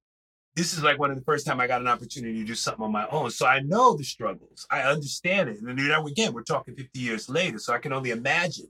this 0.54 0.72
is 0.72 0.82
like 0.82 0.98
one 0.98 1.10
of 1.10 1.16
the 1.16 1.24
first 1.24 1.46
time 1.46 1.60
i 1.60 1.66
got 1.66 1.80
an 1.80 1.88
opportunity 1.88 2.38
to 2.40 2.44
do 2.44 2.54
something 2.54 2.84
on 2.84 2.92
my 2.92 3.06
own 3.08 3.30
so 3.30 3.46
i 3.46 3.60
know 3.60 3.96
the 3.96 4.04
struggles 4.04 4.66
i 4.70 4.82
understand 4.82 5.48
it 5.48 5.60
and 5.60 5.78
you 5.78 5.88
know 5.88 6.06
again 6.06 6.32
we're 6.32 6.42
talking 6.42 6.74
50 6.74 6.98
years 6.98 7.28
later 7.28 7.58
so 7.58 7.72
i 7.72 7.78
can 7.78 7.92
only 7.92 8.10
imagine 8.10 8.66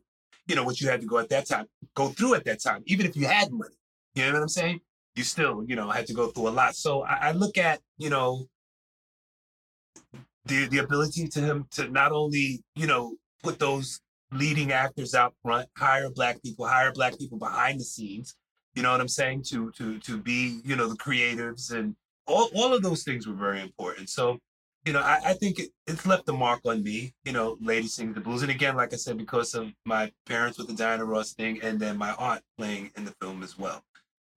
you 0.46 0.54
know 0.54 0.64
what 0.64 0.80
you 0.80 0.88
had 0.88 1.00
to 1.00 1.06
go 1.06 1.18
at 1.18 1.28
that 1.28 1.46
time 1.46 1.66
go 1.94 2.08
through 2.08 2.34
at 2.34 2.44
that 2.44 2.62
time 2.62 2.82
even 2.86 3.06
if 3.06 3.16
you 3.16 3.26
had 3.26 3.50
money 3.50 3.74
you 4.14 4.24
know 4.24 4.32
what 4.32 4.42
i'm 4.42 4.48
saying? 4.48 4.80
You 5.14 5.24
still 5.24 5.64
you 5.66 5.76
know 5.76 5.90
had 5.90 6.06
to 6.08 6.14
go 6.14 6.28
through 6.28 6.48
a 6.48 6.50
lot 6.50 6.76
so 6.76 7.02
i, 7.02 7.28
I 7.28 7.32
look 7.32 7.58
at 7.58 7.80
you 7.98 8.10
know 8.10 8.46
the 10.46 10.66
the 10.68 10.78
ability 10.78 11.28
to 11.28 11.40
him 11.40 11.66
to 11.72 11.88
not 11.88 12.12
only 12.12 12.62
you 12.74 12.86
know 12.86 13.16
put 13.42 13.58
those 13.58 14.00
leading 14.36 14.72
actors 14.72 15.14
out 15.14 15.34
front, 15.42 15.68
hire 15.76 16.10
black 16.10 16.42
people, 16.42 16.66
hire 16.66 16.92
black 16.92 17.18
people 17.18 17.38
behind 17.38 17.80
the 17.80 17.84
scenes. 17.84 18.36
You 18.74 18.82
know 18.82 18.92
what 18.92 19.00
I'm 19.00 19.08
saying? 19.08 19.44
To 19.48 19.70
to 19.72 19.98
to 20.00 20.18
be, 20.18 20.60
you 20.64 20.76
know, 20.76 20.88
the 20.88 20.96
creatives 20.96 21.72
and 21.72 21.96
all, 22.26 22.50
all 22.54 22.74
of 22.74 22.82
those 22.82 23.04
things 23.04 23.26
were 23.26 23.34
very 23.34 23.60
important. 23.60 24.10
So, 24.10 24.38
you 24.84 24.92
know, 24.92 25.00
I, 25.00 25.20
I 25.24 25.32
think 25.34 25.58
it, 25.58 25.70
it's 25.86 26.06
left 26.06 26.28
a 26.28 26.32
mark 26.32 26.60
on 26.66 26.82
me, 26.82 27.14
you 27.24 27.32
know, 27.32 27.56
Lady 27.60 27.86
Sings 27.86 28.14
the 28.14 28.20
Blues. 28.20 28.42
And 28.42 28.50
again, 28.50 28.76
like 28.76 28.92
I 28.92 28.96
said, 28.96 29.16
because 29.16 29.54
of 29.54 29.72
my 29.84 30.12
parents 30.26 30.58
with 30.58 30.66
the 30.66 30.74
Diana 30.74 31.04
Ross 31.04 31.32
thing 31.32 31.60
and 31.62 31.80
then 31.80 31.96
my 31.96 32.12
aunt 32.14 32.42
playing 32.58 32.90
in 32.96 33.04
the 33.04 33.14
film 33.20 33.42
as 33.42 33.58
well. 33.58 33.82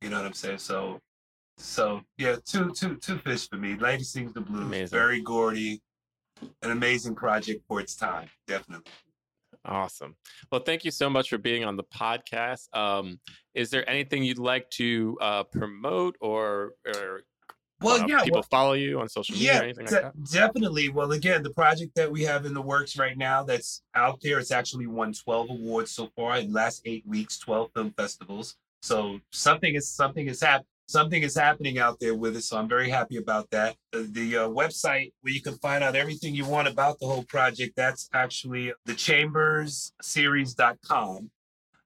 You 0.02 0.10
know 0.10 0.18
what 0.18 0.26
I'm 0.26 0.34
saying? 0.34 0.60
So 0.60 1.00
so 1.58 2.02
yeah, 2.18 2.38
two 2.46 2.72
two 2.72 2.96
two 2.96 3.18
fish 3.20 3.50
for 3.50 3.58
me. 3.58 3.76
Lady 3.76 4.04
Sings 4.04 4.34
the 4.34 4.42
Blues, 4.42 4.66
Amazing. 4.66 4.98
Berry 4.98 5.22
Gordy, 5.22 5.82
an 6.62 6.72
amazing 6.72 7.16
project 7.16 7.64
for 7.68 7.82
its 7.82 7.96
time, 7.96 8.30
definitely. 8.48 8.92
Awesome. 9.66 10.16
Well, 10.52 10.62
thank 10.62 10.86
you 10.86 10.92
so 10.92 11.10
much 11.10 11.30
for 11.30 11.38
being 11.38 11.64
on 11.66 11.76
the 11.76 11.84
podcast. 11.84 12.74
Um, 12.76 13.20
is 13.54 13.70
there 13.70 13.88
anything 13.90 14.24
you'd 14.24 14.40
like 14.40 14.70
to 14.72 15.18
uh, 15.22 15.44
promote 15.44 16.16
or, 16.22 16.74
or 16.88 17.22
Well, 17.82 18.02
uh, 18.02 18.08
yeah, 18.08 18.24
people 18.24 18.38
well- 18.38 18.48
follow 18.50 18.74
you 18.74 19.00
on 19.02 19.10
social 19.10 19.36
media 19.36 19.60
or 19.60 19.64
anything 19.64 19.86
like 19.86 19.94
de- 19.94 20.02
that? 20.02 20.32
definitely. 20.32 20.90
Well, 20.90 21.12
again, 21.12 21.44
the 21.44 21.50
project 21.52 21.94
that 21.96 22.10
we 22.12 22.24
have 22.24 22.46
in 22.46 22.54
the 22.54 22.62
works 22.62 22.98
right 22.98 23.18
now 23.18 23.44
that's 23.44 23.82
out 23.96 24.20
there, 24.22 24.40
it's 24.40 24.52
actually 24.52 24.88
won 24.88 25.12
12 25.14 25.50
awards 25.50 25.92
so 25.92 26.10
far 26.16 26.38
in 26.38 26.48
the 26.48 26.54
last 26.54 26.82
eight 26.86 27.06
weeks, 27.06 27.38
12 27.40 27.72
film 27.74 27.92
festivals. 27.92 28.56
So 28.82 29.20
something 29.32 29.76
is 29.76 29.90
something 29.90 30.28
is 30.28 30.42
hap- 30.42 30.66
something 30.90 31.22
is 31.22 31.38
happening 31.38 31.78
out 31.78 32.00
there 32.00 32.16
with 32.16 32.36
it. 32.36 32.42
So 32.42 32.58
I'm 32.58 32.68
very 32.68 32.90
happy 32.90 33.18
about 33.18 33.52
that. 33.52 33.76
The, 33.92 34.38
uh, 34.38 34.50
website 34.50 35.14
where 35.22 35.32
you 35.34 35.42
can 35.42 35.54
find 35.60 35.84
out 35.84 35.96
everything 35.96 36.34
you 36.34 36.46
want 36.46 36.68
about 36.68 36.98
the 37.00 37.06
whole 37.06 37.22
project, 37.24 37.76
that's 37.76 38.10
actually 38.14 38.74
thechambersseries.com. 38.88 41.30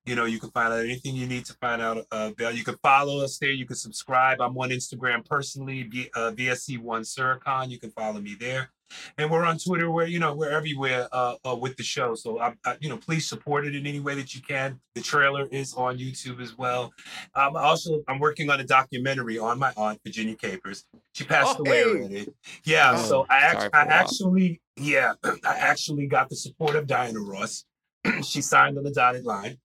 You 0.06 0.16
know, 0.16 0.24
you 0.26 0.40
can 0.40 0.52
find 0.52 0.72
out 0.74 0.80
anything 0.80 1.16
you 1.16 1.28
need 1.28 1.46
to 1.46 1.54
find 1.54 1.82
out 1.82 2.06
uh. 2.12 2.32
You 2.38 2.66
can 2.66 2.76
follow 2.84 3.24
us 3.24 3.38
there. 3.38 3.52
You 3.52 3.66
can 3.66 3.78
subscribe. 3.78 4.42
I'm 4.42 4.58
on 4.58 4.70
Instagram 4.70 5.26
personally, 5.26 5.84
B, 5.84 6.10
uh, 6.14 6.32
VSC1 6.32 7.06
Suricon. 7.06 7.70
You 7.70 7.80
can 7.80 7.92
follow 7.92 8.20
me 8.20 8.36
there. 8.38 8.70
And 9.18 9.30
we're 9.32 9.44
on 9.46 9.58
Twitter. 9.58 9.90
Where 9.92 10.08
you 10.08 10.20
know 10.20 10.34
we're 10.34 10.52
everywhere 10.52 11.08
uh, 11.12 11.36
uh, 11.46 11.56
with 11.56 11.78
the 11.78 11.84
show. 11.84 12.16
So 12.16 12.40
I, 12.40 12.54
I, 12.66 12.78
you 12.82 12.90
know, 12.90 12.98
please 12.98 13.28
support 13.28 13.66
it 13.66 13.76
in 13.76 13.86
any 13.86 14.00
way 14.00 14.16
that 14.16 14.34
you 14.36 14.42
can. 14.42 14.80
The 14.96 15.02
trailer 15.02 15.48
is 15.52 15.74
on 15.74 15.98
YouTube 15.98 16.42
as 16.42 16.58
well. 16.58 16.94
Um, 17.36 17.56
also, 17.56 18.04
I'm 18.08 18.20
working 18.20 18.50
on 18.50 18.60
a 18.60 18.64
documentary 18.64 19.38
on 19.40 19.60
my 19.60 19.74
aunt 19.78 20.00
Virginia 20.06 20.36
Capers. 20.36 20.86
She 21.14 21.24
passed 21.24 21.58
Oh, 21.60 21.64
away 21.66 21.78
hey. 21.78 21.90
already. 21.90 22.28
Yeah. 22.64 22.94
Oh, 22.98 23.04
so 23.04 23.26
I, 23.30 23.38
act- 23.40 23.76
I 23.76 23.82
actually, 23.82 24.62
yeah, 24.78 25.14
I 25.24 25.56
actually 25.58 26.08
got 26.08 26.30
the 26.30 26.36
support 26.36 26.76
of 26.76 26.88
Diana 26.88 27.20
Ross. 27.20 27.66
she 28.24 28.42
signed 28.42 28.78
on 28.78 28.84
the 28.84 28.92
dotted 28.92 29.24
line, 29.26 29.58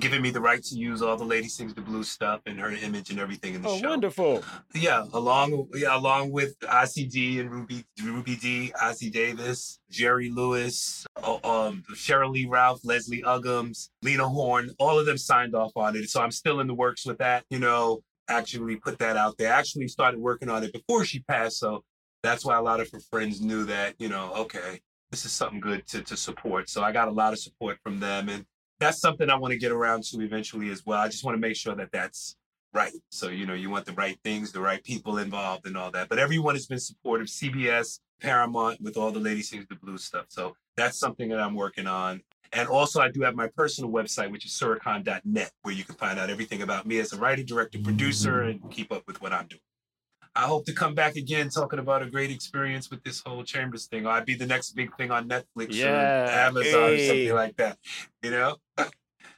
giving 0.00 0.20
me 0.20 0.30
the 0.30 0.40
right 0.40 0.62
to 0.62 0.74
use 0.76 1.02
all 1.02 1.16
the 1.16 1.24
Lady 1.24 1.48
Sings 1.48 1.72
the 1.74 1.80
Blues 1.80 2.08
stuff 2.08 2.40
and 2.46 2.58
her 2.58 2.70
image 2.70 3.10
and 3.10 3.20
everything 3.20 3.54
in 3.54 3.62
the 3.62 3.68
Oh, 3.68 3.78
show. 3.78 3.90
wonderful. 3.90 4.42
Yeah, 4.74 5.04
along 5.12 5.68
yeah, 5.74 5.96
along 5.96 6.32
with 6.32 6.58
ICD 6.60 7.40
and 7.40 7.50
Ruby 7.50 7.84
Ruby 8.02 8.36
Dee, 8.36 8.72
Ossie 8.82 9.12
Davis, 9.12 9.78
Jerry 9.90 10.30
Lewis, 10.30 11.06
uh, 11.22 11.38
um, 11.44 11.84
Sheryl 11.94 12.32
Lee 12.32 12.46
Ralph, 12.46 12.80
Leslie 12.84 13.22
Uggams, 13.22 13.90
Lena 14.02 14.28
Horne, 14.28 14.70
all 14.78 14.98
of 14.98 15.06
them 15.06 15.18
signed 15.18 15.54
off 15.54 15.72
on 15.76 15.94
it. 15.96 16.10
So 16.10 16.20
I'm 16.20 16.32
still 16.32 16.60
in 16.60 16.66
the 16.66 16.74
works 16.74 17.06
with 17.06 17.18
that. 17.18 17.44
You 17.50 17.60
know, 17.60 18.00
actually 18.28 18.76
put 18.76 18.98
that 18.98 19.16
out 19.16 19.36
there. 19.38 19.52
Actually 19.52 19.88
started 19.88 20.18
working 20.20 20.48
on 20.50 20.64
it 20.64 20.72
before 20.72 21.04
she 21.04 21.20
passed, 21.20 21.58
so 21.58 21.84
that's 22.22 22.44
why 22.44 22.56
a 22.56 22.62
lot 22.62 22.80
of 22.80 22.90
her 22.90 23.00
friends 23.00 23.40
knew 23.40 23.64
that. 23.66 23.94
You 23.98 24.08
know, 24.08 24.32
okay, 24.34 24.80
this 25.12 25.24
is 25.24 25.30
something 25.30 25.60
good 25.60 25.86
to 25.88 26.02
to 26.02 26.16
support. 26.16 26.68
So 26.68 26.82
I 26.82 26.90
got 26.90 27.06
a 27.06 27.12
lot 27.12 27.32
of 27.32 27.38
support 27.38 27.78
from 27.84 28.00
them, 28.00 28.28
and 28.28 28.44
that's 28.80 29.00
something 29.00 29.30
I 29.30 29.36
want 29.36 29.52
to 29.52 29.58
get 29.58 29.72
around 29.72 30.04
to 30.04 30.20
eventually 30.20 30.70
as 30.70 30.84
well. 30.84 31.00
I 31.00 31.08
just 31.08 31.24
want 31.24 31.36
to 31.36 31.40
make 31.40 31.56
sure 31.56 31.74
that 31.74 31.92
that's 31.92 32.36
right. 32.72 32.92
So, 33.10 33.28
you 33.28 33.46
know, 33.46 33.54
you 33.54 33.70
want 33.70 33.86
the 33.86 33.92
right 33.92 34.18
things, 34.24 34.52
the 34.52 34.60
right 34.60 34.82
people 34.82 35.18
involved 35.18 35.66
and 35.66 35.76
all 35.76 35.90
that. 35.92 36.08
But 36.08 36.18
everyone 36.18 36.54
has 36.54 36.66
been 36.66 36.80
supportive, 36.80 37.28
CBS, 37.28 38.00
Paramount, 38.20 38.80
with 38.80 38.96
all 38.96 39.12
the 39.12 39.20
Lady 39.20 39.42
Sings 39.42 39.66
the 39.68 39.76
Blues 39.76 40.04
stuff. 40.04 40.26
So 40.28 40.56
that's 40.76 40.98
something 40.98 41.28
that 41.28 41.40
I'm 41.40 41.54
working 41.54 41.86
on. 41.86 42.22
And 42.52 42.68
also, 42.68 43.00
I 43.00 43.10
do 43.10 43.22
have 43.22 43.34
my 43.34 43.48
personal 43.48 43.90
website, 43.90 44.30
which 44.30 44.46
is 44.46 44.52
suricon.net, 44.52 45.52
where 45.62 45.74
you 45.74 45.82
can 45.82 45.96
find 45.96 46.20
out 46.20 46.30
everything 46.30 46.62
about 46.62 46.86
me 46.86 46.98
as 46.98 47.12
a 47.12 47.16
writer, 47.16 47.42
director, 47.42 47.78
producer, 47.82 48.42
and 48.42 48.70
keep 48.70 48.92
up 48.92 49.02
with 49.08 49.20
what 49.20 49.32
I'm 49.32 49.46
doing. 49.48 49.60
I 50.36 50.42
hope 50.42 50.66
to 50.66 50.72
come 50.72 50.94
back 50.94 51.16
again 51.16 51.48
talking 51.48 51.78
about 51.78 52.02
a 52.02 52.06
great 52.10 52.30
experience 52.30 52.90
with 52.90 53.02
this 53.04 53.20
whole 53.24 53.44
Chambers 53.44 53.86
thing. 53.86 54.04
Or 54.06 54.10
I'd 54.10 54.26
be 54.26 54.34
the 54.34 54.46
next 54.46 54.72
big 54.72 54.96
thing 54.96 55.10
on 55.10 55.28
Netflix 55.28 55.68
Yeah. 55.70 56.24
or 56.24 56.28
Amazon 56.28 56.82
or 56.90 56.98
something 56.98 57.34
like 57.34 57.56
that. 57.56 57.78
You 58.22 58.30
know? 58.32 58.56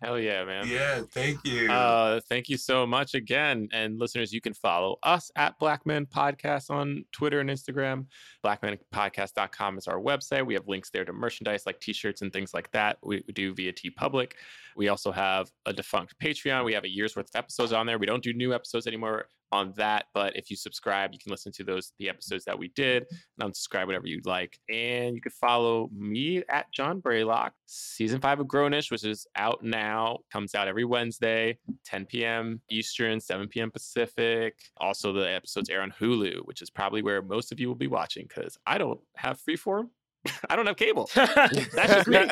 Hell 0.03 0.19
yeah, 0.19 0.45
man. 0.45 0.67
Yeah, 0.69 1.03
thank 1.13 1.45
you. 1.45 1.71
Uh, 1.71 2.21
thank 2.29 2.49
you 2.49 2.57
so 2.57 2.87
much 2.87 3.15
again. 3.15 3.69
And 3.73 3.99
listeners, 3.99 4.33
you 4.33 4.41
can 4.41 4.53
follow 4.55 4.97
us 5.03 5.31
at 5.37 5.59
Black 5.59 5.87
Men 5.87 6.07
Podcast 6.07 6.71
on 6.71 7.05
Twitter 7.13 7.41
and 7.41 7.49
Instagram. 7.49 8.07
BlackmenPodcast.com 8.45 9.79
is 9.79 9.87
our 9.87 9.99
website. 9.99 10.47
We 10.47 10.55
have 10.55 10.69
links 10.69 10.91
there 10.91 11.05
to 11.05 11.13
merchandise 11.13 11.65
like 11.67 11.81
t 11.81 11.93
shirts 11.93 12.23
and 12.23 12.33
things 12.33 12.53
like 12.53 12.71
that. 12.73 12.99
We, 13.03 13.23
we 13.27 13.33
do 13.33 13.55
via 13.55 13.73
TeePublic. 13.73 14.33
We 14.77 14.89
also 14.89 15.11
have 15.13 15.51
a 15.65 15.73
defunct 15.73 16.15
Patreon. 16.23 16.65
We 16.65 16.75
have 16.75 16.85
a 16.85 16.89
year's 16.89 17.17
worth 17.17 17.31
of 17.35 17.39
episodes 17.39 17.73
on 17.73 17.87
there. 17.87 17.99
We 17.99 18.07
don't 18.07 18.23
do 18.23 18.33
new 18.33 18.55
episodes 18.55 18.87
anymore. 18.87 19.27
on 19.53 19.73
that. 19.77 20.07
But 20.13 20.37
if 20.37 20.51
you 20.51 20.57
subscribe, 20.57 21.13
you 21.13 21.19
can 21.19 21.31
listen 21.31 21.53
to 21.53 21.65
those 21.65 21.93
the 21.99 22.09
episodes 22.09 22.45
that 22.45 22.59
we 22.59 22.69
did 22.69 23.07
and 23.39 23.53
unsubscribe 23.53 23.87
whatever 23.87 24.07
you'd 24.07 24.27
like. 24.27 24.59
And 24.69 25.15
you 25.15 25.21
can 25.21 25.33
follow 25.33 25.89
me 25.97 26.43
at 26.49 26.73
John 26.73 27.01
Braylock. 27.01 27.51
Season 27.67 28.21
five 28.21 28.41
of 28.41 28.49
grown-ish, 28.49 28.91
which 28.91 29.05
is 29.05 29.27
out 29.37 29.63
now, 29.63 30.19
comes 30.33 30.55
out 30.55 30.69
every 30.69 30.85
Wednesday, 30.85 31.59
10 31.85 32.07
p.m. 32.07 32.61
Eastern, 32.71 33.21
7 33.21 33.49
p.m. 33.49 33.71
Pacific. 33.71 34.55
Also, 34.79 35.13
the 35.13 35.31
episodes 35.31 35.71
air 35.71 35.83
on 35.83 35.93
Hulu, 35.93 36.41
which 36.45 36.63
is 36.63 36.71
probably 36.71 37.03
where 37.03 37.23
most 37.23 37.53
of 37.53 37.61
you 37.61 37.69
will 37.69 37.75
be 37.75 37.87
watching 37.87 38.27
because 38.29 38.59
I 38.67 38.79
don't 38.79 39.01
have 39.17 39.41
freeform. 39.41 39.91
I 40.51 40.57
don't 40.57 40.67
have 40.67 40.77
cable. 40.77 41.09
That's 41.15 41.75
just 41.75 42.09
me. 42.09 42.29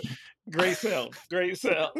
Great 0.50 0.76
sell. 0.76 1.10
Great 1.30 1.58
sell. 1.58 1.92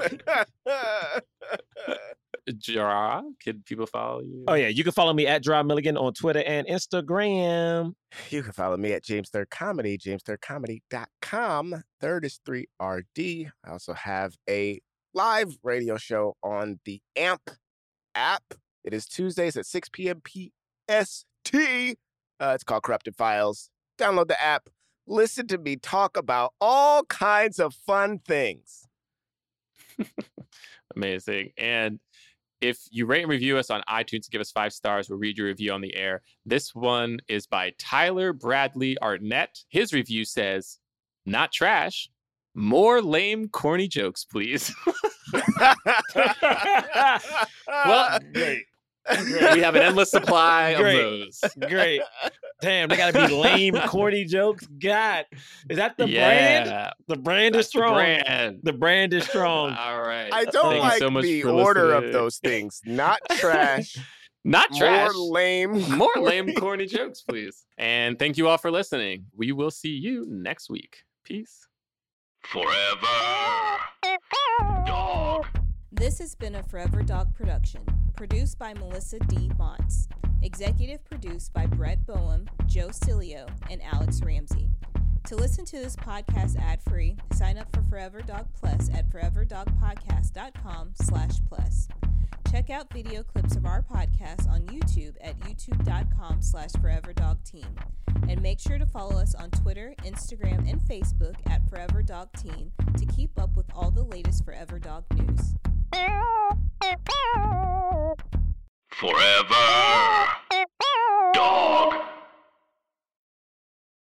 Jerah, 2.59 3.23
can 3.43 3.63
people 3.67 3.87
follow 3.87 4.21
you? 4.21 4.45
Oh 4.47 4.55
yeah, 4.55 4.69
you 4.69 4.85
can 4.85 4.93
follow 4.93 5.13
me 5.13 5.27
at 5.27 5.43
Jerah 5.43 5.65
Milligan 5.65 5.97
on 5.97 6.13
Twitter 6.13 6.43
and 6.47 6.67
Instagram. 6.67 7.95
You 8.31 8.43
can 8.43 8.53
follow 8.53 8.77
me 8.77 8.93
at 8.93 9.03
James 9.03 9.31
Third 9.31 9.51
Comedy, 9.51 9.99
jamesthirdcomedy.com. 9.99 11.83
Third 12.01 12.25
is 12.25 12.41
3RD. 12.47 13.51
I 13.65 13.71
also 13.71 13.95
have 13.95 14.35
a 14.49 14.81
live 15.13 15.57
radio 15.65 15.97
show 15.97 16.37
on 16.43 16.79
the 16.85 17.01
AMP 17.17 17.51
app. 18.15 18.45
It 18.85 18.95
is 18.95 19.07
Tuesdays 19.07 19.57
at 19.57 19.67
6 19.67 19.89
p.m. 19.89 20.23
PST. 20.25 21.55
Uh, 22.39 22.53
it's 22.55 22.65
called 22.65 22.83
Corrupted 22.85 23.17
Files. 23.17 23.71
Download 23.99 24.29
the 24.29 24.41
app. 24.41 24.69
Listen 25.07 25.47
to 25.49 25.59
me 25.59 25.77
talk 25.77 26.17
about 26.17 26.55
all 26.61 27.05
kinds 27.05 27.59
of 27.59 27.75
fun 27.75 28.19
things. 28.19 28.89
Amazing. 30.97 31.53
And 31.57 32.01
if 32.61 32.81
you 32.91 33.07
rate 33.07 33.23
and 33.23 33.31
review 33.31 33.59
us 33.59 33.71
on 33.71 33.83
iTunes 33.89 34.25
and 34.25 34.31
give 34.31 34.41
us 34.41 34.51
five 34.51 34.73
stars, 34.73 35.09
we'll 35.09 35.19
read 35.19 35.39
your 35.39 35.47
review 35.47 35.73
on 35.73 35.81
the 35.81 35.95
air. 35.95 36.23
This 36.45 36.75
one 36.75 37.19
is 37.29 37.47
by 37.47 37.73
Tyler 37.79 38.33
Bradley 38.33 38.97
Arnett. 39.03 39.59
His 39.69 39.93
review 39.93 40.25
says, 40.25 40.79
Not 41.25 41.53
trash. 41.53 42.09
More 42.55 43.03
lame, 43.03 43.49
corny 43.49 43.87
jokes, 43.87 44.25
please. 44.25 44.75
well, 47.69 48.19
great. 48.33 48.65
We 49.09 49.61
have 49.61 49.75
an 49.75 49.83
endless 49.83 50.11
supply 50.11 50.71
of 50.71 50.81
Great. 50.81 50.97
those. 50.97 51.41
Great. 51.69 52.01
Damn, 52.61 52.89
they 52.89 52.97
gotta 52.97 53.29
be 53.29 53.35
lame, 53.43 53.75
corny 53.87 54.25
jokes. 54.25 54.67
God, 54.67 55.27
is 55.69 55.77
that 55.77 55.97
the 55.99 56.07
brand? 56.07 56.93
The 57.07 57.17
brand 57.17 57.55
That's 57.55 57.67
is 57.69 57.73
the 57.73 57.79
strong. 57.79 57.95
brand. 57.95 58.61
The 58.63 58.73
brand 58.73 59.13
is 59.13 59.25
strong. 59.25 59.73
All 59.79 60.01
right. 60.01 60.33
I 60.33 60.45
don't 60.45 60.71
Thank 60.71 60.83
like 60.83 60.99
so 60.99 61.11
much 61.11 61.25
the 61.25 61.43
for 61.43 61.51
order 61.51 61.93
of 61.93 62.13
those 62.13 62.39
things. 62.39 62.81
Not 62.87 63.21
trash. 63.33 63.97
Not 64.45 64.73
trash. 64.75 65.13
More 65.15 65.33
lame. 65.33 65.97
More 65.97 66.13
lame, 66.17 66.55
corny 66.55 66.87
jokes, 66.87 67.21
please. 67.23 67.65
And 67.79 68.19
thank 68.19 68.39
you 68.39 68.49
all 68.49 68.59
for 68.59 68.71
listening. 68.71 69.27
We 69.37 69.53
will 69.53 69.73
see 69.73 69.91
you 69.91 70.25
next 70.29 70.71
week. 70.71 71.03
Peace. 71.25 71.67
Forever. 72.45 73.07
Dog. 74.87 75.47
This 75.99 76.19
has 76.19 76.35
been 76.35 76.57
a 76.57 76.63
Forever 76.63 77.03
Dog 77.03 77.35
production, 77.35 77.81
produced 78.17 78.59
by 78.59 78.75
Melisa 78.75 79.27
D. 79.29 79.51
Monts, 79.57 80.09
executive 80.43 81.03
produced 81.07 81.55
by 81.55 81.65
Brett 81.65 82.07
Boham, 82.07 82.47
Joe 82.67 82.89
Cilio, 82.89 83.49
and 83.71 83.83
Alex 83.83 84.21
Ramsey. 84.23 84.69
To 85.25 85.37
listen 85.37 85.65
to 85.65 85.79
this 85.79 85.97
podcast 85.97 86.61
ad-free, 86.61 87.17
sign 87.33 87.57
up 87.57 87.75
for 87.75 87.81
Forever 87.89 88.21
Dog 88.21 88.47
Plus 88.61 88.91
at 88.91 89.09
foreverdogpodcast.com 89.09 90.91
slash 91.01 91.33
plus. 91.49 91.89
Check 92.51 92.69
out 92.69 92.93
video 92.93 93.23
clips 93.23 93.57
of 93.57 93.65
our 93.65 93.83
podcast 93.83 94.47
on 94.51 94.67
YouTube 94.67 95.15
at 95.23 95.41
youtube.com 95.41 96.43
slash 96.43 96.73
foreverdogteam. 96.73 97.75
And 98.29 98.43
make 98.43 98.61
sure 98.61 98.77
to 98.77 98.87
follow 98.87 99.17
us 99.19 99.35
on 99.35 99.51
Twitter, 99.51 99.95
Instagram, 100.05 100.71
and 100.71 100.79
Facebook 100.79 101.37
at 101.49 101.67
Forever 101.71 102.03
Dog 102.03 102.29
Team 102.35 102.73
to 102.99 103.07
keep 103.07 103.41
up 103.41 103.57
with 103.57 103.67
all 103.75 103.91
the 103.91 104.05
latest 104.05 104.45
Forever 104.45 104.79
Dog 104.79 105.05
news. 105.15 105.55
Forever. 108.91 110.27
Dog. 111.35 111.95